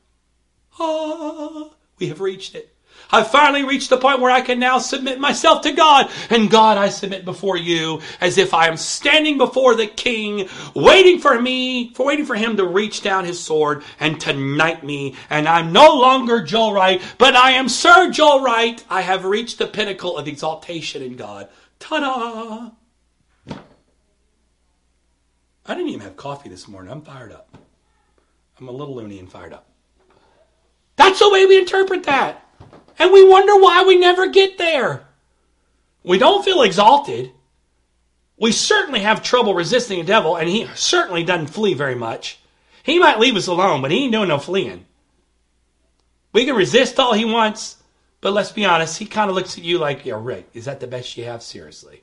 Ah, 0.79 1.71
we 1.99 2.09
have 2.09 2.21
reached 2.21 2.55
it. 2.55 2.75
I 3.11 3.23
finally 3.23 3.65
reached 3.65 3.91
the 3.91 3.97
point 3.97 4.21
where 4.21 4.31
I 4.31 4.43
can 4.43 4.59
now 4.59 4.79
submit 4.79 5.19
myself 5.19 5.63
to 5.63 5.73
God. 5.73 6.11
And 6.29 6.51
God, 6.51 6.77
I 6.77 6.91
submit 6.91 7.25
before 7.25 7.57
you 7.57 8.01
as 8.21 8.37
if 8.37 8.53
I 8.53 8.69
am 8.69 8.77
standing 8.77 9.39
before 9.39 9.75
the 9.75 9.87
king, 9.87 10.49
waiting 10.75 11.19
for 11.19 11.41
me, 11.41 11.93
for 11.95 12.07
waiting 12.07 12.27
for 12.27 12.35
him 12.35 12.57
to 12.59 12.67
reach 12.67 13.03
down 13.03 13.25
his 13.25 13.41
sword 13.41 13.83
and 13.99 14.21
to 14.21 14.33
knight 14.33 14.85
me. 14.85 15.17
And 15.31 15.49
I'm 15.49 15.73
no 15.73 15.95
longer 15.97 16.43
Joel 16.43 16.75
Wright, 16.75 17.03
but 17.17 17.35
I 17.35 17.53
am 17.53 17.69
Sir 17.69 18.11
Joel 18.11 18.43
Wright. 18.43 18.85
I 18.91 19.01
have 19.01 19.25
reached 19.25 19.59
the 19.59 19.67
pinnacle 19.67 20.17
of 20.19 20.29
exaltation 20.29 21.03
in 21.03 21.17
God. 21.17 21.49
Ta-da! 21.79 22.71
I 25.65 25.75
didn't 25.75 25.89
even 25.89 26.01
have 26.01 26.17
coffee 26.17 26.49
this 26.49 26.67
morning. 26.67 26.91
I'm 26.91 27.03
fired 27.03 27.33
up. 27.33 27.57
I'm 28.59 28.69
a 28.69 28.73
little 28.73 28.97
loony 28.97 29.19
and 29.19 29.31
fired 29.31 29.53
up. 29.53 29.67
That's 30.97 31.21
the 31.21 31.31
way 31.31 31.47
we 31.47 31.59
interpret 31.59 32.05
that. 32.05 32.48
And 32.99 33.13
we 33.13 33.29
wonder 33.29 33.57
why 33.57 33.85
we 33.85 33.97
never 33.97 34.29
get 34.29 34.59
there. 34.59 35.07
We 36.03 36.19
don't 36.19 36.45
feel 36.45 36.63
exalted. 36.63 37.33
We 38.39 38.53
certainly 38.53 39.01
have 39.01 39.23
trouble 39.23 39.55
resisting 39.55 39.99
the 39.99 40.05
devil, 40.05 40.37
and 40.37 40.49
he 40.49 40.67
certainly 40.75 41.25
doesn't 41.25 41.49
flee 41.49 41.75
very 41.75 41.95
much. 41.95 42.39
He 42.83 42.99
might 42.99 43.19
leave 43.19 43.37
us 43.37 43.47
alone, 43.47 43.83
but 43.83 43.91
he 43.91 44.05
ain't 44.05 44.13
doing 44.13 44.29
no 44.29 44.39
fleeing. 44.39 44.87
We 46.33 46.45
can 46.45 46.55
resist 46.55 46.99
all 46.99 47.15
he 47.15 47.25
wants, 47.25 47.77
but 48.21 48.33
let's 48.33 48.53
be 48.53 48.65
honest, 48.65 48.99
he 48.99 49.07
kind 49.07 49.29
of 49.29 49.37
looks 49.37 49.59
at 49.59 49.65
you 49.65 49.79
like, 49.79 50.05
yeah, 50.07 50.19
Rick, 50.21 50.49
is 50.55 50.67
that 50.67 50.81
the 50.81 50.87
best 50.87 51.17
you 51.17 51.25
have? 51.25 51.43
Seriously. 51.43 52.03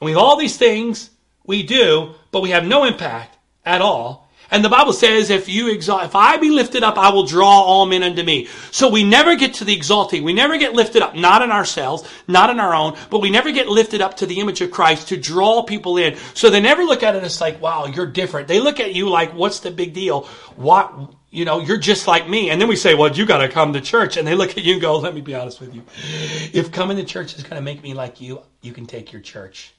And 0.00 0.06
we 0.06 0.12
have 0.12 0.20
all 0.20 0.36
these 0.36 0.56
things 0.56 1.10
we 1.44 1.62
do, 1.62 2.14
but 2.30 2.40
we 2.40 2.50
have 2.50 2.64
no 2.64 2.84
impact 2.84 3.36
at 3.64 3.82
all. 3.82 4.29
And 4.50 4.64
the 4.64 4.68
Bible 4.68 4.92
says, 4.92 5.30
if 5.30 5.48
you 5.48 5.68
exalt, 5.68 6.04
if 6.04 6.16
I 6.16 6.36
be 6.36 6.50
lifted 6.50 6.82
up, 6.82 6.98
I 6.98 7.10
will 7.10 7.24
draw 7.24 7.60
all 7.60 7.86
men 7.86 8.02
unto 8.02 8.22
me. 8.22 8.48
So 8.72 8.88
we 8.88 9.04
never 9.04 9.36
get 9.36 9.54
to 9.54 9.64
the 9.64 9.72
exalting. 9.72 10.24
We 10.24 10.32
never 10.32 10.58
get 10.58 10.74
lifted 10.74 11.02
up, 11.02 11.14
not 11.14 11.42
in 11.42 11.52
ourselves, 11.52 12.08
not 12.26 12.50
in 12.50 12.58
our 12.58 12.74
own, 12.74 12.96
but 13.10 13.20
we 13.20 13.30
never 13.30 13.52
get 13.52 13.68
lifted 13.68 14.00
up 14.00 14.16
to 14.18 14.26
the 14.26 14.40
image 14.40 14.60
of 14.60 14.70
Christ 14.70 15.08
to 15.08 15.16
draw 15.16 15.62
people 15.62 15.96
in. 15.98 16.16
So 16.34 16.50
they 16.50 16.60
never 16.60 16.82
look 16.82 17.02
at 17.02 17.14
it 17.14 17.22
as 17.22 17.40
like, 17.40 17.60
wow, 17.60 17.86
you're 17.86 18.06
different. 18.06 18.48
They 18.48 18.60
look 18.60 18.80
at 18.80 18.94
you 18.94 19.08
like, 19.08 19.32
what's 19.34 19.60
the 19.60 19.70
big 19.70 19.94
deal? 19.94 20.22
What, 20.56 20.92
you 21.30 21.44
know, 21.44 21.60
you're 21.60 21.78
just 21.78 22.08
like 22.08 22.28
me. 22.28 22.50
And 22.50 22.60
then 22.60 22.68
we 22.68 22.76
say, 22.76 22.94
well, 22.94 23.12
you 23.12 23.26
got 23.26 23.38
to 23.38 23.48
come 23.48 23.72
to 23.74 23.80
church. 23.80 24.16
And 24.16 24.26
they 24.26 24.34
look 24.34 24.50
at 24.50 24.64
you 24.64 24.72
and 24.72 24.82
go, 24.82 24.98
let 24.98 25.14
me 25.14 25.20
be 25.20 25.34
honest 25.34 25.60
with 25.60 25.74
you. 25.74 25.84
If 26.52 26.72
coming 26.72 26.96
to 26.96 27.04
church 27.04 27.36
is 27.36 27.44
going 27.44 27.56
to 27.56 27.62
make 27.62 27.82
me 27.82 27.94
like 27.94 28.20
you, 28.20 28.42
you 28.62 28.72
can 28.72 28.86
take 28.86 29.12
your 29.12 29.22
church 29.22 29.74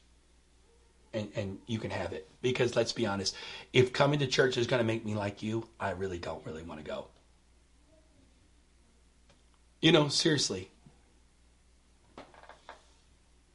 and, 1.14 1.30
and 1.36 1.60
you 1.68 1.80
can 1.80 1.92
have 1.92 2.14
it. 2.14 2.28
Because 2.42 2.76
let's 2.76 2.94
be 2.94 3.06
honest, 3.06 3.36
if 3.74 3.94
coming 3.94 4.20
to 4.20 4.28
church 4.28 4.58
is 4.58 4.68
going 4.68 4.80
to 4.80 4.86
make 4.86 5.06
me 5.06 5.16
like 5.16 5.44
you, 5.44 5.68
I 5.80 5.92
really 5.92 6.18
don't 6.18 6.46
really 6.46 6.64
want 6.64 6.84
to 6.84 6.90
go. 6.90 7.08
You 9.82 9.92
know, 9.92 10.08
seriously. 10.10 10.70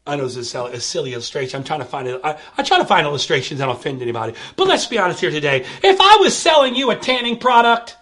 I 0.07 0.15
know 0.17 0.25
this 0.25 0.37
is 0.37 0.55
a 0.55 0.81
silly 0.81 1.15
illustration. 1.15 1.59
I'm 1.59 1.65
trying 1.65 1.81
to 1.81 1.87
find 1.87 2.07
it. 2.07 2.21
I, 2.23 2.39
I 2.57 2.63
try 2.63 2.79
to 2.79 2.85
find 2.85 3.07
illustrations 3.07 3.59
that 3.59 3.67
don't 3.67 3.77
offend 3.77 4.03
anybody. 4.03 4.35
But 4.55 4.69
let's 4.69 4.87
be 4.87 4.99
honest 4.99 5.21
here 5.21 5.31
today. 5.31 5.67
If 5.83 6.01
I 6.01 6.19
was 6.21 6.37
selling 6.37 6.77
you 6.77 6.91
a 6.91 6.97
tanning 6.97 7.39
product 7.39 7.97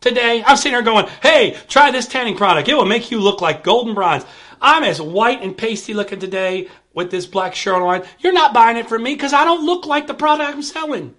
today, 0.00 0.42
I'm 0.46 0.56
sitting 0.56 0.72
here 0.72 0.82
going, 0.82 1.06
hey, 1.22 1.56
try 1.68 1.90
this 1.90 2.06
tanning 2.06 2.36
product. 2.36 2.68
It 2.68 2.74
will 2.74 2.86
make 2.86 3.10
you 3.10 3.20
look 3.20 3.42
like 3.42 3.62
golden 3.62 3.94
bronze. 3.94 4.24
I'm 4.62 4.84
as 4.84 5.00
white 5.02 5.42
and 5.42 5.56
pasty 5.56 5.92
looking 5.92 6.18
today 6.18 6.68
with 6.94 7.10
this 7.10 7.26
black 7.26 7.54
shirt 7.54 7.82
on. 7.82 8.02
You're 8.18 8.32
not 8.32 8.52
buying 8.52 8.76
it 8.76 8.88
from 8.88 9.02
me 9.02 9.14
because 9.14 9.32
I 9.32 9.44
don't 9.44 9.64
look 9.64 9.86
like 9.86 10.06
the 10.06 10.14
product 10.14 10.50
I'm 10.50 10.62
selling. 10.62 11.14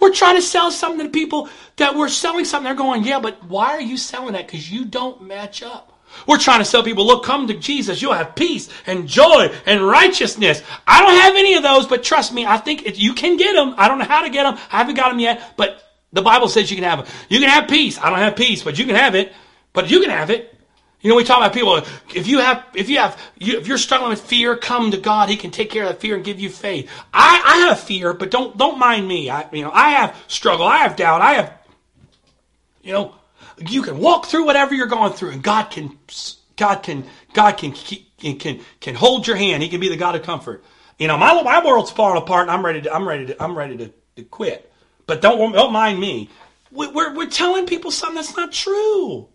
We're 0.00 0.14
trying 0.14 0.36
to 0.36 0.42
sell 0.42 0.70
something 0.70 1.06
to 1.06 1.12
people 1.12 1.48
that 1.76 1.94
we're 1.94 2.08
selling 2.08 2.44
something. 2.44 2.64
They're 2.64 2.74
going, 2.74 3.04
yeah, 3.04 3.20
but 3.20 3.44
why 3.44 3.70
are 3.70 3.80
you 3.80 3.96
selling 3.96 4.32
that? 4.32 4.46
Because 4.46 4.70
you 4.70 4.86
don't 4.86 5.22
match 5.22 5.62
up. 5.62 5.90
We're 6.26 6.38
trying 6.38 6.58
to 6.58 6.64
sell 6.64 6.82
people, 6.82 7.06
look, 7.06 7.24
come 7.24 7.46
to 7.46 7.54
Jesus. 7.54 8.02
You'll 8.02 8.14
have 8.14 8.34
peace 8.34 8.68
and 8.86 9.06
joy 9.06 9.54
and 9.66 9.86
righteousness. 9.86 10.62
I 10.86 11.02
don't 11.02 11.20
have 11.20 11.36
any 11.36 11.54
of 11.54 11.62
those, 11.62 11.86
but 11.86 12.02
trust 12.02 12.32
me, 12.32 12.44
I 12.46 12.56
think 12.56 12.98
you 12.98 13.14
can 13.14 13.36
get 13.36 13.54
them. 13.54 13.74
I 13.76 13.86
don't 13.88 13.98
know 13.98 14.04
how 14.04 14.22
to 14.22 14.30
get 14.30 14.44
them. 14.44 14.58
I 14.72 14.78
haven't 14.78 14.96
got 14.96 15.10
them 15.10 15.20
yet, 15.20 15.54
but 15.56 15.82
the 16.12 16.22
Bible 16.22 16.48
says 16.48 16.70
you 16.70 16.76
can 16.76 16.84
have 16.84 17.04
them. 17.04 17.14
You 17.28 17.38
can 17.38 17.48
have 17.48 17.68
peace. 17.68 17.98
I 17.98 18.10
don't 18.10 18.18
have 18.18 18.36
peace, 18.36 18.64
but 18.64 18.78
you 18.78 18.86
can 18.86 18.96
have 18.96 19.14
it. 19.14 19.32
But 19.72 19.88
you 19.88 20.00
can 20.00 20.10
have 20.10 20.30
it. 20.30 20.58
You 21.02 21.08
know, 21.08 21.16
we 21.16 21.24
talk 21.24 21.38
about 21.38 21.54
people. 21.54 21.76
If 22.14 22.26
you 22.26 22.40
have, 22.40 22.64
if 22.74 22.90
you 22.90 22.98
have, 22.98 23.18
you, 23.38 23.58
if 23.58 23.66
you're 23.66 23.78
struggling 23.78 24.10
with 24.10 24.20
fear, 24.20 24.56
come 24.56 24.90
to 24.90 24.98
God. 24.98 25.30
He 25.30 25.36
can 25.36 25.50
take 25.50 25.70
care 25.70 25.84
of 25.84 25.88
that 25.88 26.00
fear 26.00 26.14
and 26.14 26.24
give 26.24 26.38
you 26.38 26.50
faith. 26.50 26.90
I, 27.12 27.42
I 27.44 27.56
have 27.68 27.80
fear, 27.80 28.12
but 28.12 28.30
don't, 28.30 28.56
don't 28.58 28.78
mind 28.78 29.08
me. 29.08 29.30
I, 29.30 29.48
you 29.50 29.62
know, 29.62 29.70
I 29.72 29.90
have 29.90 30.16
struggle. 30.28 30.66
I 30.66 30.78
have 30.78 30.96
doubt. 30.96 31.22
I 31.22 31.32
have, 31.34 31.54
you 32.82 32.92
know, 32.92 33.14
you 33.66 33.82
can 33.82 33.98
walk 33.98 34.26
through 34.26 34.44
whatever 34.44 34.74
you're 34.74 34.86
going 34.86 35.12
through, 35.12 35.30
and 35.30 35.42
God 35.42 35.70
can, 35.70 35.98
God 36.56 36.76
can, 36.82 37.04
God 37.32 37.52
can, 37.52 37.72
can, 37.72 38.36
can, 38.36 38.60
can 38.80 38.94
hold 38.94 39.26
your 39.26 39.36
hand. 39.36 39.62
He 39.62 39.70
can 39.70 39.80
be 39.80 39.88
the 39.88 39.96
God 39.96 40.16
of 40.16 40.22
comfort. 40.22 40.62
You 40.98 41.08
know, 41.08 41.16
my, 41.16 41.42
my 41.42 41.64
world's 41.64 41.90
falling 41.90 42.20
apart, 42.20 42.42
and 42.42 42.50
I'm 42.50 42.64
ready 42.64 42.82
to, 42.82 42.94
I'm 42.94 43.08
ready 43.08 43.26
to, 43.26 43.42
I'm 43.42 43.56
ready 43.56 43.78
to, 43.78 43.92
to 44.16 44.22
quit. 44.24 44.70
But 45.06 45.22
don't, 45.22 45.52
don't 45.52 45.72
mind 45.72 45.98
me. 45.98 46.28
We're, 46.70 47.14
we're 47.14 47.30
telling 47.30 47.64
people 47.66 47.90
something 47.90 48.16
that's 48.16 48.36
not 48.36 48.52
true. 48.52 49.28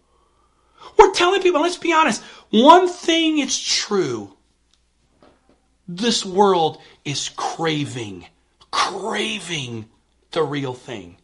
We're 0.98 1.14
telling 1.14 1.42
people, 1.42 1.62
let's 1.62 1.78
be 1.78 1.94
honest, 1.94 2.22
one 2.50 2.88
thing 2.88 3.40
is 3.40 3.60
true. 3.60 4.34
This 5.88 6.26
world 6.26 6.80
is 7.04 7.30
craving, 7.36 8.26
craving 8.72 9.86
the 10.32 10.44
real 10.44 10.74
thing. 10.74 11.18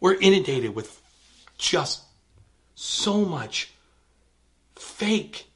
We're 0.00 0.14
inundated 0.14 0.74
with 0.74 1.00
just 1.58 2.02
so 2.74 3.24
much 3.24 3.72
fake. 4.76 5.46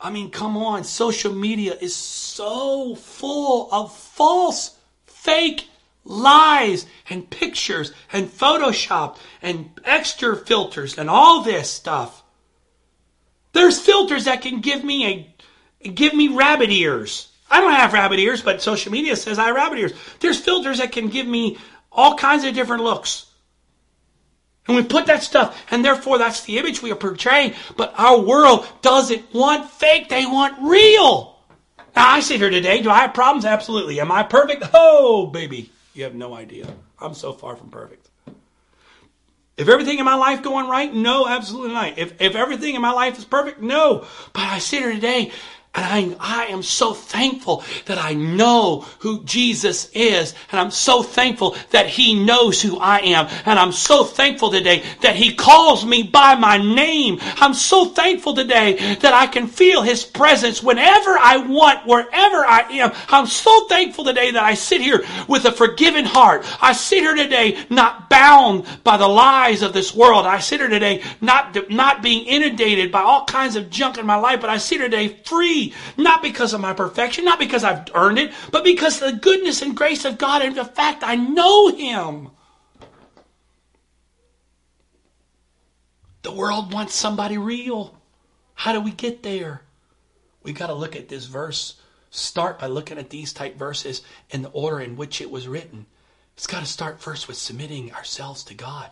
I 0.00 0.10
mean, 0.10 0.30
come 0.30 0.56
on, 0.56 0.84
social 0.84 1.32
media 1.32 1.76
is 1.80 1.94
so 1.94 2.94
full 2.94 3.68
of 3.72 3.94
false, 3.94 4.76
fake 5.04 5.68
lies 6.04 6.86
and 7.08 7.28
pictures 7.28 7.92
and 8.12 8.28
Photoshop 8.28 9.18
and 9.40 9.70
extra 9.84 10.36
filters 10.36 10.98
and 10.98 11.08
all 11.08 11.42
this 11.42 11.70
stuff. 11.70 12.22
There's 13.52 13.78
filters 13.78 14.24
that 14.24 14.42
can 14.42 14.60
give 14.60 14.82
me 14.82 15.06
a 15.82 15.88
give 15.88 16.14
me 16.14 16.28
rabbit 16.28 16.70
ears. 16.70 17.28
I 17.50 17.60
don't 17.60 17.72
have 17.72 17.92
rabbit 17.92 18.18
ears, 18.18 18.40
but 18.40 18.62
social 18.62 18.92
media 18.92 19.14
says 19.14 19.38
I 19.38 19.46
have 19.46 19.56
rabbit 19.56 19.78
ears. 19.78 19.92
There's 20.20 20.40
filters 20.40 20.78
that 20.78 20.92
can 20.92 21.08
give 21.08 21.26
me 21.26 21.58
all 21.90 22.16
kinds 22.16 22.44
of 22.44 22.54
different 22.54 22.82
looks. 22.82 23.26
And 24.66 24.76
we 24.76 24.84
put 24.84 25.06
that 25.06 25.22
stuff, 25.22 25.60
and 25.70 25.84
therefore 25.84 26.18
that's 26.18 26.44
the 26.44 26.58
image 26.58 26.82
we 26.82 26.92
are 26.92 26.96
portraying. 26.96 27.54
But 27.76 27.94
our 27.98 28.20
world 28.20 28.66
doesn't 28.80 29.34
want 29.34 29.70
fake, 29.70 30.08
they 30.08 30.24
want 30.24 30.62
real. 30.62 31.36
Now 31.94 32.08
I 32.08 32.20
sit 32.20 32.40
here 32.40 32.48
today, 32.48 32.80
do 32.80 32.88
I 32.88 33.00
have 33.00 33.12
problems? 33.12 33.44
Absolutely. 33.44 34.00
Am 34.00 34.10
I 34.10 34.22
perfect? 34.22 34.64
Oh, 34.72 35.26
baby. 35.26 35.70
You 35.94 36.04
have 36.04 36.14
no 36.14 36.34
idea. 36.34 36.66
I'm 37.00 37.14
so 37.14 37.32
far 37.32 37.56
from 37.56 37.70
perfect. 37.70 38.08
If 39.56 39.68
everything 39.68 39.98
in 39.98 40.04
my 40.04 40.14
life 40.14 40.42
going 40.42 40.68
right, 40.68 40.92
no, 40.92 41.28
absolutely 41.28 41.74
not. 41.74 41.98
If, 41.98 42.20
if 42.20 42.34
everything 42.34 42.74
in 42.74 42.80
my 42.80 42.92
life 42.92 43.18
is 43.18 43.24
perfect, 43.24 43.60
no. 43.60 44.06
But 44.32 44.44
I 44.44 44.58
sit 44.58 44.80
here 44.80 44.92
today 44.92 45.30
and 45.74 45.86
I, 46.20 46.44
I 46.44 46.44
am 46.48 46.62
so 46.62 46.92
thankful 46.92 47.64
that 47.86 47.96
I 47.96 48.12
know 48.12 48.80
who 48.98 49.24
Jesus 49.24 49.90
is. 49.94 50.34
And 50.50 50.60
I'm 50.60 50.70
so 50.70 51.02
thankful 51.02 51.56
that 51.70 51.86
He 51.86 52.12
knows 52.12 52.60
who 52.60 52.78
I 52.78 52.98
am. 52.98 53.26
And 53.46 53.58
I'm 53.58 53.72
so 53.72 54.04
thankful 54.04 54.50
today 54.50 54.82
that 55.00 55.16
He 55.16 55.34
calls 55.34 55.86
me 55.86 56.02
by 56.02 56.34
my 56.34 56.58
name. 56.58 57.20
I'm 57.22 57.54
so 57.54 57.86
thankful 57.86 58.34
today 58.34 58.96
that 58.96 59.14
I 59.14 59.26
can 59.26 59.46
feel 59.46 59.80
His 59.80 60.04
presence 60.04 60.62
whenever 60.62 61.16
I 61.18 61.38
want, 61.38 61.86
wherever 61.86 62.44
I 62.44 62.66
am. 62.72 62.92
I'm 63.08 63.26
so 63.26 63.66
thankful 63.66 64.04
today 64.04 64.30
that 64.30 64.42
I 64.42 64.52
sit 64.52 64.82
here 64.82 65.02
with 65.26 65.46
a 65.46 65.52
forgiven 65.52 66.04
heart. 66.04 66.44
I 66.60 66.74
sit 66.74 66.98
here 66.98 67.16
today 67.16 67.64
not 67.70 68.10
bound 68.10 68.66
by 68.84 68.98
the 68.98 69.08
lies 69.08 69.62
of 69.62 69.72
this 69.72 69.94
world. 69.94 70.26
I 70.26 70.38
sit 70.38 70.60
here 70.60 70.68
today 70.68 71.02
not, 71.22 71.70
not 71.70 72.02
being 72.02 72.26
inundated 72.26 72.92
by 72.92 73.00
all 73.00 73.24
kinds 73.24 73.56
of 73.56 73.70
junk 73.70 73.96
in 73.96 74.04
my 74.04 74.16
life, 74.16 74.42
but 74.42 74.50
I 74.50 74.58
sit 74.58 74.78
here 74.78 74.90
today 74.90 75.16
free 75.24 75.61
not 75.96 76.22
because 76.22 76.52
of 76.52 76.60
my 76.60 76.72
perfection, 76.72 77.24
not 77.24 77.38
because 77.38 77.64
I've 77.64 77.86
earned 77.94 78.18
it, 78.18 78.32
but 78.50 78.64
because 78.64 78.98
the 78.98 79.12
goodness 79.12 79.62
and 79.62 79.76
grace 79.76 80.04
of 80.04 80.18
God 80.18 80.42
and 80.42 80.56
the 80.56 80.64
fact 80.64 81.02
I 81.04 81.16
know 81.16 81.68
Him. 81.68 82.30
The 86.22 86.32
world 86.32 86.72
wants 86.72 86.94
somebody 86.94 87.38
real. 87.38 87.98
How 88.54 88.72
do 88.72 88.80
we 88.80 88.92
get 88.92 89.22
there? 89.22 89.62
We 90.42 90.52
got 90.52 90.68
to 90.68 90.74
look 90.74 90.96
at 90.96 91.08
this 91.08 91.26
verse. 91.26 91.74
Start 92.10 92.58
by 92.58 92.66
looking 92.66 92.98
at 92.98 93.10
these 93.10 93.32
type 93.32 93.56
verses 93.56 94.02
in 94.30 94.42
the 94.42 94.50
order 94.50 94.80
in 94.80 94.96
which 94.96 95.20
it 95.20 95.30
was 95.30 95.48
written. 95.48 95.86
It's 96.36 96.46
got 96.46 96.60
to 96.60 96.66
start 96.66 97.00
first 97.00 97.26
with 97.28 97.36
submitting 97.36 97.92
ourselves 97.92 98.44
to 98.44 98.54
God. 98.54 98.90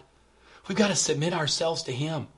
We've 0.69 0.79
got 0.79 0.89
to 0.89 0.97
submit 0.97 1.33
ourselves 1.33 1.83
to 1.85 1.93
Him. 1.93 2.29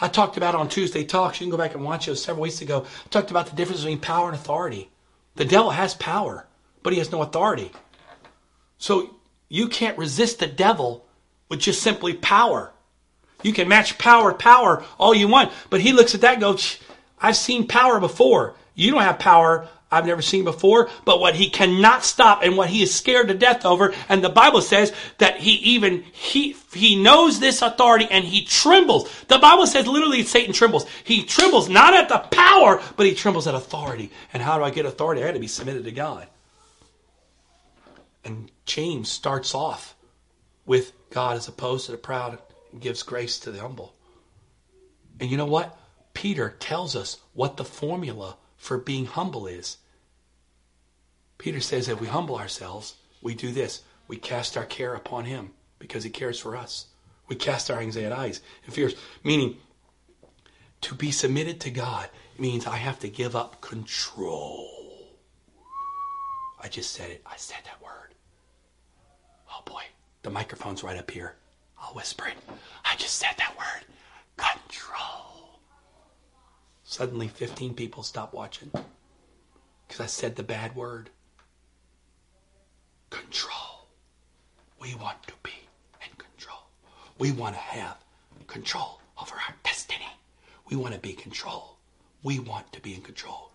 I 0.00 0.08
talked 0.08 0.36
about 0.36 0.54
on 0.54 0.68
Tuesday 0.68 1.04
Talks, 1.04 1.40
you 1.40 1.44
can 1.44 1.50
go 1.50 1.58
back 1.58 1.74
and 1.74 1.84
watch 1.84 2.08
it 2.08 2.16
several 2.16 2.42
weeks 2.42 2.62
ago. 2.62 2.86
I 3.04 3.08
talked 3.08 3.30
about 3.30 3.46
the 3.46 3.56
difference 3.56 3.82
between 3.82 4.00
power 4.00 4.28
and 4.28 4.34
authority. 4.34 4.90
The 5.36 5.44
devil 5.44 5.70
has 5.70 5.94
power, 5.94 6.46
but 6.82 6.92
he 6.92 6.98
has 6.98 7.12
no 7.12 7.22
authority. 7.22 7.70
So 8.78 9.14
you 9.48 9.68
can't 9.68 9.98
resist 9.98 10.38
the 10.38 10.46
devil 10.46 11.06
with 11.48 11.60
just 11.60 11.82
simply 11.82 12.14
power. 12.14 12.72
You 13.42 13.52
can 13.52 13.68
match 13.68 13.98
power 13.98 14.32
power 14.32 14.84
all 14.98 15.14
you 15.14 15.28
want, 15.28 15.52
but 15.68 15.80
he 15.80 15.92
looks 15.92 16.14
at 16.14 16.22
that 16.22 16.34
and 16.34 16.40
goes, 16.40 16.78
I've 17.20 17.36
seen 17.36 17.66
power 17.66 18.00
before. 18.00 18.54
You 18.74 18.92
don't 18.92 19.02
have 19.02 19.18
power. 19.18 19.68
I've 19.92 20.06
never 20.06 20.22
seen 20.22 20.44
before, 20.44 20.88
but 21.04 21.18
what 21.18 21.34
he 21.34 21.50
cannot 21.50 22.04
stop 22.04 22.42
and 22.42 22.56
what 22.56 22.70
he 22.70 22.82
is 22.82 22.94
scared 22.94 23.28
to 23.28 23.34
death 23.34 23.66
over. 23.66 23.92
And 24.08 24.22
the 24.22 24.28
Bible 24.28 24.62
says 24.62 24.92
that 25.18 25.40
he 25.40 25.52
even, 25.52 26.04
he, 26.12 26.54
he 26.72 27.02
knows 27.02 27.40
this 27.40 27.60
authority 27.60 28.06
and 28.08 28.24
he 28.24 28.44
trembles. 28.44 29.10
The 29.26 29.38
Bible 29.38 29.66
says 29.66 29.88
literally 29.88 30.22
Satan 30.22 30.52
trembles. 30.52 30.86
He 31.02 31.24
trembles 31.24 31.68
not 31.68 31.94
at 31.94 32.08
the 32.08 32.18
power, 32.18 32.80
but 32.96 33.06
he 33.06 33.14
trembles 33.14 33.48
at 33.48 33.56
authority. 33.56 34.12
And 34.32 34.42
how 34.42 34.58
do 34.58 34.64
I 34.64 34.70
get 34.70 34.86
authority? 34.86 35.22
I 35.22 35.26
got 35.26 35.34
to 35.34 35.40
be 35.40 35.48
submitted 35.48 35.84
to 35.84 35.92
God. 35.92 36.28
And 38.24 38.50
James 38.66 39.10
starts 39.10 39.54
off 39.54 39.96
with 40.66 40.92
God 41.10 41.36
as 41.36 41.48
opposed 41.48 41.86
to 41.86 41.92
the 41.92 41.98
proud 41.98 42.38
and 42.70 42.80
gives 42.80 43.02
grace 43.02 43.40
to 43.40 43.50
the 43.50 43.60
humble. 43.60 43.94
And 45.18 45.30
you 45.30 45.36
know 45.36 45.46
what? 45.46 45.76
Peter 46.14 46.54
tells 46.60 46.94
us 46.94 47.18
what 47.34 47.56
the 47.56 47.64
formula 47.64 48.36
for 48.56 48.78
being 48.78 49.06
humble 49.06 49.46
is. 49.46 49.78
Peter 51.40 51.60
says 51.60 51.88
if 51.88 51.98
we 52.02 52.06
humble 52.06 52.36
ourselves, 52.36 52.96
we 53.22 53.34
do 53.34 53.50
this. 53.50 53.82
We 54.08 54.18
cast 54.18 54.58
our 54.58 54.66
care 54.66 54.94
upon 54.94 55.24
him 55.24 55.52
because 55.78 56.04
he 56.04 56.10
cares 56.10 56.38
for 56.38 56.54
us. 56.54 56.88
We 57.28 57.36
cast 57.36 57.70
our 57.70 57.80
anxieties 57.80 58.42
and 58.66 58.74
fears, 58.74 58.94
meaning 59.24 59.56
to 60.82 60.94
be 60.94 61.10
submitted 61.10 61.58
to 61.62 61.70
God 61.70 62.10
means 62.38 62.66
I 62.66 62.76
have 62.76 62.98
to 63.00 63.08
give 63.08 63.34
up 63.34 63.62
control. 63.62 64.68
I 66.60 66.68
just 66.68 66.92
said 66.92 67.10
it. 67.10 67.22
I 67.24 67.36
said 67.38 67.60
that 67.64 67.82
word. 67.82 68.14
Oh 69.50 69.62
boy, 69.64 69.84
the 70.20 70.28
microphone's 70.28 70.82
right 70.82 70.98
up 70.98 71.10
here. 71.10 71.36
I'll 71.80 71.94
whisper 71.94 72.26
it. 72.26 72.36
I 72.84 72.96
just 72.96 73.16
said 73.16 73.34
that 73.38 73.56
word. 73.56 73.86
Control. 74.36 75.60
Suddenly, 76.84 77.28
15 77.28 77.72
people 77.72 78.02
stopped 78.02 78.34
watching 78.34 78.70
because 79.88 80.00
I 80.00 80.06
said 80.06 80.36
the 80.36 80.42
bad 80.42 80.76
word. 80.76 81.08
Control. 83.10 83.86
We 84.80 84.94
want 84.94 85.22
to 85.26 85.34
be 85.42 85.52
in 86.02 86.16
control. 86.16 86.62
We 87.18 87.32
want 87.32 87.54
to 87.54 87.60
have 87.60 87.98
control 88.46 89.00
over 89.20 89.34
our 89.34 89.54
destiny. 89.62 90.08
We 90.68 90.76
want 90.76 90.94
to 90.94 91.00
be 91.00 91.12
control. 91.12 91.76
We 92.22 92.38
want 92.38 92.72
to 92.72 92.80
be 92.80 92.94
in 92.94 93.02
control 93.02 93.50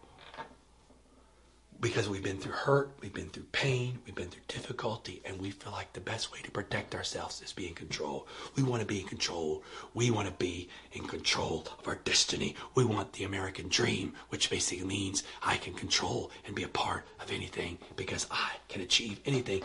because 1.81 2.07
we've 2.09 2.23
been 2.23 2.37
through 2.37 2.53
hurt, 2.53 2.91
we've 3.01 3.13
been 3.13 3.29
through 3.29 3.45
pain, 3.51 3.99
we've 4.05 4.15
been 4.15 4.29
through 4.29 4.41
difficulty, 4.47 5.21
and 5.25 5.39
we 5.39 5.51
feel 5.51 5.71
like 5.71 5.93
the 5.93 5.99
best 5.99 6.31
way 6.31 6.39
to 6.43 6.51
protect 6.51 6.95
ourselves 6.95 7.41
is 7.41 7.53
be 7.53 7.67
in 7.67 7.73
control. 7.73 8.27
We 8.55 8.63
want 8.63 8.81
to 8.81 8.85
be 8.85 9.01
in 9.01 9.07
control. 9.07 9.63
We 9.93 10.09
want 10.09 10.27
to 10.27 10.33
be 10.33 10.69
in 10.93 11.05
control 11.07 11.67
of 11.77 11.87
our 11.87 11.95
destiny. 11.95 12.55
We 12.75 12.85
want 12.85 13.13
the 13.13 13.25
American 13.25 13.67
dream, 13.69 14.13
which 14.29 14.49
basically 14.49 14.85
means 14.85 15.23
I 15.43 15.57
can 15.57 15.73
control 15.73 16.31
and 16.45 16.55
be 16.55 16.63
a 16.63 16.69
part 16.69 17.05
of 17.19 17.31
anything 17.31 17.77
because 17.95 18.27
I 18.31 18.53
can 18.69 18.81
achieve 18.81 19.19
anything. 19.25 19.63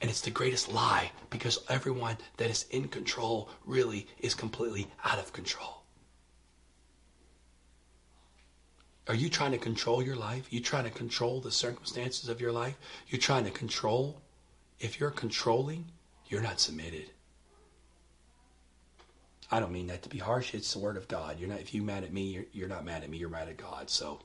And 0.00 0.10
it's 0.10 0.22
the 0.22 0.30
greatest 0.30 0.72
lie 0.72 1.12
because 1.30 1.60
everyone 1.68 2.16
that 2.38 2.50
is 2.50 2.66
in 2.70 2.88
control 2.88 3.48
really 3.64 4.06
is 4.18 4.34
completely 4.34 4.88
out 5.04 5.18
of 5.18 5.32
control. 5.32 5.83
Are 9.06 9.14
you 9.14 9.28
trying 9.28 9.52
to 9.52 9.58
control 9.58 10.02
your 10.02 10.16
life? 10.16 10.46
You 10.50 10.60
trying 10.60 10.84
to 10.84 10.90
control 10.90 11.40
the 11.40 11.50
circumstances 11.50 12.28
of 12.28 12.40
your 12.40 12.52
life? 12.52 12.76
You're 13.08 13.20
trying 13.20 13.44
to 13.44 13.50
control? 13.50 14.22
If 14.80 14.98
you're 14.98 15.10
controlling, 15.10 15.86
you're 16.28 16.40
not 16.40 16.58
submitted. 16.58 17.10
I 19.50 19.60
don't 19.60 19.72
mean 19.72 19.88
that 19.88 20.02
to 20.02 20.08
be 20.08 20.18
harsh. 20.18 20.54
It's 20.54 20.72
the 20.72 20.78
word 20.78 20.96
of 20.96 21.06
God. 21.06 21.38
You're 21.38 21.50
not. 21.50 21.60
If 21.60 21.74
you're 21.74 21.84
mad 21.84 22.02
at 22.02 22.12
me, 22.12 22.22
you're, 22.22 22.44
you're 22.52 22.68
not 22.68 22.84
mad 22.84 23.02
at 23.02 23.10
me. 23.10 23.18
You're 23.18 23.28
mad 23.28 23.48
at 23.48 23.58
God. 23.58 23.90
So 23.90 24.20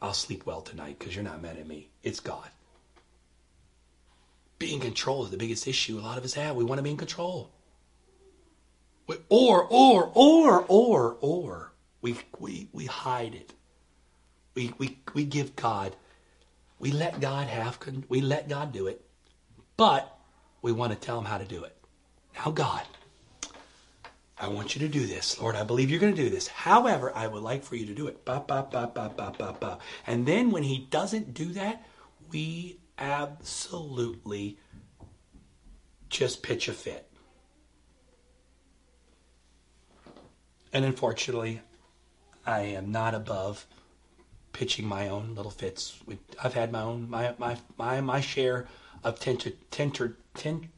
I'll 0.00 0.14
sleep 0.14 0.46
well 0.46 0.62
tonight 0.62 0.98
because 0.98 1.14
you're 1.14 1.24
not 1.24 1.42
mad 1.42 1.58
at 1.58 1.66
me. 1.66 1.90
It's 2.02 2.20
God. 2.20 2.48
Being 4.58 4.76
in 4.76 4.80
control 4.80 5.24
is 5.24 5.30
the 5.30 5.36
biggest 5.36 5.66
issue 5.66 5.98
a 5.98 6.00
lot 6.00 6.16
of 6.16 6.24
us 6.24 6.34
have. 6.34 6.54
We 6.54 6.64
want 6.64 6.78
to 6.78 6.82
be 6.82 6.90
in 6.90 6.96
control. 6.96 7.50
Or, 9.28 9.66
or, 9.68 10.10
or, 10.14 10.64
or, 10.68 11.16
or, 11.20 11.72
we, 12.00 12.16
we, 12.38 12.68
we 12.72 12.86
hide 12.86 13.34
it. 13.34 13.52
We, 14.60 14.74
we, 14.76 14.98
we 15.14 15.24
give 15.24 15.56
God, 15.56 15.96
we 16.78 16.90
let 16.90 17.18
God 17.18 17.46
have, 17.46 17.78
we 18.10 18.20
let 18.20 18.46
God 18.46 18.72
do 18.72 18.88
it, 18.88 19.02
but 19.78 20.18
we 20.60 20.70
want 20.70 20.92
to 20.92 20.98
tell 20.98 21.18
him 21.18 21.24
how 21.24 21.38
to 21.38 21.46
do 21.46 21.64
it. 21.64 21.74
Now, 22.36 22.50
God, 22.50 22.82
I 24.38 24.48
want 24.48 24.74
you 24.74 24.82
to 24.82 24.88
do 24.88 25.06
this. 25.06 25.40
Lord, 25.40 25.56
I 25.56 25.64
believe 25.64 25.90
you're 25.90 25.98
going 25.98 26.14
to 26.14 26.22
do 26.22 26.28
this. 26.28 26.46
However, 26.46 27.10
I 27.16 27.26
would 27.26 27.42
like 27.42 27.64
for 27.64 27.74
you 27.74 27.86
to 27.86 27.94
do 27.94 28.06
it. 28.06 28.22
Ba, 28.26 28.44
ba, 28.46 28.68
ba, 28.70 28.90
ba, 28.94 29.10
ba, 29.16 29.32
ba, 29.38 29.56
ba. 29.58 29.78
And 30.06 30.26
then 30.26 30.50
when 30.50 30.62
he 30.62 30.86
doesn't 30.90 31.32
do 31.32 31.54
that, 31.54 31.82
we 32.30 32.80
absolutely 32.98 34.58
just 36.10 36.42
pitch 36.42 36.68
a 36.68 36.74
fit. 36.74 37.08
And 40.70 40.84
unfortunately, 40.84 41.62
I 42.44 42.60
am 42.60 42.92
not 42.92 43.14
above 43.14 43.66
pitching 44.52 44.86
my 44.86 45.08
own 45.08 45.34
little 45.34 45.50
fits. 45.50 46.00
I've 46.42 46.54
had 46.54 46.72
my 46.72 46.82
own 46.82 47.08
my 47.08 47.34
my 47.38 47.56
my 47.76 48.00
my 48.00 48.20
share 48.20 48.66
of 49.04 49.18
tenter 49.20 49.52
tenter 49.70 50.16
ten. 50.34 50.70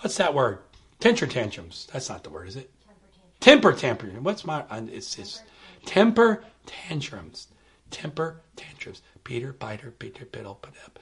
What's 0.00 0.16
that 0.16 0.34
word? 0.34 0.58
Temper 1.00 1.26
tantrums. 1.26 1.88
That's 1.92 2.08
not 2.08 2.24
the 2.24 2.30
word, 2.30 2.48
is 2.48 2.56
it? 2.56 2.70
Temper 3.40 3.72
tantrum. 3.72 4.22
What's 4.24 4.44
my? 4.44 4.64
Uh, 4.70 4.82
it's 4.90 5.18
it's 5.18 5.42
temper 5.84 6.44
tantrums. 6.64 7.48
Temper 7.90 8.40
tantrums. 8.56 9.02
Peter, 9.24 9.52
Biter, 9.52 9.90
Peter, 9.90 10.24
Piddle, 10.24 10.56
up. 10.84 10.98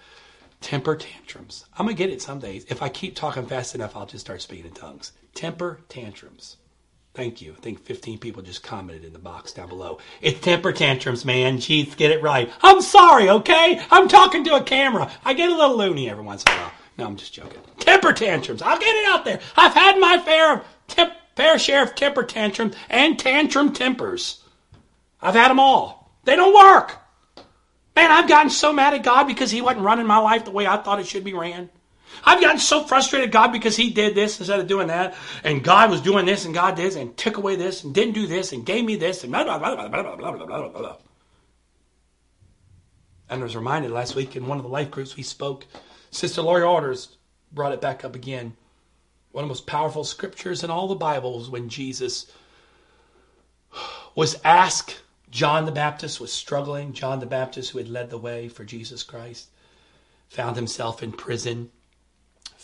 Temper 0.61 0.97
tantrums. 0.97 1.64
I'm 1.78 1.87
gonna 1.87 1.97
get 1.97 2.11
it 2.11 2.22
some 2.22 2.41
days. 2.41 2.64
If 2.68 2.82
I 2.82 2.89
keep 2.89 3.14
talking 3.14 3.47
fast 3.47 3.74
enough, 3.74 3.95
I'll 3.95 4.07
just 4.07 4.24
start 4.24 4.43
speaking 4.43 4.66
in 4.66 4.72
tongues. 4.72 5.12
Temper 5.35 5.80
tantrums. 5.89 6.57
Thank 7.15 7.41
you. 7.41 7.55
I 7.57 7.61
think 7.61 7.81
15 7.85 8.19
people 8.19 8.43
just 8.43 8.65
commented 8.65 9.05
in 9.05 9.12
the 9.12 9.21
box 9.21 9.53
down 9.53 9.69
below. 9.69 9.99
It's 10.21 10.41
temper 10.41 10.73
tantrums, 10.73 11.25
man. 11.25 11.59
Jeez, 11.59 11.97
get 11.97 12.11
it 12.11 12.21
right. 12.21 12.51
I'm 12.61 12.83
sorry, 12.83 13.31
okay? 13.31 13.81
I'm 13.93 14.09
talking 14.09 14.43
to 14.45 14.57
a 14.57 14.62
camera. 14.65 15.09
I 15.25 15.33
get 15.33 15.51
a 15.51 15.55
little 15.55 15.77
loony 15.77 16.11
every 16.11 16.25
once 16.25 16.43
in 16.43 16.53
a 16.53 16.57
while. 16.57 16.73
No, 16.99 17.07
I'm 17.07 17.17
just 17.17 17.33
joking. 17.33 17.61
Temper 17.79 18.12
tantrums. 18.12 18.62
I'll 18.62 18.81
get 18.81 18.97
it 18.97 19.07
out 19.07 19.25
there. 19.25 19.41
I've 19.57 19.75
had 19.75 19.99
my 20.01 20.19
fair 20.19 20.55
of 20.55 20.65
temp, 20.89 21.12
fair 21.37 21.57
share 21.57 21.85
of 21.85 21.95
temper 21.95 22.25
tantrums 22.25 22.75
and 22.91 23.17
tantrum 23.17 23.73
tempers. 23.73 24.43
I've 25.23 25.35
had 25.35 25.51
them 25.51 25.61
all. 25.61 26.11
They 26.25 26.35
don't 26.35 26.55
work. 26.55 26.99
Man, 27.95 28.11
I've 28.11 28.29
gotten 28.29 28.51
so 28.51 28.73
mad 28.73 28.93
at 28.93 29.05
God 29.05 29.29
because 29.29 29.53
He 29.53 29.62
wasn't 29.62 29.85
running 29.85 30.07
my 30.07 30.19
life 30.19 30.45
the 30.45 30.51
way 30.51 30.67
I 30.67 30.79
thought 30.79 30.99
it 30.99 31.07
should 31.07 31.23
be 31.23 31.33
ran. 31.33 31.71
I've 32.25 32.41
gotten 32.41 32.59
so 32.59 32.85
frustrated 32.85 33.33
God 33.33 33.53
because 33.53 33.77
he 33.77 33.91
did 33.91 34.15
this 34.15 34.39
instead 34.39 34.61
of 34.61 34.67
doing 34.67 34.89
that, 34.89 35.15
and 35.43 35.65
God 35.65 35.91
was 35.91 36.01
doing 36.01 36.27
this 36.27 36.45
and 36.45 36.55
God 36.55 36.77
did 36.77 36.97
and 36.97 37.17
took 37.17 37.37
away 37.37 37.57
this 37.57 37.85
and 37.85 37.95
didn't 37.95 38.15
do 38.15 38.27
this 38.27 38.53
and 38.53 38.65
gave 38.65 38.85
me 38.85 38.97
this 38.97 39.25
and 39.25 39.33
blah 39.33 39.45
blah 39.45 39.59
blah 39.59 39.75
blah 39.75 39.89
blah 39.89 40.17
blah 40.17 40.33
blah 40.33 40.47
blah 40.47 40.69
blah. 40.69 40.97
And 43.29 43.41
I 43.41 43.45
was 43.45 43.57
reminded 43.57 43.91
last 43.91 44.15
week 44.15 44.37
in 44.37 44.47
one 44.47 44.59
of 44.59 44.65
the 44.65 44.71
life 44.71 44.91
groups 44.91 45.17
we 45.17 45.23
spoke, 45.23 45.67
Sister 46.11 46.43
Lori 46.43 46.62
Orders 46.62 47.17
brought 47.53 47.73
it 47.73 47.81
back 47.81 48.05
up 48.05 48.15
again. 48.15 48.57
One 49.33 49.43
of 49.43 49.49
the 49.49 49.55
most 49.55 49.67
powerful 49.67 50.05
scriptures 50.05 50.62
in 50.62 50.71
all 50.71 50.87
the 50.87 50.95
Bibles 50.95 51.51
when 51.51 51.69
Jesus 51.69 52.31
was 54.15 54.39
asked, 54.45 55.01
John 55.31 55.65
the 55.65 55.73
Baptist 55.73 56.21
was 56.21 56.33
struggling. 56.33 56.93
John 56.93 57.19
the 57.19 57.27
Baptist, 57.27 57.71
who 57.71 57.79
had 57.79 57.89
led 57.89 58.11
the 58.11 58.19
way 58.19 58.49
for 58.49 58.65
Jesus 58.65 59.03
Christ, 59.03 59.49
found 60.29 60.55
himself 60.55 61.03
in 61.03 61.11
prison 61.11 61.71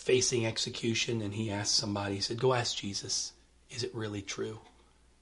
facing 0.01 0.47
execution 0.47 1.21
and 1.21 1.35
he 1.35 1.51
asked 1.51 1.75
somebody, 1.75 2.15
he 2.15 2.21
said, 2.21 2.39
Go 2.39 2.53
ask 2.53 2.75
Jesus, 2.75 3.33
is 3.69 3.83
it 3.83 3.93
really 3.93 4.23
true? 4.23 4.59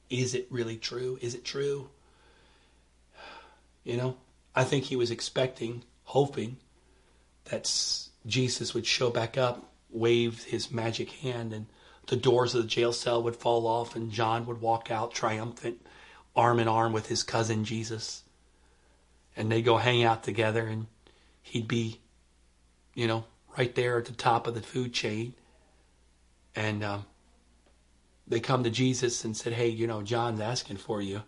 Is 0.09 0.33
it 0.33 0.47
really 0.49 0.77
true? 0.77 1.19
Is 1.21 1.35
it 1.35 1.43
true? 1.43 1.89
You 3.83 3.97
know, 3.97 4.15
I 4.55 4.63
think 4.63 4.85
he 4.85 4.95
was 4.95 5.11
expecting, 5.11 5.83
hoping 6.05 6.57
that 7.45 7.69
Jesus 8.25 8.73
would 8.73 8.85
show 8.85 9.09
back 9.09 9.37
up, 9.37 9.69
wave 9.89 10.43
his 10.45 10.71
magic 10.71 11.11
hand, 11.11 11.51
and 11.51 11.65
the 12.07 12.15
doors 12.15 12.55
of 12.55 12.61
the 12.61 12.67
jail 12.67 12.93
cell 12.93 13.21
would 13.21 13.35
fall 13.35 13.67
off, 13.67 13.97
and 13.97 14.11
John 14.11 14.45
would 14.45 14.61
walk 14.61 14.89
out 14.89 15.13
triumphant, 15.13 15.85
arm 16.37 16.57
in 16.57 16.69
arm 16.69 16.93
with 16.93 17.07
his 17.07 17.23
cousin 17.23 17.65
Jesus. 17.65 18.23
And 19.35 19.51
they'd 19.51 19.61
go 19.61 19.75
hang 19.75 20.05
out 20.05 20.23
together, 20.23 20.65
and 20.65 20.87
he'd 21.41 21.67
be, 21.67 21.99
you 22.93 23.07
know, 23.07 23.25
right 23.57 23.73
there 23.75 23.97
at 23.97 24.05
the 24.05 24.13
top 24.13 24.47
of 24.47 24.53
the 24.53 24.61
food 24.61 24.93
chain. 24.93 25.33
And 26.55 26.83
um, 26.83 27.05
they 28.27 28.39
come 28.39 28.63
to 28.63 28.69
Jesus 28.69 29.23
and 29.25 29.35
said, 29.35 29.53
"Hey, 29.53 29.69
you 29.69 29.87
know, 29.87 30.01
John's 30.01 30.39
asking 30.39 30.77
for 30.77 31.01
you, 31.01 31.23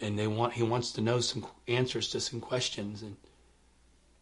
and 0.00 0.18
they 0.18 0.26
want 0.26 0.54
he 0.54 0.62
wants 0.62 0.92
to 0.92 1.00
know 1.00 1.20
some 1.20 1.46
answers 1.68 2.08
to 2.10 2.20
some 2.20 2.40
questions." 2.40 3.02
And 3.02 3.16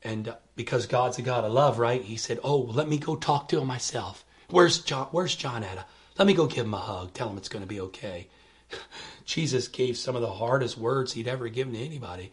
and 0.02 0.28
uh, 0.28 0.36
because 0.56 0.86
God's 0.86 1.18
a 1.18 1.22
God 1.22 1.44
of 1.44 1.52
love, 1.52 1.78
right? 1.78 2.02
He 2.02 2.16
said, 2.16 2.40
"Oh, 2.42 2.58
let 2.58 2.88
me 2.88 2.98
go 2.98 3.16
talk 3.16 3.48
to 3.48 3.61
him 3.61 3.66
myself. 3.66 4.24
Where's 4.48 4.80
John? 4.80 5.08
Where's 5.11 5.36
John 5.36 5.64
at? 5.64 5.86
Let 6.18 6.26
me 6.26 6.34
go 6.34 6.46
give 6.46 6.66
him 6.66 6.74
a 6.74 6.78
hug. 6.78 7.14
Tell 7.14 7.28
him 7.28 7.38
it's 7.38 7.48
going 7.48 7.64
to 7.64 7.68
be 7.68 7.80
okay." 7.80 8.28
Jesus 9.24 9.68
gave 9.68 9.96
some 9.96 10.16
of 10.16 10.22
the 10.22 10.32
hardest 10.32 10.78
words 10.78 11.12
he'd 11.12 11.28
ever 11.28 11.48
given 11.48 11.74
to 11.74 11.80
anybody. 11.80 12.30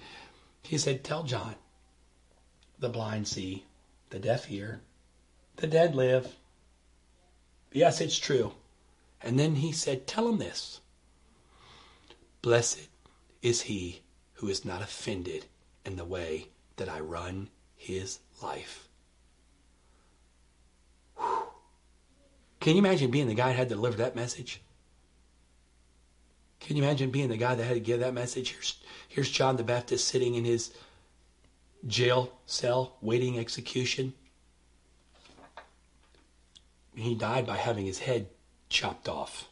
He 0.63 0.78
said, 0.78 1.03
"Tell 1.03 1.23
John, 1.23 1.55
the 2.80 2.89
blind 2.89 3.28
see, 3.28 3.65
the 4.10 4.20
deaf 4.20 4.45
hear, 4.45 4.82
the 5.58 5.68
dead 5.68 5.95
live. 5.95 6.36
Yes, 7.72 8.01
it's 8.01 8.18
true. 8.18 8.53
And 9.22 9.39
then 9.39 9.55
he 9.55 9.72
said, 9.72 10.08
Tell 10.08 10.28
him 10.28 10.38
this 10.38 10.82
Blessed 12.41 12.88
is 13.41 13.62
he 13.64 14.01
who 14.34 14.47
is 14.47 14.64
not 14.64 14.82
offended 14.82 15.45
in 15.86 15.95
the 15.95 16.05
way 16.05 16.47
that 16.78 16.89
I 16.89 16.99
run 16.99 17.49
his 17.76 18.20
life. 18.41 18.88
Whew. 21.18 21.47
Can 22.60 22.74
you 22.74 22.80
imagine 22.80 23.12
being 23.12 23.28
the 23.28 23.34
guy 23.34 23.47
that 23.47 23.55
had 23.55 23.70
to 23.70 23.76
deliver 23.76 23.97
that 23.97 24.16
message? 24.16 24.62
Can 26.60 26.76
you 26.76 26.84
imagine 26.84 27.12
being 27.12 27.30
the 27.30 27.38
guy 27.38 27.55
that 27.55 27.64
had 27.64 27.76
to 27.76 27.80
give 27.80 27.99
that 28.01 28.14
message? 28.14 28.51
Here's, 28.51 28.80
here's 29.08 29.32
John 29.32 29.55
the 29.55 29.64
Baptist 29.64 30.08
sitting 30.08 30.36
in 30.36 30.45
his 30.45 30.74
jail 31.86 32.32
cell 32.45 32.97
waiting 33.01 33.38
execution. 33.38 34.13
He 36.95 37.13
died 37.13 37.45
by 37.45 37.57
having 37.57 37.86
his 37.86 37.99
head 37.99 38.28
chopped 38.69 39.07
off. 39.07 39.49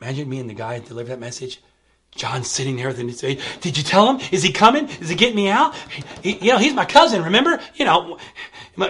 Imagine 0.00 0.30
being 0.30 0.46
the 0.46 0.54
guy 0.54 0.78
who 0.78 0.86
delivered 0.86 1.10
that 1.10 1.20
message. 1.20 1.60
John's 2.14 2.50
sitting 2.50 2.76
there. 2.76 2.92
Then 2.92 3.10
say, 3.12 3.38
"Did 3.60 3.76
you 3.76 3.84
tell 3.84 4.10
him? 4.10 4.26
Is 4.32 4.42
he 4.42 4.52
coming? 4.52 4.88
Is 5.00 5.08
he 5.08 5.14
getting 5.14 5.36
me 5.36 5.48
out? 5.48 5.74
He, 6.22 6.36
you 6.38 6.52
know, 6.52 6.58
he's 6.58 6.74
my 6.74 6.84
cousin. 6.84 7.22
Remember? 7.24 7.60
You 7.76 7.84
know, 7.84 8.18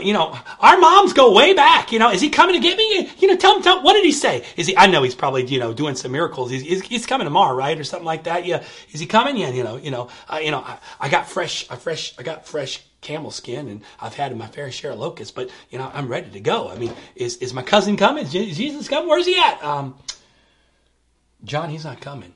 you 0.02 0.12
know, 0.12 0.36
our 0.60 0.78
moms 0.78 1.12
go 1.12 1.32
way 1.32 1.54
back. 1.54 1.92
You 1.92 1.98
know, 1.98 2.10
is 2.10 2.20
he 2.20 2.30
coming 2.30 2.54
to 2.54 2.60
get 2.60 2.76
me? 2.76 3.10
You 3.18 3.28
know, 3.28 3.36
tell 3.36 3.56
him. 3.56 3.62
Tell 3.62 3.82
what 3.82 3.94
did 3.94 4.04
he 4.04 4.12
say? 4.12 4.44
Is 4.56 4.66
he? 4.66 4.76
I 4.76 4.86
know 4.86 5.02
he's 5.02 5.14
probably 5.14 5.44
you 5.46 5.58
know 5.58 5.72
doing 5.74 5.94
some 5.94 6.12
miracles. 6.12 6.50
He's, 6.50 6.82
he's, 6.82 7.06
coming 7.06 7.26
tomorrow, 7.26 7.56
right, 7.56 7.78
or 7.78 7.84
something 7.84 8.06
like 8.06 8.24
that. 8.24 8.46
Yeah, 8.46 8.62
is 8.92 9.00
he 9.00 9.06
coming? 9.06 9.36
Yeah, 9.36 9.50
you 9.50 9.64
know, 9.64 9.76
you 9.76 9.90
know, 9.90 10.08
uh, 10.28 10.40
you 10.42 10.50
know, 10.50 10.60
I, 10.60 10.78
I 11.00 11.08
got 11.08 11.28
fresh, 11.28 11.70
I 11.70 11.76
fresh, 11.76 12.14
I 12.18 12.22
got 12.22 12.46
fresh 12.46 12.82
camel 13.00 13.30
skin 13.30 13.68
and 13.68 13.82
I've 14.00 14.14
had 14.14 14.36
my 14.36 14.46
fair 14.46 14.70
share 14.70 14.90
of 14.90 14.98
locusts, 14.98 15.32
but 15.32 15.50
you 15.70 15.78
know, 15.78 15.90
I'm 15.92 16.08
ready 16.08 16.30
to 16.30 16.40
go. 16.40 16.68
I 16.68 16.76
mean, 16.76 16.92
is, 17.14 17.36
is 17.36 17.54
my 17.54 17.62
cousin 17.62 17.96
coming? 17.96 18.24
Is 18.26 18.32
Jesus 18.32 18.88
coming? 18.88 19.08
Where's 19.08 19.26
he 19.26 19.38
at? 19.38 19.62
Um, 19.62 19.96
John, 21.44 21.70
he's 21.70 21.84
not 21.84 22.00
coming. 22.00 22.34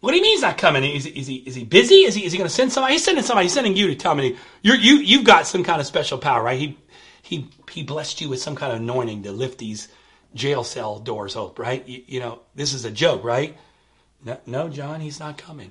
What 0.00 0.12
do 0.12 0.16
you 0.16 0.22
mean 0.22 0.32
he's 0.32 0.42
not 0.42 0.56
coming? 0.56 0.82
Is, 0.84 1.06
is 1.06 1.26
he 1.26 1.36
is 1.36 1.54
he 1.54 1.64
busy? 1.64 1.96
Is 2.06 2.14
he 2.14 2.24
is 2.24 2.32
he 2.32 2.38
going 2.38 2.48
to 2.48 2.54
send 2.54 2.72
somebody? 2.72 2.94
He's 2.94 3.04
sending 3.04 3.22
somebody. 3.22 3.46
He's 3.46 3.52
sending 3.52 3.76
you 3.76 3.88
to 3.88 3.94
tell 3.94 4.14
me 4.14 4.36
you're 4.62 4.76
you 4.76 4.96
you've 4.96 5.24
got 5.24 5.46
some 5.46 5.62
kind 5.62 5.80
of 5.80 5.86
special 5.86 6.16
power, 6.18 6.42
right? 6.42 6.58
He 6.58 6.78
he 7.22 7.50
he 7.70 7.82
blessed 7.82 8.20
you 8.20 8.30
with 8.30 8.40
some 8.40 8.56
kind 8.56 8.72
of 8.72 8.80
anointing 8.80 9.24
to 9.24 9.32
lift 9.32 9.58
these 9.58 9.88
jail 10.34 10.64
cell 10.64 10.98
doors 10.98 11.36
open, 11.36 11.62
right? 11.62 11.86
You, 11.86 12.02
you 12.06 12.20
know 12.20 12.40
this 12.54 12.72
is 12.72 12.86
a 12.86 12.90
joke, 12.90 13.24
right? 13.24 13.56
No, 14.24 14.38
no, 14.46 14.68
John, 14.68 15.00
he's 15.00 15.20
not 15.20 15.36
coming. 15.36 15.70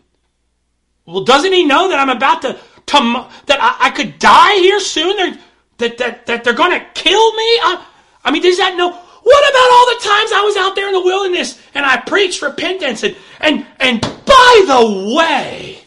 Well, 1.05 1.23
doesn't 1.23 1.53
he 1.53 1.65
know 1.65 1.89
that 1.89 1.99
I'm 1.99 2.09
about 2.09 2.43
to, 2.43 2.53
to 2.53 3.27
that 3.47 3.59
I, 3.59 3.87
I 3.87 3.89
could 3.89 4.19
die 4.19 4.55
here 4.55 4.79
soon? 4.79 5.39
That 5.77 5.97
that 5.97 6.25
that 6.27 6.43
they're 6.43 6.53
going 6.53 6.79
to 6.79 6.85
kill 6.93 7.33
me? 7.33 7.43
I, 7.63 7.85
I 8.23 8.31
mean, 8.31 8.43
does 8.43 8.57
that 8.57 8.77
know? 8.77 8.99
What 9.29 9.49
about 9.51 9.71
all 9.71 9.85
the 9.85 10.03
times 10.09 10.31
I 10.31 10.41
was 10.43 10.57
out 10.57 10.75
there 10.75 10.87
in 10.87 10.93
the 10.93 11.03
wilderness 11.03 11.61
and 11.75 11.85
I 11.85 11.97
preached 11.97 12.41
repentance 12.41 13.03
and 13.03 13.15
and 13.39 13.63
and 13.79 14.01
by 14.01 14.63
the 14.65 15.15
way, 15.15 15.81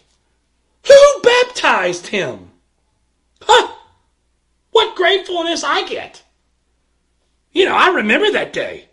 who 0.86 1.22
baptized 1.24 2.06
him? 2.06 2.50
Huh? 3.40 3.72
What 4.70 4.94
gratefulness 4.94 5.64
I 5.64 5.88
get. 5.88 6.22
You 7.50 7.64
know, 7.64 7.74
I 7.74 7.88
remember 7.88 8.30
that 8.30 8.52
day. 8.52 8.88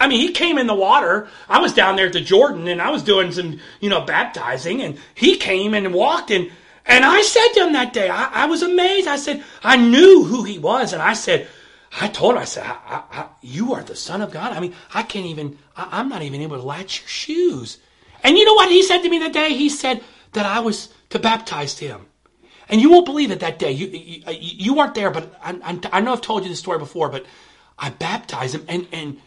I 0.00 0.08
mean, 0.08 0.18
he 0.18 0.32
came 0.32 0.58
in 0.58 0.66
the 0.66 0.74
water. 0.74 1.28
I 1.48 1.60
was 1.60 1.72
down 1.72 1.94
there 1.94 2.06
at 2.06 2.12
the 2.12 2.20
Jordan 2.20 2.66
and 2.66 2.82
I 2.82 2.90
was 2.90 3.04
doing 3.04 3.30
some, 3.30 3.60
you 3.78 3.90
know, 3.90 4.00
baptizing 4.00 4.82
and 4.82 4.98
he 5.14 5.36
came 5.36 5.72
and 5.72 5.94
walked 5.94 6.32
and, 6.32 6.50
and 6.84 7.04
I 7.04 7.22
said 7.22 7.48
to 7.54 7.66
him 7.68 7.74
that 7.74 7.92
day, 7.92 8.08
I, 8.08 8.42
I 8.42 8.46
was 8.46 8.62
amazed. 8.62 9.06
I 9.06 9.18
said, 9.18 9.44
I 9.62 9.76
knew 9.76 10.24
who 10.24 10.42
he 10.42 10.58
was. 10.58 10.92
And 10.92 11.00
I 11.00 11.12
said, 11.12 11.46
I 12.00 12.08
told 12.08 12.34
her, 12.34 12.40
I 12.40 12.44
said, 12.44 12.64
I, 12.64 13.02
I, 13.10 13.26
You 13.42 13.74
are 13.74 13.82
the 13.82 13.96
Son 13.96 14.22
of 14.22 14.30
God. 14.30 14.52
I 14.52 14.60
mean, 14.60 14.74
I 14.94 15.02
can't 15.02 15.26
even, 15.26 15.58
I, 15.76 16.00
am 16.00 16.08
not 16.08 16.22
even 16.22 16.40
able 16.40 16.56
to 16.56 16.62
latch 16.62 17.00
your 17.00 17.08
shoes. 17.08 17.78
And 18.22 18.38
you 18.38 18.44
know 18.44 18.54
what 18.54 18.70
he 18.70 18.82
said 18.82 19.02
to 19.02 19.08
me 19.08 19.18
that 19.18 19.32
day? 19.32 19.54
He 19.54 19.68
said 19.68 20.02
that 20.32 20.46
I 20.46 20.60
was 20.60 20.88
to 21.10 21.18
baptize 21.18 21.78
him. 21.78 22.06
And 22.68 22.80
you 22.80 22.90
won't 22.90 23.04
believe 23.04 23.30
it 23.30 23.40
that 23.40 23.58
day. 23.58 23.72
You, 23.72 24.22
uh, 24.26 24.30
you, 24.30 24.38
you 24.40 24.74
weren't 24.74 24.94
there, 24.94 25.10
but 25.10 25.38
I, 25.42 25.58
I, 25.62 25.98
I 25.98 26.00
know 26.00 26.12
I've 26.12 26.22
told 26.22 26.44
you 26.44 26.48
this 26.48 26.60
story 26.60 26.78
before, 26.78 27.10
but 27.10 27.26
I 27.78 27.90
baptized 27.90 28.54
him, 28.54 28.64
and, 28.68 28.86
and, 28.92 29.20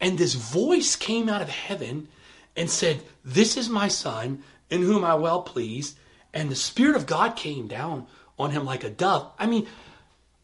and 0.00 0.18
this 0.18 0.34
voice 0.34 0.96
came 0.96 1.28
out 1.28 1.42
of 1.42 1.48
heaven 1.48 2.08
and 2.56 2.68
said, 2.68 3.02
This 3.24 3.56
is 3.56 3.68
my 3.68 3.88
son 3.88 4.42
in 4.70 4.82
whom 4.82 5.04
I 5.04 5.14
well 5.14 5.42
pleased. 5.42 5.96
And 6.34 6.50
the 6.50 6.56
Spirit 6.56 6.96
of 6.96 7.06
God 7.06 7.36
came 7.36 7.68
down 7.68 8.06
on 8.38 8.50
him 8.50 8.64
like 8.64 8.84
a 8.84 8.90
dove. 8.90 9.30
I 9.38 9.46
mean, 9.46 9.66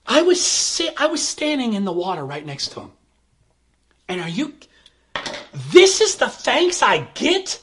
I 0.07 0.23
was 0.23 0.81
I 0.99 1.07
was 1.07 1.27
standing 1.27 1.73
in 1.73 1.85
the 1.85 1.93
water 1.93 2.25
right 2.25 2.45
next 2.45 2.69
to 2.73 2.81
him. 2.81 2.93
And 4.09 4.21
are 4.21 4.29
you 4.29 4.55
This 5.71 6.01
is 6.01 6.17
the 6.17 6.29
thanks 6.29 6.83
I 6.83 7.07
get? 7.15 7.61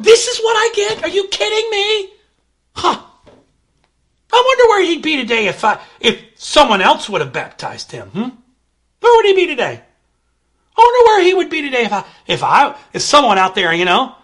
This 0.00 0.28
is 0.28 0.38
what 0.38 0.54
I 0.54 0.72
get? 0.74 1.02
Are 1.02 1.08
you 1.08 1.28
kidding 1.28 1.70
me? 1.70 2.12
Huh. 2.74 3.02
I 4.30 4.42
wonder 4.46 4.68
where 4.68 4.84
he'd 4.84 5.02
be 5.02 5.16
today 5.16 5.46
if 5.46 5.64
I 5.64 5.80
if 6.00 6.22
someone 6.36 6.80
else 6.80 7.08
would 7.08 7.20
have 7.20 7.32
baptized 7.32 7.92
him. 7.92 8.08
Hmm? 8.10 8.28
Where 9.00 9.16
would 9.16 9.26
he 9.26 9.34
be 9.34 9.46
today? 9.46 9.82
I 10.76 10.80
wonder 10.80 11.06
where 11.06 11.22
he 11.22 11.34
would 11.34 11.50
be 11.50 11.62
today 11.62 11.84
if 11.84 11.92
I 11.92 12.04
if 12.26 12.42
I 12.42 12.76
if 12.92 13.02
someone 13.02 13.38
out 13.38 13.54
there, 13.54 13.72
you 13.74 13.84
know, 13.84 14.14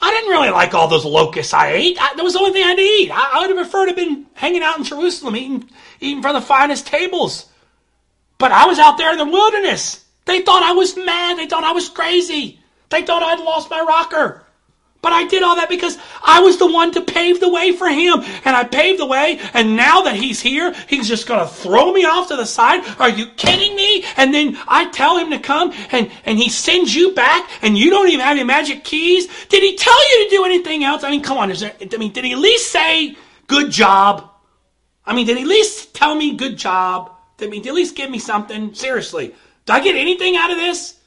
I 0.00 0.10
didn't 0.12 0.30
really 0.30 0.50
like 0.50 0.74
all 0.74 0.88
those 0.88 1.04
locusts 1.04 1.52
I 1.52 1.72
ate. 1.72 1.98
I, 2.00 2.14
that 2.14 2.22
was 2.22 2.34
the 2.34 2.38
only 2.38 2.52
thing 2.52 2.64
I 2.64 2.68
had 2.68 2.76
to 2.76 2.82
eat. 2.82 3.10
I, 3.10 3.30
I 3.34 3.40
would 3.40 3.56
have 3.56 3.58
preferred 3.58 3.86
to 3.86 3.90
have 3.90 3.96
been 3.96 4.26
hanging 4.34 4.62
out 4.62 4.78
in 4.78 4.84
Jerusalem, 4.84 5.36
eating, 5.36 5.70
eating 6.00 6.22
from 6.22 6.34
the 6.34 6.40
finest 6.40 6.86
tables. 6.86 7.46
But 8.38 8.52
I 8.52 8.66
was 8.66 8.78
out 8.78 8.96
there 8.96 9.10
in 9.12 9.18
the 9.18 9.24
wilderness. 9.24 10.04
They 10.24 10.42
thought 10.42 10.62
I 10.62 10.72
was 10.72 10.96
mad. 10.96 11.38
They 11.38 11.46
thought 11.46 11.64
I 11.64 11.72
was 11.72 11.88
crazy. 11.88 12.60
They 12.90 13.02
thought 13.02 13.22
I'd 13.22 13.44
lost 13.44 13.70
my 13.70 13.80
rocker. 13.80 14.44
But 15.00 15.12
I 15.12 15.26
did 15.28 15.44
all 15.44 15.56
that 15.56 15.68
because 15.68 15.96
I 16.24 16.40
was 16.40 16.58
the 16.58 16.70
one 16.70 16.90
to 16.92 17.00
pave 17.00 17.38
the 17.38 17.48
way 17.48 17.72
for 17.72 17.88
him. 17.88 18.20
And 18.44 18.56
I 18.56 18.64
paved 18.64 18.98
the 18.98 19.06
way. 19.06 19.38
And 19.54 19.76
now 19.76 20.02
that 20.02 20.16
he's 20.16 20.40
here, 20.40 20.74
he's 20.88 21.06
just 21.06 21.28
going 21.28 21.40
to 21.40 21.46
throw 21.46 21.92
me 21.92 22.04
off 22.04 22.28
to 22.28 22.36
the 22.36 22.44
side. 22.44 22.84
Are 22.98 23.08
you 23.08 23.26
kidding 23.36 23.76
me? 23.76 24.04
And 24.16 24.34
then 24.34 24.58
I 24.66 24.90
tell 24.90 25.16
him 25.16 25.30
to 25.30 25.38
come 25.38 25.72
and, 25.92 26.10
and 26.24 26.36
he 26.36 26.48
sends 26.48 26.94
you 26.94 27.14
back 27.14 27.48
and 27.62 27.78
you 27.78 27.90
don't 27.90 28.08
even 28.08 28.20
have 28.20 28.36
any 28.36 28.44
magic 28.44 28.82
keys. 28.82 29.28
Did 29.48 29.62
he 29.62 29.76
tell 29.76 30.10
you 30.10 30.24
to 30.24 30.30
do 30.30 30.44
anything 30.44 30.82
else? 30.82 31.04
I 31.04 31.10
mean, 31.10 31.22
come 31.22 31.38
on. 31.38 31.50
Is 31.52 31.60
there, 31.60 31.74
I 31.80 31.96
mean, 31.96 32.12
did 32.12 32.24
he 32.24 32.32
at 32.32 32.38
least 32.38 32.72
say 32.72 33.16
good 33.46 33.70
job? 33.70 34.28
I 35.06 35.14
mean, 35.14 35.26
did 35.26 35.36
he 35.36 35.44
at 35.44 35.48
least 35.48 35.94
tell 35.94 36.16
me 36.16 36.36
good 36.36 36.58
job? 36.58 37.12
Did 37.36 37.52
he 37.52 37.60
at 37.60 37.74
least 37.74 37.94
give 37.94 38.10
me 38.10 38.18
something? 38.18 38.74
Seriously. 38.74 39.28
Did 39.64 39.72
I 39.72 39.80
get 39.80 39.94
anything 39.94 40.36
out 40.36 40.50
of 40.50 40.56
this? 40.56 40.98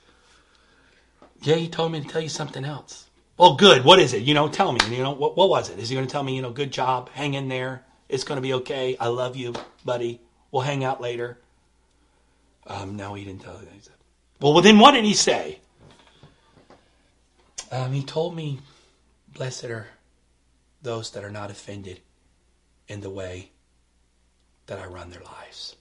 Yeah, 1.42 1.56
he 1.56 1.68
told 1.68 1.92
me 1.92 2.00
to 2.00 2.08
tell 2.08 2.22
you 2.22 2.30
something 2.30 2.64
else. 2.64 3.10
Well, 3.42 3.56
good. 3.56 3.84
What 3.84 3.98
is 3.98 4.14
it? 4.14 4.22
You 4.22 4.36
know, 4.36 4.48
tell 4.48 4.72
me. 4.72 4.80
You 4.92 5.02
know, 5.02 5.14
what, 5.14 5.36
what 5.36 5.50
was 5.50 5.72
it? 5.72 5.80
Is 5.80 5.90
he 5.90 5.96
going 5.96 6.06
to 6.06 6.12
tell 6.12 6.22
me, 6.22 6.36
you 6.36 6.44
know, 6.44 6.52
good 6.52 6.72
job, 6.72 7.10
hang 7.10 7.34
in 7.34 7.48
there. 7.48 7.84
It's 8.08 8.24
going 8.24 8.36
to 8.36 8.42
be 8.42 8.54
okay. 8.54 8.96
I 9.00 9.08
love 9.08 9.36
you, 9.36 9.56
buddy. 9.84 10.22
We'll 10.52 10.62
hang 10.62 10.84
out 10.84 11.02
later. 11.02 11.40
Um, 12.68 12.96
no, 12.96 13.16
he 13.16 13.26
didn't 13.26 13.42
tell 13.42 13.58
me. 13.58 13.66
Well, 14.40 14.54
well, 14.54 14.62
then 14.62 14.78
what 14.78 14.92
did 14.92 15.06
he 15.06 15.16
say? 15.16 15.58
Um, 17.72 17.94
he 17.94 18.04
told 18.04 18.36
me, 18.36 18.60
blessed 19.34 19.66
are 19.66 19.88
those 20.84 21.10
that 21.10 21.24
are 21.24 21.32
not 21.32 21.50
offended 21.50 22.00
in 22.88 23.02
the 23.02 23.10
way 23.10 23.50
that 24.68 24.78
I 24.78 24.86
run 24.86 25.10
their 25.10 25.24
lives. 25.24 25.78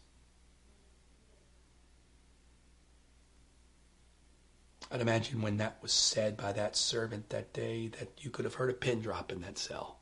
I'd 4.91 5.01
imagine 5.01 5.41
when 5.41 5.59
that 5.59 5.79
was 5.83 5.93
said 5.93 6.37
by 6.37 6.53
that 6.53 6.75
servant 6.75 7.31
that 7.31 7.53
day 7.53 7.89
that 7.99 8.09
you 8.19 8.31
could 8.31 8.45
have 8.45 8.55
heard 8.55 8.71
a 8.71 8.75
pin 8.75 9.01
drop 9.01 9.31
in 9.31 9.41
that 9.43 9.57
cell. 9.57 9.99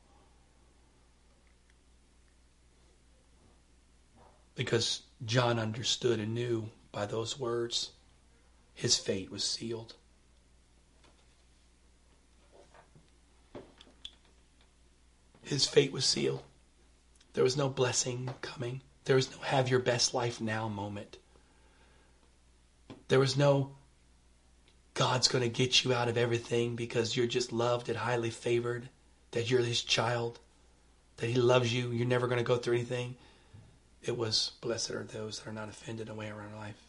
Because 4.55 5.03
John 5.25 5.59
understood 5.59 6.19
and 6.19 6.33
knew 6.33 6.69
by 6.91 7.05
those 7.05 7.39
words 7.39 7.91
his 8.73 8.97
fate 8.97 9.29
was 9.29 9.43
sealed. 9.43 9.93
His 15.43 15.67
fate 15.67 15.91
was 15.91 16.05
sealed. 16.05 16.43
There 17.33 17.43
was 17.43 17.57
no 17.57 17.69
blessing 17.69 18.29
coming. 18.41 18.81
There 19.05 19.15
was 19.15 19.31
no 19.31 19.37
have 19.43 19.69
your 19.69 19.79
best 19.79 20.13
life 20.13 20.41
now 20.41 20.67
moment. 20.67 21.17
There 23.07 23.19
was 23.19 23.37
no 23.37 23.75
God's 24.99 25.29
going 25.29 25.43
to 25.43 25.49
get 25.49 25.85
you 25.85 25.93
out 25.93 26.09
of 26.09 26.17
everything 26.17 26.75
because 26.75 27.15
you're 27.15 27.25
just 27.25 27.53
loved 27.53 27.87
and 27.87 27.97
highly 27.97 28.31
favored, 28.31 28.89
that 29.31 29.49
you're 29.49 29.61
his 29.61 29.81
child, 29.81 30.39
that 31.15 31.29
he 31.29 31.35
loves 31.35 31.73
you, 31.73 31.91
you're 31.91 32.05
never 32.05 32.27
going 32.27 32.37
to 32.37 32.43
go 32.43 32.57
through 32.57 32.75
anything. 32.75 33.15
It 34.03 34.17
was, 34.17 34.51
blessed 34.59 34.91
are 34.91 35.05
those 35.05 35.39
that 35.39 35.49
are 35.49 35.53
not 35.53 35.69
offended 35.69 36.09
away 36.09 36.27
around 36.27 36.53
life. 36.57 36.81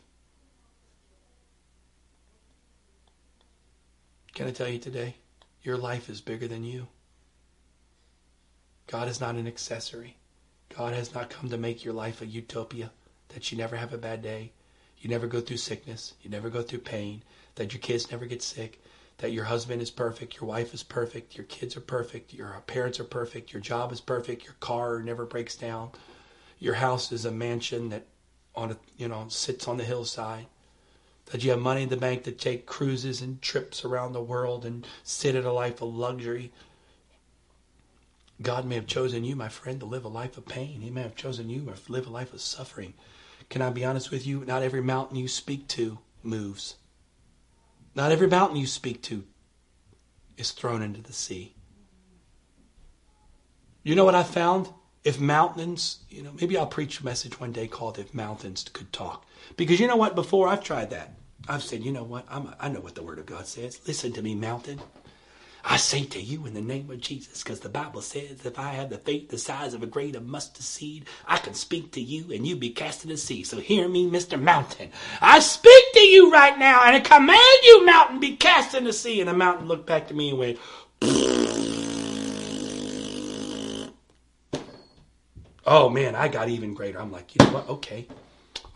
Can 4.35 4.49
I 4.49 4.51
tell 4.51 4.69
you 4.69 4.81
today? 4.81 5.15
Your 5.63 5.77
life 5.77 6.11
is 6.11 6.21
bigger 6.21 6.49
than 6.49 6.65
you. 6.65 6.89
God 8.89 9.07
is 9.07 9.21
not 9.21 9.37
an 9.37 9.47
accessory. 9.47 10.17
God 10.77 10.95
has 10.95 11.15
not 11.15 11.31
come 11.31 11.49
to 11.51 11.57
make 11.57 11.85
your 11.85 11.95
life 11.95 12.23
a 12.23 12.27
utopia, 12.27 12.91
that 13.29 13.53
you 13.53 13.59
never 13.59 13.77
have 13.77 13.95
a 13.95 13.99
bad 13.99 14.21
day, 14.21 14.51
you 14.99 15.09
never 15.09 15.29
go 15.29 15.41
through 15.41 15.59
sickness, 15.59 16.15
you 16.23 16.29
never 16.29 16.51
go 16.51 16.61
through 16.61 16.81
pain, 16.81 17.23
that 17.61 17.75
your 17.75 17.81
kids 17.81 18.11
never 18.11 18.25
get 18.25 18.43
sick, 18.43 18.83
that 19.19 19.33
your 19.33 19.45
husband 19.45 19.83
is 19.83 19.91
perfect, 19.91 20.41
your 20.41 20.49
wife 20.49 20.73
is 20.73 20.83
perfect, 20.83 21.37
your 21.37 21.45
kids 21.45 21.77
are 21.77 21.83
perfect, 21.83 22.33
your 22.33 22.63
parents 22.67 22.99
are 22.99 23.05
perfect, 23.05 23.53
your 23.53 23.61
job 23.61 23.93
is 23.93 24.01
perfect, 24.01 24.45
your 24.45 24.55
car 24.61 25.03
never 25.03 25.27
breaks 25.27 25.57
down, 25.57 25.91
your 26.59 26.73
house 26.73 27.13
is 27.13 27.27
a 27.27 27.31
mansion 27.31 27.91
that 27.91 28.07
on 28.57 28.71
a 28.71 28.77
you 28.97 29.07
know 29.07 29.27
sits 29.29 29.69
on 29.69 29.77
the 29.77 29.85
hillside, 29.85 30.47
that 31.27 31.45
you 31.45 31.51
have 31.51 31.61
money 31.61 31.83
in 31.83 31.91
the 31.91 31.99
bank 31.99 32.25
to 32.25 32.33
take 32.33 32.65
cruises 32.65 33.21
and 33.21 33.43
trips 33.43 33.85
around 33.85 34.15
the 34.15 34.23
world 34.23 34.65
and 34.65 34.87
sit 35.05 35.35
in 35.35 35.45
a 35.45 35.53
life 35.53 35.83
of 35.83 35.95
luxury. 35.95 36.51
God 38.41 38.65
may 38.65 38.77
have 38.77 38.87
chosen 38.87 39.23
you, 39.23 39.37
my 39.37 39.51
friend, 39.51 39.79
to 39.81 39.87
live 39.87 40.07
a 40.07 40.09
life 40.09 40.39
of 40.39 40.47
pain. 40.47 40.81
He 40.81 40.89
may 40.89 41.03
have 41.03 41.15
chosen 41.15 41.51
you 41.51 41.67
to 41.67 41.93
live 41.93 42.07
a 42.07 42.11
life 42.11 42.33
of 42.33 42.41
suffering. 42.41 42.95
Can 43.51 43.61
I 43.61 43.69
be 43.69 43.85
honest 43.85 44.11
with 44.11 44.27
you? 44.27 44.47
Not 44.47 44.63
every 44.63 44.81
mountain 44.81 45.19
you 45.19 45.29
speak 45.29 45.69
to 45.69 45.99
moves. 46.23 46.77
Not 47.95 48.13
every 48.13 48.29
mountain 48.29 48.57
you 48.57 48.67
speak 48.67 49.03
to 49.03 49.25
is 50.37 50.53
thrown 50.53 50.83
into 50.83 51.03
the 51.03 51.13
sea. 51.13 51.55
You 53.83 53.95
know 53.95 54.05
what 54.05 54.15
I 54.15 54.23
found? 54.23 54.69
If 55.03 55.19
mountains, 55.19 56.01
you 56.11 56.23
know, 56.23 56.33
maybe 56.39 56.57
I'll 56.57 56.67
preach 56.67 57.01
a 57.01 57.05
message 57.05 57.41
one 57.41 57.53
day 57.53 57.67
called 57.67 57.99
If 57.99 58.13
Mountains 58.13 58.65
Could 58.73 58.93
Talk. 58.93 59.25
Because 59.57 59.81
you 59.81 59.87
know 59.87 59.97
what? 59.97 60.15
Before 60.15 60.47
I've 60.49 60.63
tried 60.63 60.91
that. 60.91 61.15
I've 61.49 61.63
said, 61.63 61.83
you 61.83 61.91
know 61.91 62.05
what? 62.05 62.27
I'm, 62.29 62.55
I 62.61 62.69
know 62.69 62.81
what 62.81 62.95
the 62.95 63.03
Word 63.03 63.19
of 63.19 63.27
God 63.27 63.47
says. 63.47 63.81
Listen 63.87 64.13
to 64.13 64.23
me, 64.23 64.35
mountain. 64.35 64.79
I 65.65 65.77
say 65.77 66.05
to 66.05 66.21
you 66.21 66.47
in 66.47 66.55
the 66.55 66.61
name 66.61 66.91
of 66.91 67.01
Jesus, 67.01 67.43
because 67.43 67.61
the 67.61 67.69
Bible 67.69 68.03
says 68.03 68.45
if 68.45 68.59
I 68.59 68.71
have 68.71 68.91
the 68.91 68.99
faith 68.99 69.29
the 69.29 69.39
size 69.39 69.75
of 69.75 69.83
a 69.83 69.87
grain 69.87 70.17
of 70.17 70.27
mustard 70.27 70.63
seed, 70.63 71.05
I 71.27 71.37
can 71.37 71.55
speak 71.55 71.93
to 71.93 72.01
you 72.01 72.33
and 72.33 72.47
you 72.47 72.57
be 72.57 72.71
cast 72.71 73.05
in 73.05 73.11
the 73.11 73.17
sea. 73.17 73.43
So 73.45 73.59
hear 73.59 73.89
me, 73.89 74.09
Mr. 74.09 74.41
Mountain. 74.41 74.91
I 75.21 75.41
speak 75.41 75.85
to 75.95 76.01
you 76.01 76.33
right 76.33 76.59
now 76.59 76.85
and 76.85 76.97
I 76.97 77.01
command 77.01 77.59
you, 77.65 77.85
mountain, 77.85 78.21
be 78.21 78.37
cast 78.37 78.75
in 78.75 78.85
the 78.85 78.93
sea. 78.93 79.21
And 79.21 79.29
the 79.29 79.35
mountain 79.35 79.69
looked 79.69 79.87
back 79.87 80.09
to 80.09 80.15
me 80.15 80.31
and 80.31 80.39
went, 80.39 80.59
Oh 85.67 85.89
man, 85.89 86.15
I 86.15 86.29
got 86.29 86.49
even 86.49 86.75
greater. 86.75 87.01
I'm 87.01 87.13
like, 87.13 87.35
you 87.35 87.45
know 87.45 87.53
what? 87.53 87.69
Okay. 87.69 88.07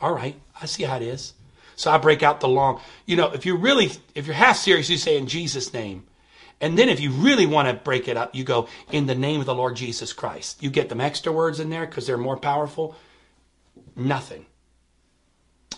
All 0.01 0.15
right. 0.15 0.37
I 0.61 0.67
see 0.67 0.85
how 0.85 0.97
it 0.97 1.03
is. 1.03 1.33
So 1.77 1.91
I 1.91 1.99
break 1.99 2.23
out 2.23 2.41
the 2.41 2.49
long, 2.49 2.81
you 3.05 3.17
know, 3.17 3.33
if 3.33 3.45
you're 3.45 3.57
really, 3.57 3.91
if 4.15 4.27
you're 4.27 4.35
half 4.35 4.57
serious, 4.59 4.89
you 4.89 4.97
say 4.97 5.17
in 5.17 5.27
Jesus' 5.27 5.73
name. 5.73 6.05
And 6.65 6.79
then 6.79 6.89
if 6.89 6.99
you 6.99 7.11
really 7.11 7.45
want 7.45 7.69
to 7.69 7.75
break 7.75 8.09
it 8.09 8.17
up, 8.17 8.35
you 8.35 8.43
go 8.43 8.69
in 8.91 9.05
the 9.05 9.15
name 9.15 9.39
of 9.39 9.45
the 9.45 9.55
Lord 9.55 9.77
Jesus 9.77 10.15
Christ. 10.15 10.63
You 10.63 10.71
get 10.71 10.89
them 10.89 10.99
extra 10.99 11.31
words 11.31 11.61
in 11.61 11.69
there 11.69 11.85
because 11.85 12.07
they're 12.07 12.17
more 12.17 12.39
powerful. 12.39 12.97
Nothing. 13.95 14.47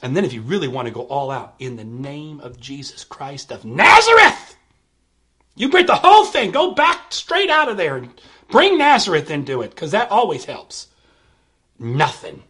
And 0.00 0.16
then 0.16 0.24
if 0.24 0.32
you 0.32 0.42
really 0.42 0.68
want 0.68 0.86
to 0.86 0.94
go 0.94 1.00
all 1.00 1.32
out, 1.32 1.56
in 1.58 1.74
the 1.74 1.82
name 1.82 2.38
of 2.38 2.60
Jesus 2.60 3.02
Christ 3.02 3.50
of 3.50 3.64
Nazareth, 3.64 4.54
you 5.56 5.70
break 5.70 5.88
the 5.88 5.96
whole 5.96 6.24
thing. 6.24 6.52
Go 6.52 6.70
back 6.70 7.12
straight 7.12 7.50
out 7.50 7.68
of 7.68 7.76
there 7.76 7.96
and 7.96 8.08
bring 8.48 8.78
Nazareth 8.78 9.28
into 9.28 9.62
it 9.62 9.70
because 9.70 9.90
that 9.90 10.12
always 10.12 10.44
helps. 10.44 10.86
Nothing. 11.80 12.44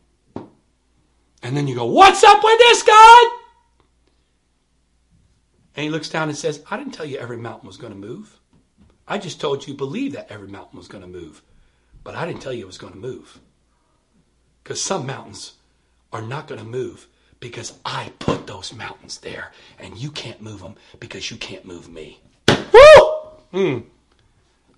And 1.42 1.56
then 1.56 1.66
you 1.66 1.74
go, 1.74 1.86
What's 1.86 2.22
up 2.22 2.44
with 2.44 2.58
this, 2.58 2.82
God? 2.82 3.26
And 5.76 5.84
he 5.84 5.90
looks 5.90 6.08
down 6.08 6.28
and 6.28 6.36
says, 6.36 6.64
I 6.70 6.78
didn't 6.78 6.94
tell 6.94 7.04
you 7.04 7.18
every 7.18 7.36
mountain 7.36 7.66
was 7.66 7.76
going 7.76 7.92
to 7.92 7.98
move. 7.98 8.40
I 9.06 9.18
just 9.18 9.40
told 9.40 9.66
you 9.66 9.74
believe 9.74 10.12
that 10.12 10.32
every 10.32 10.48
mountain 10.48 10.78
was 10.78 10.88
going 10.88 11.02
to 11.02 11.08
move. 11.08 11.42
But 12.02 12.14
I 12.14 12.24
didn't 12.24 12.40
tell 12.40 12.52
you 12.52 12.62
it 12.62 12.66
was 12.66 12.78
going 12.78 12.94
to 12.94 12.98
move. 12.98 13.38
Because 14.62 14.80
some 14.80 15.06
mountains 15.06 15.52
are 16.12 16.22
not 16.22 16.48
going 16.48 16.60
to 16.60 16.66
move 16.66 17.06
because 17.40 17.78
I 17.84 18.12
put 18.18 18.46
those 18.46 18.72
mountains 18.72 19.18
there 19.18 19.52
and 19.78 19.96
you 19.98 20.10
can't 20.10 20.40
move 20.40 20.60
them 20.60 20.76
because 20.98 21.30
you 21.30 21.36
can't 21.36 21.66
move 21.66 21.88
me. 21.88 22.20
Woo! 22.48 23.02
Hmm. 23.52 23.78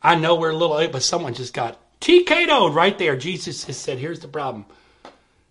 I 0.03 0.16
know 0.16 0.34
we're 0.34 0.51
a 0.51 0.57
little 0.57 0.76
late, 0.76 0.92
but 0.92 1.03
someone 1.03 1.34
just 1.34 1.55
got 1.55 1.78
TKO'd 2.01 2.74
right 2.74 2.99
there. 2.99 3.16
Jesus 3.16 3.64
has 3.64 3.76
said, 3.76 3.99
here's 3.99 4.20
the 4.20 4.28
problem. 4.28 4.66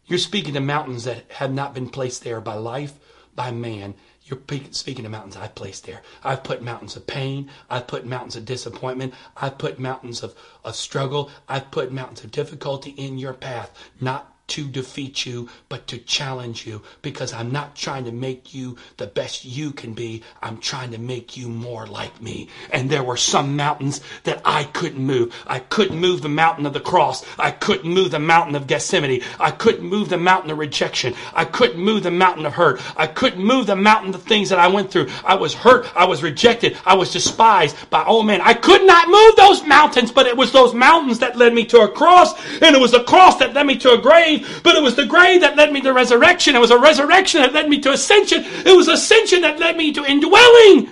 You're 0.05 0.19
speaking 0.19 0.53
to 0.53 0.59
mountains 0.59 1.05
that 1.05 1.29
have 1.31 1.53
not 1.53 1.73
been 1.73 1.89
placed 1.89 2.23
there 2.23 2.39
by 2.41 2.55
life, 2.55 2.93
by 3.35 3.51
man. 3.51 3.95
You're 4.27 4.39
speaking 4.71 5.03
to 5.03 5.09
mountains 5.09 5.37
I've 5.37 5.55
placed 5.55 5.85
there. 5.85 6.01
I've 6.21 6.43
put 6.43 6.61
mountains 6.61 6.97
of 6.97 7.07
pain. 7.07 7.49
I've 7.69 7.87
put 7.87 8.05
mountains 8.05 8.35
of 8.35 8.43
disappointment. 8.43 9.13
I've 9.37 9.57
put 9.57 9.79
mountains 9.79 10.21
of, 10.21 10.35
of 10.65 10.75
struggle. 10.75 11.31
I've 11.47 11.71
put 11.71 11.93
mountains 11.93 12.25
of 12.25 12.31
difficulty 12.31 12.91
in 12.91 13.17
your 13.17 13.33
path, 13.33 13.71
not 14.01 14.36
to 14.47 14.67
defeat 14.67 15.25
you, 15.25 15.49
but 15.69 15.87
to 15.87 15.97
challenge 15.97 16.65
you 16.65 16.81
because 17.01 17.33
I'm 17.33 17.51
not 17.51 17.75
trying 17.75 18.05
to 18.05 18.11
make 18.11 18.53
you 18.53 18.77
the 18.97 19.07
best 19.07 19.45
you 19.45 19.71
can 19.71 19.93
be. 19.93 20.23
I'm 20.41 20.57
trying 20.57 20.91
to 20.91 20.97
make 20.97 21.35
you 21.35 21.49
more 21.49 21.85
like 21.85 22.21
me. 22.21 22.49
And 22.71 22.89
there 22.89 23.03
were 23.03 23.17
some 23.17 23.55
mountains 23.55 24.01
that 24.23 24.41
I 24.45 24.63
couldn't 24.65 25.03
move. 25.03 25.35
I 25.45 25.59
couldn't 25.59 25.99
move 25.99 26.21
the 26.21 26.29
mountain 26.29 26.65
of 26.65 26.73
the 26.73 26.79
cross. 26.79 27.25
I 27.37 27.51
couldn't 27.51 27.91
move 27.91 28.11
the 28.11 28.19
mountain 28.19 28.55
of 28.55 28.67
Gethsemane. 28.67 29.21
I 29.39 29.51
couldn't 29.51 29.87
move 29.87 30.09
the 30.09 30.17
mountain 30.17 30.51
of 30.51 30.57
rejection. 30.57 31.13
I 31.33 31.45
couldn't 31.45 31.79
move 31.83 32.03
the 32.03 32.11
mountain 32.11 32.45
of 32.45 32.53
hurt. 32.53 32.81
I 32.97 33.07
couldn't 33.07 33.43
move 33.43 33.67
the 33.67 33.75
mountain 33.75 34.15
of 34.15 34.23
things 34.23 34.49
that 34.49 34.59
I 34.59 34.67
went 34.67 34.91
through. 34.91 35.09
I 35.25 35.35
was 35.35 35.53
hurt. 35.53 35.87
I 35.95 36.05
was 36.05 36.23
rejected. 36.23 36.77
I 36.85 36.95
was 36.95 37.11
despised 37.11 37.75
by 37.89 38.03
all 38.03 38.23
men. 38.23 38.41
I 38.41 38.53
could 38.53 38.85
not 38.85 39.09
move 39.09 39.35
those 39.35 39.65
mountains, 39.65 40.11
but 40.11 40.25
it 40.25 40.37
was 40.37 40.51
those 40.51 40.73
mountains 40.73 41.19
that 41.19 41.35
led 41.35 41.53
me 41.53 41.65
to 41.65 41.81
a 41.81 41.91
cross, 41.91 42.33
and 42.61 42.75
it 42.75 42.79
was 42.79 42.91
the 42.91 43.03
cross 43.03 43.37
that 43.37 43.53
led 43.53 43.65
me 43.65 43.77
to 43.77 43.91
a 43.91 43.97
grave 43.97 44.36
but 44.63 44.75
it 44.75 44.83
was 44.83 44.95
the 44.95 45.05
grave 45.05 45.41
that 45.41 45.55
led 45.55 45.71
me 45.71 45.81
to 45.81 45.93
resurrection. 45.93 46.55
It 46.55 46.59
was 46.59 46.71
a 46.71 46.79
resurrection 46.79 47.41
that 47.41 47.53
led 47.53 47.69
me 47.69 47.79
to 47.81 47.91
ascension. 47.91 48.43
It 48.43 48.75
was 48.75 48.87
ascension 48.87 49.41
that 49.41 49.59
led 49.59 49.77
me 49.77 49.93
to 49.93 50.05
indwelling. 50.05 50.89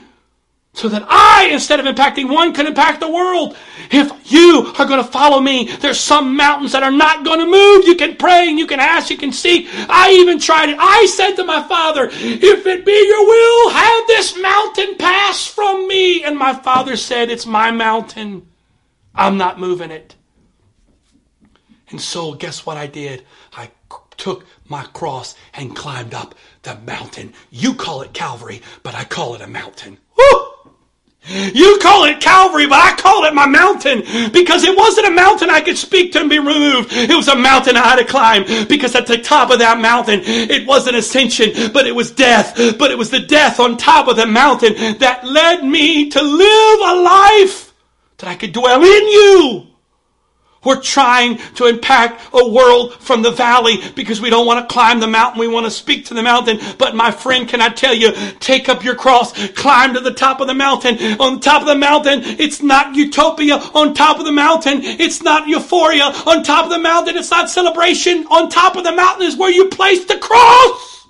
So 0.73 0.89
that 0.89 1.05
I, 1.07 1.51
instead 1.53 1.79
of 1.79 1.85
impacting 1.85 2.29
one, 2.29 2.53
can 2.53 2.67
impact 2.67 2.99
the 2.99 3.09
world. 3.09 3.55
If 3.91 4.11
you 4.29 4.73
are 4.77 4.85
going 4.85 5.01
to 5.01 5.09
follow 5.09 5.39
me, 5.39 5.69
there's 5.79 5.99
some 5.99 6.35
mountains 6.35 6.73
that 6.73 6.83
are 6.83 6.91
not 6.91 7.23
going 7.23 7.39
to 7.39 7.45
move. 7.45 7.85
You 7.85 7.95
can 7.95 8.17
pray 8.17 8.49
and 8.49 8.59
you 8.59 8.67
can 8.67 8.81
ask, 8.81 9.09
you 9.09 9.17
can 9.17 9.31
seek. 9.31 9.69
I 9.71 10.11
even 10.11 10.37
tried 10.37 10.67
it. 10.67 10.77
I 10.77 11.05
said 11.05 11.35
to 11.35 11.45
my 11.45 11.65
father, 11.65 12.09
if 12.11 12.65
it 12.65 12.85
be 12.85 13.07
your 13.07 13.25
will, 13.25 13.69
have 13.69 14.07
this 14.07 14.37
mountain 14.37 14.95
pass 14.97 15.47
from 15.47 15.87
me. 15.87 16.25
And 16.25 16.37
my 16.37 16.53
father 16.53 16.97
said, 16.97 17.29
it's 17.29 17.45
my 17.45 17.71
mountain. 17.71 18.45
I'm 19.13 19.37
not 19.37 19.57
moving 19.57 19.91
it. 19.91 20.15
And 21.95 22.01
so, 22.01 22.33
guess 22.33 22.65
what 22.65 22.75
I 22.75 22.87
did? 22.87 23.23
I 23.53 23.71
took 24.17 24.45
my 24.67 24.83
cross 24.83 25.33
and 25.53 25.73
climbed 25.73 26.13
up 26.13 26.35
the 26.63 26.75
mountain. 26.79 27.31
You 27.51 27.73
call 27.73 28.01
it 28.01 28.11
Calvary, 28.11 28.61
but 28.83 28.93
I 28.93 29.05
call 29.05 29.33
it 29.35 29.39
a 29.39 29.47
mountain. 29.47 29.97
Woo! 30.17 30.73
You 31.53 31.79
call 31.81 32.03
it 32.03 32.19
Calvary, 32.19 32.67
but 32.67 32.79
I 32.79 32.97
call 32.97 33.23
it 33.23 33.33
my 33.33 33.47
mountain 33.47 34.01
because 34.33 34.65
it 34.65 34.75
wasn't 34.75 35.07
a 35.07 35.11
mountain 35.11 35.49
I 35.49 35.61
could 35.61 35.77
speak 35.77 36.11
to 36.11 36.19
and 36.19 36.29
be 36.29 36.37
removed. 36.37 36.91
It 36.91 37.15
was 37.15 37.29
a 37.29 37.37
mountain 37.37 37.77
I 37.77 37.87
had 37.87 37.95
to 37.95 38.03
climb 38.05 38.43
because 38.67 38.93
at 38.93 39.07
the 39.07 39.17
top 39.17 39.49
of 39.49 39.59
that 39.59 39.79
mountain, 39.79 40.19
it 40.25 40.67
wasn't 40.67 40.97
ascension, 40.97 41.71
but 41.71 41.87
it 41.87 41.95
was 41.95 42.11
death. 42.11 42.77
But 42.77 42.91
it 42.91 42.97
was 42.97 43.09
the 43.09 43.21
death 43.21 43.61
on 43.61 43.77
top 43.77 44.09
of 44.09 44.17
the 44.17 44.27
mountain 44.27 44.97
that 44.97 45.23
led 45.23 45.63
me 45.63 46.09
to 46.09 46.21
live 46.21 46.79
a 46.81 47.01
life 47.03 47.73
that 48.17 48.27
I 48.27 48.35
could 48.35 48.51
dwell 48.51 48.83
in 48.83 49.07
you. 49.07 49.74
We're 50.65 50.81
trying 50.81 51.37
to 51.55 51.67
impact 51.67 52.21
a 52.33 52.49
world 52.49 52.95
from 52.95 53.21
the 53.21 53.31
valley 53.31 53.77
because 53.95 54.19
we 54.19 54.29
don't 54.29 54.47
want 54.47 54.67
to 54.67 54.73
climb 54.73 54.99
the 54.99 55.07
mountain. 55.07 55.39
We 55.39 55.47
want 55.47 55.65
to 55.65 55.71
speak 55.71 56.05
to 56.07 56.13
the 56.13 56.23
mountain. 56.23 56.59
But 56.77 56.95
my 56.95 57.11
friend, 57.11 57.47
can 57.47 57.61
I 57.61 57.69
tell 57.69 57.93
you, 57.93 58.11
take 58.39 58.67
up 58.67 58.83
your 58.83 58.95
cross, 58.95 59.33
climb 59.49 59.93
to 59.93 59.99
the 59.99 60.13
top 60.13 60.41
of 60.41 60.47
the 60.47 60.53
mountain. 60.53 60.97
On 61.19 61.39
top 61.39 61.61
of 61.61 61.67
the 61.67 61.75
mountain, 61.75 62.21
it's 62.23 62.61
not 62.61 62.95
utopia. 62.95 63.55
On 63.55 63.93
top 63.93 64.19
of 64.19 64.25
the 64.25 64.31
mountain, 64.31 64.79
it's 64.81 65.21
not 65.21 65.47
euphoria. 65.47 66.05
On 66.25 66.43
top 66.43 66.65
of 66.65 66.71
the 66.71 66.79
mountain, 66.79 67.15
it's 67.15 67.31
not 67.31 67.49
celebration. 67.49 68.25
On 68.27 68.49
top 68.49 68.75
of 68.75 68.83
the 68.83 68.91
mountain 68.91 69.27
is 69.27 69.37
where 69.37 69.51
you 69.51 69.69
place 69.69 70.05
the 70.05 70.17
cross. 70.17 71.07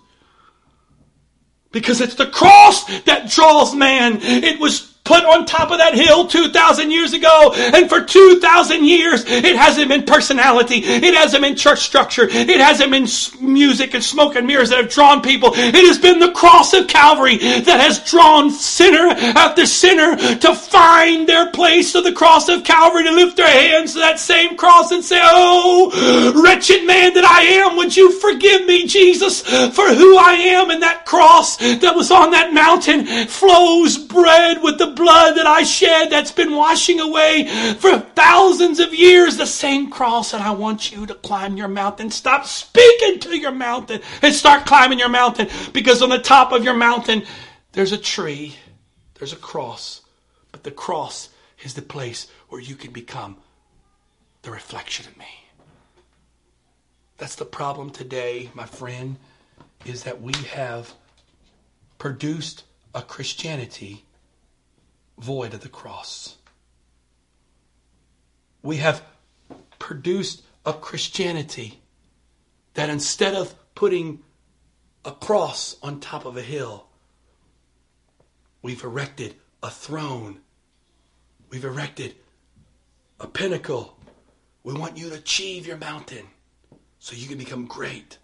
Because 1.71 2.01
it's 2.01 2.15
the 2.15 2.27
cross 2.27 2.85
that 3.01 3.29
draws 3.29 3.75
man. 3.75 4.19
It 4.21 4.59
was 4.59 4.94
put 5.05 5.23
on 5.23 5.45
top 5.45 5.71
of 5.71 5.77
that 5.77 5.93
hill 5.93 6.27
2,000 6.27 6.91
years 6.91 7.13
ago. 7.13 7.53
And 7.55 7.87
for 7.87 8.01
2,000 8.01 8.83
years, 8.83 9.23
it 9.25 9.55
hasn't 9.55 9.87
been 9.87 10.03
personality. 10.03 10.77
It 10.83 11.13
hasn't 11.13 11.43
been 11.43 11.55
church 11.55 11.79
structure. 11.79 12.27
It 12.27 12.59
hasn't 12.59 12.91
been 12.91 13.07
music 13.39 13.93
and 13.93 14.03
smoke 14.03 14.35
and 14.35 14.47
mirrors 14.47 14.69
that 14.69 14.79
have 14.79 14.89
drawn 14.89 15.21
people. 15.21 15.51
It 15.53 15.75
has 15.75 15.99
been 15.99 16.19
the 16.19 16.31
cross 16.31 16.73
of 16.73 16.87
Calvary 16.87 17.37
that 17.37 17.79
has 17.79 17.99
drawn 18.09 18.49
sinner 18.49 19.13
after 19.37 19.65
sinner 19.65 20.15
to 20.37 20.55
find 20.55 21.29
their 21.29 21.51
place 21.51 21.91
to 21.93 22.01
the 22.01 22.11
cross 22.11 22.49
of 22.49 22.63
Calvary, 22.63 23.03
to 23.03 23.11
lift 23.11 23.37
their 23.37 23.47
hands 23.47 23.93
to 23.93 23.99
that 23.99 24.19
same 24.19 24.57
cross 24.57 24.91
and 24.91 25.03
say, 25.05 25.19
Oh, 25.21 26.41
wretched 26.43 26.85
man 26.85 27.13
that 27.13 27.25
I 27.25 27.41
am, 27.61 27.77
would 27.77 27.95
you 27.95 28.19
forgive 28.19 28.65
me, 28.65 28.87
Jesus, 28.87 29.41
for 29.41 29.93
who 29.93 30.17
I 30.17 30.33
am? 30.33 30.71
And 30.71 30.81
that 30.81 31.05
cross 31.05 31.57
that 31.57 31.95
was 31.95 32.09
on 32.09 32.31
that 32.31 32.53
mountain 32.53 33.05
flows 33.27 33.99
bread 33.99 34.63
with 34.63 34.79
the 34.79 34.94
blood 34.95 35.37
that 35.37 35.45
I 35.45 35.63
shed 35.63 36.09
that's 36.09 36.31
been 36.31 36.55
washing 36.55 36.99
away 36.99 37.47
for 37.79 37.99
thousands 37.99 38.79
of 38.79 38.93
years, 38.93 39.37
the 39.37 39.45
same 39.45 39.89
cross, 39.89 40.33
and 40.33 40.43
I 40.43 40.51
want 40.51 40.91
you 40.91 41.05
to 41.05 41.15
climb 41.15 41.57
your 41.57 41.67
mountain. 41.67 42.09
Stop 42.11 42.45
speaking 42.45 43.19
to 43.19 43.37
your 43.37 43.51
mountain 43.51 44.01
and 44.21 44.33
start 44.33 44.65
climbing 44.65 44.99
your 44.99 45.09
mountain 45.09 45.49
because 45.73 46.01
on 46.01 46.09
the 46.09 46.19
top 46.19 46.51
of 46.51 46.63
your 46.63 46.73
mountain, 46.73 47.23
there's 47.73 47.91
a 47.91 47.97
tree, 47.97 48.55
there's 49.15 49.33
a 49.33 49.37
cross, 49.37 50.01
but 50.51 50.63
the 50.63 50.71
cross 50.71 51.29
is 51.63 51.73
the 51.73 51.81
place 51.81 52.27
where 52.49 52.61
you 52.61 52.75
can 52.75 52.91
become 52.91 53.37
the 54.43 54.51
reflection 54.51 55.05
of 55.07 55.17
me. 55.17 55.25
That's 57.17 57.35
the 57.35 57.45
problem 57.45 57.89
today, 57.89 58.49
my 58.53 58.65
friend, 58.65 59.17
is 59.85 60.03
that 60.03 60.21
we 60.21 60.33
have 60.53 60.93
produced 61.97 62.63
a 62.93 63.01
Christianity 63.01 64.04
void 65.17 65.53
of 65.53 65.61
the 65.61 65.69
cross. 65.69 66.37
We 68.61 68.77
have 68.77 69.03
produced 69.79 70.43
a 70.65 70.73
Christianity 70.73 71.81
that 72.73 72.89
instead 72.89 73.35
of 73.35 73.53
putting 73.75 74.19
a 75.03 75.11
cross 75.11 75.77
on 75.83 75.99
top 75.99 76.25
of 76.25 76.35
a 76.35 76.41
hill, 76.41 76.87
We've 78.65 78.83
erected 78.83 79.35
a 79.61 79.69
throne. 79.69 80.39
We've 81.51 81.63
erected 81.63 82.15
a 83.19 83.27
pinnacle. 83.27 83.95
We 84.63 84.73
want 84.73 84.97
you 84.97 85.09
to 85.09 85.15
achieve 85.15 85.67
your 85.67 85.77
mountain 85.77 86.25
so 86.97 87.15
you 87.15 87.27
can 87.27 87.37
become 87.37 87.67
great. 87.67 88.17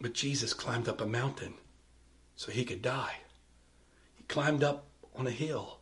But 0.00 0.14
Jesus 0.14 0.54
climbed 0.54 0.88
up 0.88 1.02
a 1.02 1.06
mountain 1.06 1.52
so 2.34 2.50
he 2.50 2.64
could 2.64 2.80
die. 2.80 3.16
He 4.14 4.22
climbed 4.22 4.64
up 4.64 4.86
on 5.16 5.26
a 5.26 5.30
hill 5.30 5.78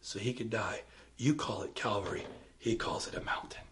so 0.00 0.18
he 0.18 0.32
could 0.32 0.50
die. 0.50 0.82
You 1.16 1.34
call 1.34 1.62
it 1.62 1.74
Calvary, 1.74 2.24
he 2.58 2.76
calls 2.76 3.06
it 3.06 3.14
a 3.14 3.24
mountain. 3.24 3.62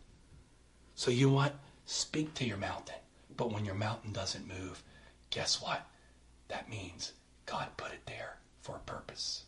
So 0.94 1.10
you 1.10 1.30
want 1.30 1.54
speak 1.90 2.34
to 2.34 2.44
your 2.44 2.56
mountain. 2.56 2.94
But 3.36 3.52
when 3.52 3.64
your 3.64 3.74
mountain 3.74 4.12
doesn't 4.12 4.46
move, 4.46 4.82
guess 5.30 5.60
what? 5.60 5.86
That 6.48 6.70
means 6.70 7.12
God 7.46 7.68
put 7.76 7.92
it 7.92 8.06
there 8.06 8.36
for 8.62 8.76
a 8.76 8.90
purpose. 8.90 9.44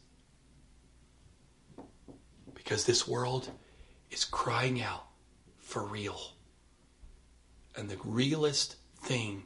Because 2.54 2.84
this 2.84 3.06
world 3.06 3.50
is 4.10 4.24
crying 4.24 4.82
out 4.82 5.06
for 5.58 5.84
real. 5.84 6.20
And 7.76 7.88
the 7.88 7.98
realest 8.04 8.76
thing 9.02 9.44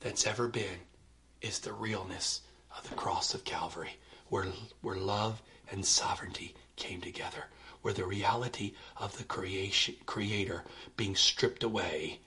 that's 0.00 0.26
ever 0.26 0.48
been 0.48 0.80
is 1.40 1.60
the 1.60 1.72
realness 1.72 2.40
of 2.76 2.88
the 2.88 2.94
cross 2.94 3.34
of 3.34 3.44
Calvary, 3.44 3.96
where, 4.32 4.46
where 4.80 4.96
love 4.96 5.42
and 5.70 5.84
sovereignty 5.84 6.54
came 6.76 7.02
together, 7.02 7.44
where 7.82 7.92
the 7.92 8.06
reality 8.06 8.72
of 8.96 9.18
the 9.18 9.24
creation, 9.24 9.94
Creator 10.06 10.64
being 10.96 11.14
stripped 11.14 11.62
away 11.62 12.18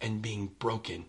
and 0.00 0.22
being 0.22 0.46
broken 0.60 1.06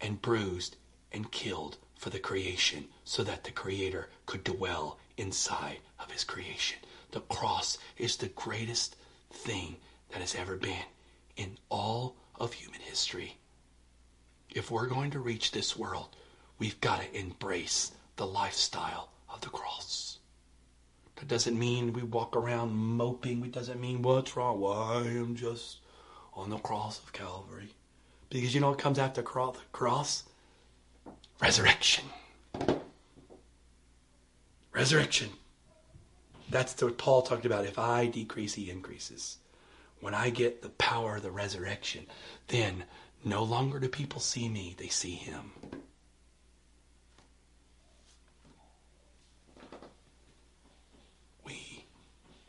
and 0.00 0.22
bruised 0.22 0.76
and 1.12 1.30
killed 1.30 1.76
for 1.98 2.08
the 2.08 2.18
creation 2.18 2.86
so 3.04 3.22
that 3.22 3.44
the 3.44 3.50
Creator 3.50 4.08
could 4.24 4.44
dwell 4.44 4.98
inside 5.18 5.80
of 5.98 6.10
His 6.10 6.24
creation. 6.24 6.78
The 7.10 7.20
cross 7.20 7.76
is 7.98 8.16
the 8.16 8.28
greatest 8.28 8.96
thing 9.30 9.76
that 10.08 10.22
has 10.22 10.34
ever 10.34 10.56
been 10.56 10.86
in 11.36 11.58
all 11.68 12.16
of 12.36 12.54
human 12.54 12.80
history. 12.80 13.36
If 14.54 14.70
we're 14.70 14.86
going 14.86 15.10
to 15.10 15.18
reach 15.18 15.50
this 15.50 15.76
world, 15.76 16.16
we've 16.58 16.80
got 16.80 17.02
to 17.02 17.14
embrace 17.14 17.92
the 18.16 18.26
lifestyle 18.26 19.10
of 19.34 19.40
the 19.40 19.50
cross. 19.50 20.18
That 21.16 21.28
doesn't 21.28 21.58
mean 21.58 21.92
we 21.92 22.02
walk 22.02 22.36
around 22.36 22.74
moping. 22.74 23.44
It 23.44 23.52
doesn't 23.52 23.80
mean 23.80 24.02
what's 24.02 24.36
wrong. 24.36 24.60
Why 24.60 24.70
well, 24.70 25.04
I 25.04 25.06
am 25.08 25.36
just 25.36 25.78
on 26.34 26.50
the 26.50 26.58
cross 26.58 26.98
of 26.98 27.12
Calvary. 27.12 27.68
Because 28.30 28.54
you 28.54 28.60
know 28.60 28.70
what 28.70 28.78
comes 28.78 28.98
after 28.98 29.22
the 29.22 29.54
cross? 29.72 30.24
Resurrection. 31.40 32.04
Resurrection. 34.72 35.30
That's 36.50 36.80
what 36.82 36.98
Paul 36.98 37.22
talked 37.22 37.46
about. 37.46 37.64
If 37.64 37.78
I 37.78 38.06
decrease, 38.06 38.54
he 38.54 38.70
increases. 38.70 39.38
When 40.00 40.14
I 40.14 40.30
get 40.30 40.62
the 40.62 40.68
power 40.70 41.16
of 41.16 41.22
the 41.22 41.30
resurrection, 41.30 42.06
then 42.48 42.84
no 43.24 43.42
longer 43.42 43.78
do 43.78 43.88
people 43.88 44.20
see 44.20 44.48
me, 44.48 44.74
they 44.76 44.88
see 44.88 45.14
him. 45.14 45.52
We 51.44 51.84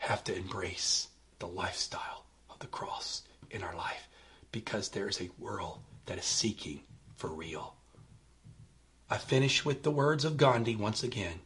have 0.06 0.24
to 0.24 0.36
embrace 0.36 1.08
the 1.40 1.48
lifestyle 1.48 2.26
of 2.50 2.60
the 2.60 2.68
cross 2.68 3.24
in 3.50 3.64
our 3.64 3.76
life 3.76 4.08
because 4.52 4.90
there's 4.90 5.20
a 5.20 5.32
world 5.40 5.80
that 6.06 6.20
is 6.20 6.26
seeking 6.26 6.82
for 7.16 7.30
real. 7.30 7.76
I 9.10 9.18
finish 9.18 9.66
with 9.66 9.82
the 9.82 9.92
words 9.92 10.24
of 10.24 10.38
Gandhi 10.38 10.76
once 10.76 11.02
again. 11.02 11.40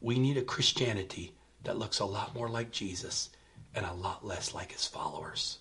We 0.00 0.18
need 0.18 0.36
a 0.36 0.42
Christianity 0.42 1.32
that 1.64 1.78
looks 1.78 1.98
a 1.98 2.04
lot 2.04 2.34
more 2.34 2.50
like 2.50 2.70
Jesus 2.70 3.30
and 3.74 3.86
a 3.86 3.94
lot 3.94 4.24
less 4.24 4.54
like 4.54 4.72
his 4.72 4.86
followers. 4.86 5.58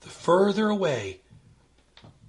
The 0.00 0.08
further 0.08 0.68
away 0.68 1.20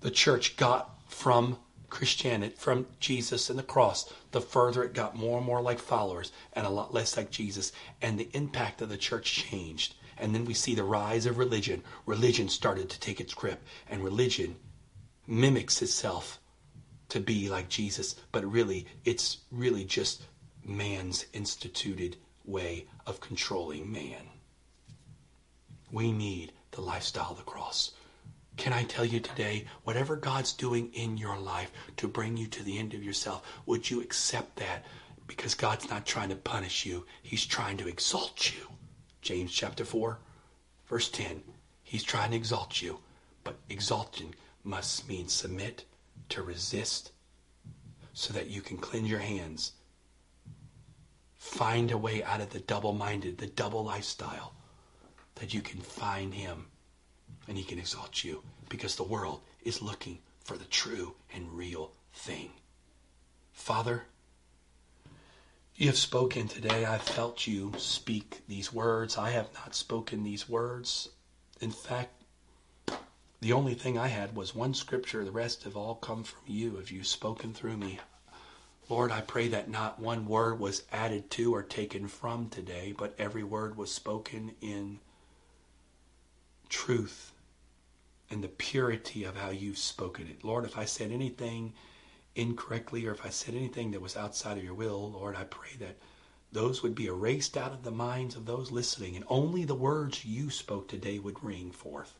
the 0.02 0.12
church 0.12 0.58
got 0.58 0.89
from 1.08 1.58
Christianity, 1.92 2.56
from 2.58 2.88
Jesus 3.00 3.50
and 3.50 3.60
the 3.60 3.64
cross, 3.64 4.12
the 4.32 4.42
further 4.42 4.82
it 4.84 4.94
got 4.94 5.16
more 5.16 5.38
and 5.38 5.46
more 5.46 5.62
like 5.62 5.78
followers 5.78 6.32
and 6.54 6.66
a 6.66 6.70
lot 6.70 6.94
less 6.94 7.16
like 7.16 7.30
Jesus. 7.30 7.72
And 8.02 8.18
the 8.18 8.30
impact 8.34 8.82
of 8.82 8.89
the 8.89 8.98
church 8.98 9.32
changed. 9.32 9.94
And 10.18 10.34
then 10.34 10.46
we 10.46 10.56
see 10.56 10.74
the 10.74 10.84
rise 10.84 11.26
of 11.26 11.38
religion. 11.38 11.84
Religion 12.06 12.50
started 12.50 12.89
to 12.89 13.00
take 13.00 13.20
its 13.20 13.34
grip, 13.34 13.62
and 13.89 14.04
religion 14.04 14.56
mimics 15.28 15.82
itself 15.82 16.39
to 17.10 17.20
be 17.20 17.50
like 17.50 17.68
Jesus, 17.68 18.16
but 18.32 18.50
really, 18.50 18.88
it's 19.04 19.39
really 19.52 19.84
just 19.84 20.24
man's 20.64 21.26
instituted 21.34 22.16
way 22.46 22.86
of 23.06 23.20
controlling 23.20 23.92
man. 23.92 24.30
We 25.92 26.14
need 26.14 26.54
the 26.72 26.82
lifestyle 26.82 27.32
of 27.32 27.38
the 27.38 27.44
cross. 27.44 27.92
Can 28.58 28.74
I 28.74 28.84
tell 28.84 29.06
you 29.06 29.20
today, 29.20 29.66
whatever 29.84 30.16
God's 30.16 30.54
doing 30.54 30.91
in 30.93 31.18
your 31.18 31.38
life 31.38 31.72
to 31.97 32.08
bring 32.08 32.38
you 32.38 32.47
to 32.47 32.64
the 32.64 32.78
end 32.78 32.93
of 32.93 33.04
yourself, 33.04 33.45
would 33.66 33.89
you 33.89 34.02
accept 34.02 34.58
that? 34.58 34.86
Because 35.28 35.56
God's 35.56 35.89
not 35.89 36.06
trying 36.06 36.30
to 36.30 36.36
punish 36.36 36.86
you, 36.86 37.06
He's 37.24 37.45
trying 37.45 37.78
to 37.78 37.88
exalt 37.88 38.54
you. 38.54 38.68
James 39.22 39.52
chapter 39.52 39.86
4, 39.86 40.20
verse 40.88 41.10
10. 41.10 41.41
He's 41.84 42.04
trying 42.04 42.32
to 42.32 42.38
exalt 42.38 42.82
you, 42.82 42.99
but 43.43 43.58
exalting 43.70 44.36
must 44.64 45.08
mean 45.08 45.28
submit, 45.28 45.86
to 46.30 46.41
resist, 46.41 47.12
so 48.14 48.34
that 48.34 48.49
you 48.49 48.62
can 48.62 48.78
cleanse 48.78 49.10
your 49.10 49.20
hands 49.20 49.74
Find 51.41 51.89
a 51.91 51.97
way 51.97 52.24
out 52.24 52.39
of 52.39 52.52
the 52.52 52.60
double 52.60 52.93
minded, 52.93 53.39
the 53.39 53.47
double 53.47 53.84
lifestyle, 53.84 54.54
that 55.36 55.56
you 55.56 55.62
can 55.62 55.82
find 55.82 56.36
Him 56.36 56.68
and 57.48 57.58
He 57.58 57.64
can 57.64 57.80
exalt 57.80 58.24
you 58.24 58.44
because 58.70 58.96
the 58.96 59.04
world 59.04 59.42
is 59.64 59.82
looking 59.82 60.20
for 60.44 60.58
the 60.58 60.66
true 60.66 61.16
and 61.34 61.52
real 61.52 61.92
thing. 62.14 62.52
Father, 63.54 64.04
you 65.76 65.88
have 65.88 65.98
spoken 65.98 66.48
today. 66.48 66.86
I 66.86 66.98
felt 66.98 67.48
you 67.48 67.74
speak 67.78 68.42
these 68.48 68.74
words. 68.74 69.18
I 69.18 69.32
have 69.32 69.54
not 69.54 69.76
spoken 69.76 70.24
these 70.24 70.48
words. 70.48 71.10
In 71.60 71.72
fact, 71.72 72.24
the 73.39 73.54
only 73.54 73.74
thing 73.74 73.98
I 73.98 74.08
had 74.08 74.36
was 74.36 74.54
one 74.54 74.74
scripture. 74.74 75.26
The 75.26 75.32
rest 75.32 75.64
have 75.64 75.76
all 75.76 75.96
come 75.96 76.24
from 76.24 76.42
you. 76.46 76.76
Have 76.78 76.92
you 76.92 77.04
spoken 77.04 77.54
through 77.54 77.78
me? 77.78 78.00
Lord, 78.89 79.12
I 79.12 79.22
pray 79.22 79.48
that 79.48 79.70
not 79.70 80.00
one 80.00 80.28
word 80.28 80.60
was 80.60 80.84
added 80.92 81.32
to 81.32 81.56
or 81.56 81.64
taken 81.64 82.08
from 82.08 82.50
today, 82.50 82.94
but 82.96 83.16
every 83.18 83.44
word 83.44 83.78
was 83.78 83.92
spoken 83.92 84.54
in 84.62 85.00
truth 86.70 87.31
and 88.32 88.44
the 88.44 88.48
purity 88.48 89.26
of 89.26 89.36
how 89.36 89.50
you've 89.50 89.78
spoken 89.78 90.28
it. 90.28 90.44
Lord, 90.44 90.66
if 90.66 90.78
I 90.78 90.86
said 90.86 91.12
anything 91.12 91.74
incorrectly 92.36 93.06
or 93.06 93.12
if 93.12 93.26
I 93.26 93.30
said 93.30 93.54
anything 93.54 93.92
that 93.92 94.02
was 94.02 94.16
outside 94.16 94.58
of 94.58 94.64
your 94.64 94.74
will, 94.74 95.12
Lord, 95.12 95.36
I 95.36 95.44
pray 95.44 95.72
that 95.80 95.98
those 96.52 96.82
would 96.82 96.96
be 96.96 97.08
erased 97.08 97.58
out 97.58 97.74
of 97.74 97.84
the 97.84 97.92
minds 97.92 98.36
of 98.36 98.46
those 98.46 98.72
listening 98.72 99.16
and 99.16 99.26
only 99.28 99.66
the 99.66 99.76
words 99.76 100.26
you 100.26 100.50
spoke 100.50 100.88
today 100.88 101.20
would 101.20 101.44
ring 101.44 101.72
forth. 101.72 102.18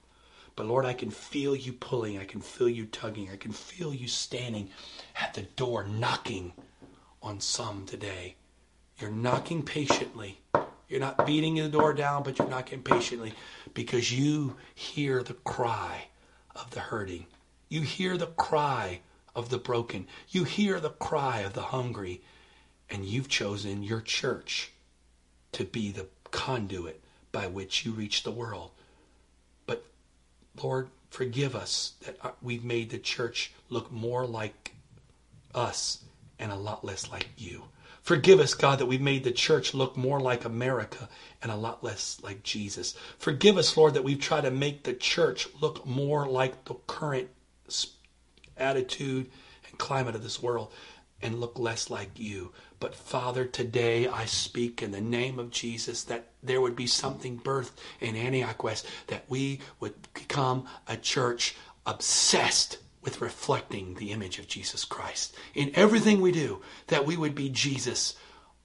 But 0.55 0.66
Lord, 0.66 0.86
I 0.86 0.93
can 0.93 1.12
feel 1.12 1.55
you 1.55 1.72
pulling. 1.72 2.18
I 2.18 2.26
can 2.26 2.41
feel 2.41 2.68
you 2.68 2.86
tugging. 2.86 3.30
I 3.32 3.38
can 3.38 3.53
feel 3.53 3.93
you 3.93 4.07
standing 4.07 4.70
at 5.16 5.34
the 5.34 5.43
door 5.43 5.86
knocking 5.86 6.53
on 7.24 7.39
some 7.39 7.86
today. 7.86 8.36
You're 8.99 9.12
knocking 9.12 9.64
patiently. 9.64 10.41
You're 10.91 10.99
not 10.99 11.25
beating 11.25 11.55
the 11.55 11.69
door 11.69 11.93
down, 11.93 12.23
but 12.23 12.37
you're 12.37 12.49
knocking 12.49 12.81
patiently 12.81 13.31
because 13.73 14.11
you 14.11 14.57
hear 14.75 15.23
the 15.23 15.35
cry 15.35 16.07
of 16.53 16.69
the 16.71 16.81
hurting. 16.81 17.27
You 17.69 17.79
hear 17.79 18.17
the 18.17 18.27
cry 18.27 18.99
of 19.33 19.47
the 19.47 19.57
broken. 19.57 20.07
You 20.31 20.43
hear 20.43 20.81
the 20.81 20.89
cry 20.89 21.39
of 21.39 21.53
the 21.53 21.61
hungry. 21.61 22.21
And 22.89 23.05
you've 23.05 23.29
chosen 23.29 23.83
your 23.83 24.01
church 24.01 24.73
to 25.53 25.63
be 25.63 25.91
the 25.91 26.07
conduit 26.29 27.01
by 27.31 27.47
which 27.47 27.85
you 27.85 27.93
reach 27.93 28.23
the 28.23 28.31
world. 28.31 28.71
But 29.65 29.85
Lord, 30.61 30.89
forgive 31.09 31.55
us 31.55 31.93
that 32.05 32.17
uh, 32.21 32.31
we've 32.41 32.65
made 32.65 32.89
the 32.89 32.99
church 32.99 33.53
look 33.69 33.93
more 33.93 34.27
like 34.27 34.73
us 35.55 36.03
and 36.37 36.51
a 36.51 36.55
lot 36.55 36.83
less 36.83 37.09
like 37.09 37.29
you. 37.37 37.63
Forgive 38.02 38.39
us, 38.39 38.56
God, 38.56 38.80
that 38.80 38.88
we've 38.88 39.02
made 39.02 39.24
the 39.24 39.32
church 39.32 39.74
look 39.74 39.95
more 39.95 40.20
like 40.20 40.43
America 40.43 41.08
and 41.41 41.52
a 41.52 41.56
lot 41.56 41.84
less 41.84 42.20
like 42.24 42.41
Jesus. 42.41 42.95
Forgive 43.20 43.58
us, 43.58 43.78
Lord, 43.78 43.93
that 43.93 44.04
we've 44.04 44.20
tried 44.20 44.41
to 44.41 44.52
make 44.52 44.84
the 44.84 44.93
church 44.93 45.47
look 45.62 45.86
more 45.86 46.28
like 46.28 46.66
the 46.66 46.74
current 46.88 47.30
attitude 48.58 49.30
and 49.68 49.78
climate 49.78 50.16
of 50.16 50.24
this 50.24 50.41
world 50.41 50.72
and 51.22 51.39
look 51.39 51.60
less 51.60 51.89
like 51.89 52.20
you. 52.20 52.52
But 52.80 52.95
Father, 52.95 53.45
today 53.45 54.08
I 54.08 54.26
speak 54.26 54.82
in 54.82 54.91
the 54.91 55.02
name 55.02 55.38
of 55.38 55.52
Jesus 55.52 56.04
that 56.06 56.30
there 56.41 56.62
would 56.62 56.76
be 56.76 56.88
something 56.88 57.39
birthed 57.39 57.74
in 57.99 58.16
Antioch 58.16 58.64
West, 58.64 58.88
that 59.08 59.26
we 59.30 59.60
would 59.80 59.93
become 60.14 60.66
a 60.88 60.97
church 60.97 61.56
obsessed 61.86 62.78
with 63.04 63.22
reflecting 63.22 63.95
the 63.95 64.12
image 64.12 64.39
of 64.39 64.47
Jesus 64.47 64.86
Christ 64.86 65.36
in 65.56 65.72
everything 65.74 66.22
we 66.22 66.32
do, 66.32 66.62
that 66.88 67.06
we 67.06 67.18
would 67.18 67.36
be 67.36 67.49
Jesus 67.49 68.16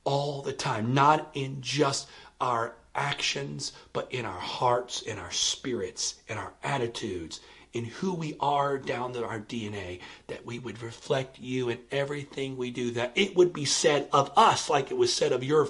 all 0.04 0.42
the 0.42 0.52
time, 0.52 0.94
not 0.94 1.30
in 1.34 1.60
just 1.60 2.08
our 2.40 2.74
actions, 2.94 3.72
but 3.92 4.12
in 4.12 4.24
our 4.24 4.38
hearts, 4.38 5.02
in 5.02 5.18
our 5.18 5.30
spirits, 5.30 6.16
in 6.28 6.38
our 6.38 6.52
attitudes, 6.62 7.40
in 7.72 7.84
who 7.84 8.14
we 8.14 8.34
are 8.40 8.78
down 8.78 9.12
to 9.12 9.24
our 9.24 9.40
DNA, 9.40 10.00
that 10.28 10.46
we 10.46 10.58
would 10.58 10.82
reflect 10.82 11.38
you 11.38 11.68
in 11.68 11.78
everything 11.90 12.56
we 12.56 12.70
do, 12.70 12.90
that 12.92 13.12
it 13.14 13.36
would 13.36 13.52
be 13.52 13.64
said 13.64 14.08
of 14.12 14.30
us, 14.36 14.70
like 14.70 14.90
it 14.90 14.96
was 14.96 15.12
said 15.12 15.32
of 15.32 15.44
your 15.44 15.68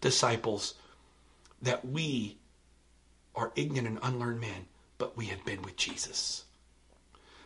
disciples, 0.00 0.74
that 1.62 1.84
we 1.84 2.36
are 3.36 3.52
ignorant 3.54 3.86
and 3.88 3.98
unlearned 4.02 4.40
men, 4.40 4.66
but 4.98 5.16
we 5.16 5.26
have 5.26 5.44
been 5.44 5.62
with 5.62 5.76
Jesus. 5.76 6.43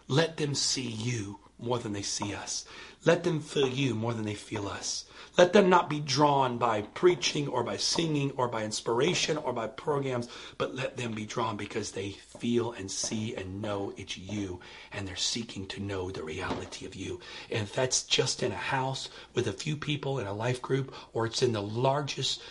Let 0.09 0.38
them 0.38 0.54
see 0.54 0.88
you 0.88 1.38
more 1.59 1.78
than 1.78 1.92
they 1.92 2.02
see 2.02 2.34
us. 2.34 2.64
Let 3.04 3.24
them 3.24 3.40
feel 3.40 3.68
you 3.68 3.94
more 3.94 4.14
than 4.14 4.24
they 4.24 4.34
feel 4.34 4.68
us. 4.68 5.04
Let 5.36 5.52
them 5.52 5.68
not 5.68 5.90
be 5.90 6.00
drawn 6.00 6.59
by 6.59 6.82
preaching 6.82 7.46
or 7.46 7.62
by 7.62 7.76
singing 7.76 8.32
or 8.36 8.48
by 8.48 8.64
inspiration 8.64 9.36
or 9.36 9.52
by 9.52 9.66
programs, 9.68 10.28
but 10.56 10.74
let 10.74 10.96
them 10.96 11.12
be 11.12 11.26
drawn 11.26 11.56
because 11.56 11.92
they 11.92 12.11
feel 12.38 12.72
and 12.72 12.90
see 12.90 13.36
and 13.36 13.62
know 13.62 13.92
it's 13.96 14.18
you 14.18 14.61
and 14.92 15.06
they're 15.06 15.16
seeking 15.16 15.66
to 15.68 15.80
know 15.80 16.11
the 16.11 16.24
reality 16.24 16.86
of 16.86 16.94
you. 16.94 17.20
And 17.50 17.62
if 17.62 17.74
that's 17.74 18.02
just 18.02 18.42
in 18.42 18.50
a 18.50 18.56
house 18.56 19.09
with 19.34 19.46
a 19.46 19.52
few 19.52 19.76
people 19.76 20.18
in 20.18 20.26
a 20.26 20.32
life 20.32 20.61
group 20.62 20.94
or 21.12 21.26
it's 21.26 21.42
in 21.42 21.52
the 21.52 21.62
largest 21.62 22.42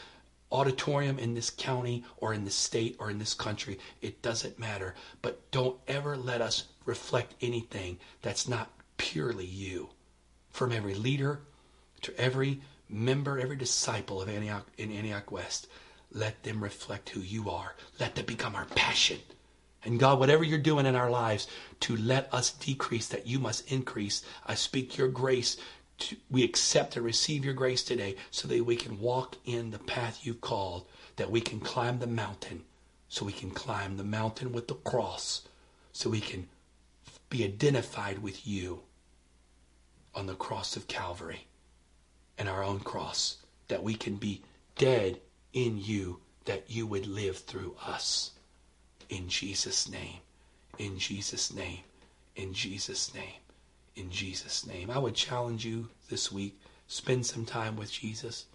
auditorium 0.51 1.19
in 1.19 1.33
this 1.33 1.49
county 1.49 2.05
or 2.17 2.33
in 2.33 2.45
this 2.45 2.55
state 2.55 2.95
or 2.99 3.09
in 3.09 3.19
this 3.19 3.33
country, 3.33 3.79
it 4.01 4.21
doesn't 4.21 4.59
matter. 4.59 4.95
But 5.21 5.51
don't 5.51 5.77
ever 5.87 6.15
let 6.15 6.41
us 6.41 6.65
reflect 6.87 7.35
anything 7.41 7.99
that's 8.21 8.47
not 8.47 8.71
purely 8.97 9.45
you. 9.45 9.89
From 10.49 10.71
every 10.71 10.95
leader 10.95 11.41
to 12.01 12.19
every 12.19 12.61
member, 12.89 13.37
every 13.37 13.57
disciple 13.57 14.21
of 14.21 14.29
Antioch 14.29 14.65
in 14.77 14.91
Antioch 14.91 15.31
West, 15.31 15.67
let 16.11 16.41
them 16.43 16.63
reflect 16.63 17.09
who 17.09 17.19
you 17.19 17.49
are. 17.49 17.75
Let 17.99 18.15
them 18.15 18.25
become 18.25 18.55
our 18.55 18.65
passion. 18.65 19.19
And 19.83 19.99
God, 19.99 20.19
whatever 20.19 20.43
you're 20.43 20.57
doing 20.57 20.85
in 20.85 20.95
our 20.95 21.09
lives 21.09 21.47
to 21.81 21.95
let 21.97 22.33
us 22.33 22.51
decrease, 22.51 23.07
that 23.09 23.27
you 23.27 23.39
must 23.39 23.71
increase. 23.71 24.23
I 24.45 24.55
speak 24.55 24.97
your 24.97 25.09
grace. 25.09 25.57
To, 25.99 26.15
we 26.29 26.43
accept 26.43 26.95
and 26.95 27.05
receive 27.05 27.43
your 27.43 27.53
grace 27.53 27.83
today 27.83 28.15
so 28.31 28.47
that 28.47 28.65
we 28.65 28.75
can 28.75 28.99
walk 28.99 29.35
in 29.45 29.71
the 29.71 29.79
path 29.79 30.19
you've 30.23 30.41
called, 30.41 30.87
that 31.15 31.31
we 31.31 31.41
can 31.41 31.59
climb 31.59 31.99
the 31.99 32.07
mountain, 32.07 32.63
so 33.09 33.25
we 33.25 33.31
can 33.31 33.51
climb 33.51 33.97
the 33.97 34.03
mountain 34.03 34.51
with 34.51 34.67
the 34.67 34.75
cross, 34.75 35.47
so 35.93 36.09
we 36.09 36.21
can 36.21 36.47
be 37.29 37.43
identified 37.43 38.19
with 38.19 38.47
you 38.47 38.81
on 40.15 40.27
the 40.27 40.35
cross 40.35 40.75
of 40.75 40.87
Calvary 40.87 41.47
and 42.37 42.47
our 42.47 42.63
own 42.63 42.79
cross, 42.79 43.37
that 43.67 43.83
we 43.83 43.95
can 43.95 44.15
be 44.15 44.41
dead 44.75 45.19
in 45.53 45.77
you, 45.77 46.19
that 46.45 46.69
you 46.69 46.87
would 46.87 47.07
live 47.07 47.37
through 47.37 47.75
us. 47.85 48.31
In 49.09 49.27
Jesus' 49.27 49.89
name, 49.89 50.19
in 50.77 50.97
Jesus' 50.99 51.53
name, 51.53 51.79
in 52.35 52.53
Jesus' 52.53 53.13
name, 53.13 53.41
in 53.95 54.09
Jesus' 54.11 54.65
name. 54.65 54.89
I 54.89 54.97
would 54.97 55.15
challenge 55.15 55.65
you 55.65 55.89
this 56.09 56.31
week 56.31 56.59
spend 56.87 57.25
some 57.25 57.45
time 57.45 57.75
with 57.75 57.91
Jesus. 57.91 58.45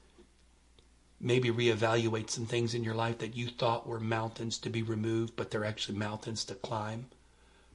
Maybe 1.20 1.50
reevaluate 1.50 2.30
some 2.30 2.46
things 2.46 2.74
in 2.74 2.82
your 2.82 2.94
life 2.94 3.18
that 3.18 3.36
you 3.36 3.48
thought 3.48 3.86
were 3.86 4.00
mountains 4.00 4.58
to 4.58 4.70
be 4.70 4.82
removed, 4.82 5.36
but 5.36 5.50
they're 5.50 5.64
actually 5.64 5.98
mountains 5.98 6.44
to 6.46 6.54
climb. 6.54 7.06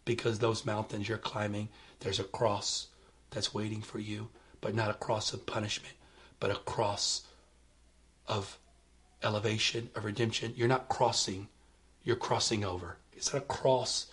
Because 0.08 0.40
those 0.40 0.66
mountains 0.66 1.10
you're 1.10 1.18
climbing, 1.18 1.68
there's 2.00 2.22
a 2.22 2.24
cross 2.24 2.88
that's 3.32 3.54
waiting 3.54 3.82
for 3.82 4.00
you, 4.00 4.30
but 4.62 4.74
not 4.74 4.90
a 4.90 4.94
cross 4.94 5.34
of 5.34 5.46
punishment, 5.46 5.96
but 6.40 6.50
a 6.50 6.56
cross 6.56 7.24
of 8.26 8.58
elevation, 9.22 9.90
of 9.96 10.06
redemption. 10.06 10.54
You're 10.56 10.70
not 10.70 10.88
crossing, 10.88 11.50
you're 12.06 12.16
crossing 12.16 12.64
over. 12.64 12.96
It's 13.12 13.34
not 13.34 13.44
a 13.44 13.46
cross 13.48 14.06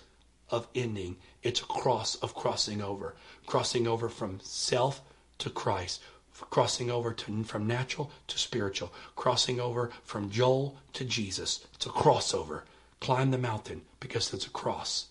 of 0.50 0.66
ending, 0.74 1.16
it's 1.44 1.60
a 1.60 1.66
cross 1.66 2.16
of 2.16 2.34
crossing 2.34 2.82
over. 2.82 3.14
Crossing 3.46 3.86
over 3.86 4.08
from 4.08 4.40
self 4.42 5.00
to 5.38 5.48
Christ, 5.48 6.02
crossing 6.50 6.90
over 6.90 7.12
to, 7.12 7.44
from 7.44 7.68
natural 7.68 8.10
to 8.26 8.36
spiritual, 8.36 8.92
crossing 9.14 9.60
over 9.60 9.92
from 10.02 10.28
Joel 10.28 10.76
to 10.94 11.04
Jesus. 11.04 11.64
It's 11.74 11.86
a 11.86 11.90
crossover. 11.90 12.62
Climb 12.98 13.30
the 13.30 13.38
mountain 13.38 13.82
because 14.00 14.34
it's 14.34 14.46
a 14.46 14.50
cross. 14.50 15.06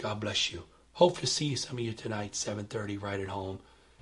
God 0.00 0.18
bless 0.18 0.50
you. 0.50 0.62
Hope 0.94 1.18
to 1.18 1.26
see 1.26 1.54
some 1.54 1.76
of 1.76 1.84
you 1.84 1.92
tonight, 1.92 2.34
7:30, 2.34 2.96
right 2.96 3.20
at 3.20 3.28
home. 3.28 3.58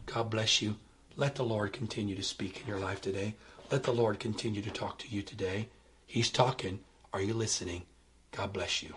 God 0.06 0.30
bless 0.30 0.62
you. 0.62 0.76
Let 1.16 1.34
the 1.34 1.42
Lord 1.42 1.72
continue 1.72 2.14
to 2.14 2.22
speak 2.22 2.60
in 2.60 2.68
your 2.68 2.78
life 2.78 3.00
today. 3.00 3.34
Let 3.72 3.82
the 3.82 3.92
Lord 3.92 4.20
continue 4.20 4.62
to 4.62 4.70
talk 4.70 4.98
to 5.00 5.08
you 5.08 5.22
today. 5.22 5.68
He's 6.06 6.30
talking. 6.30 6.84
Are 7.12 7.20
you 7.20 7.34
listening? 7.34 7.82
God 8.30 8.52
bless 8.52 8.80
you. 8.80 8.94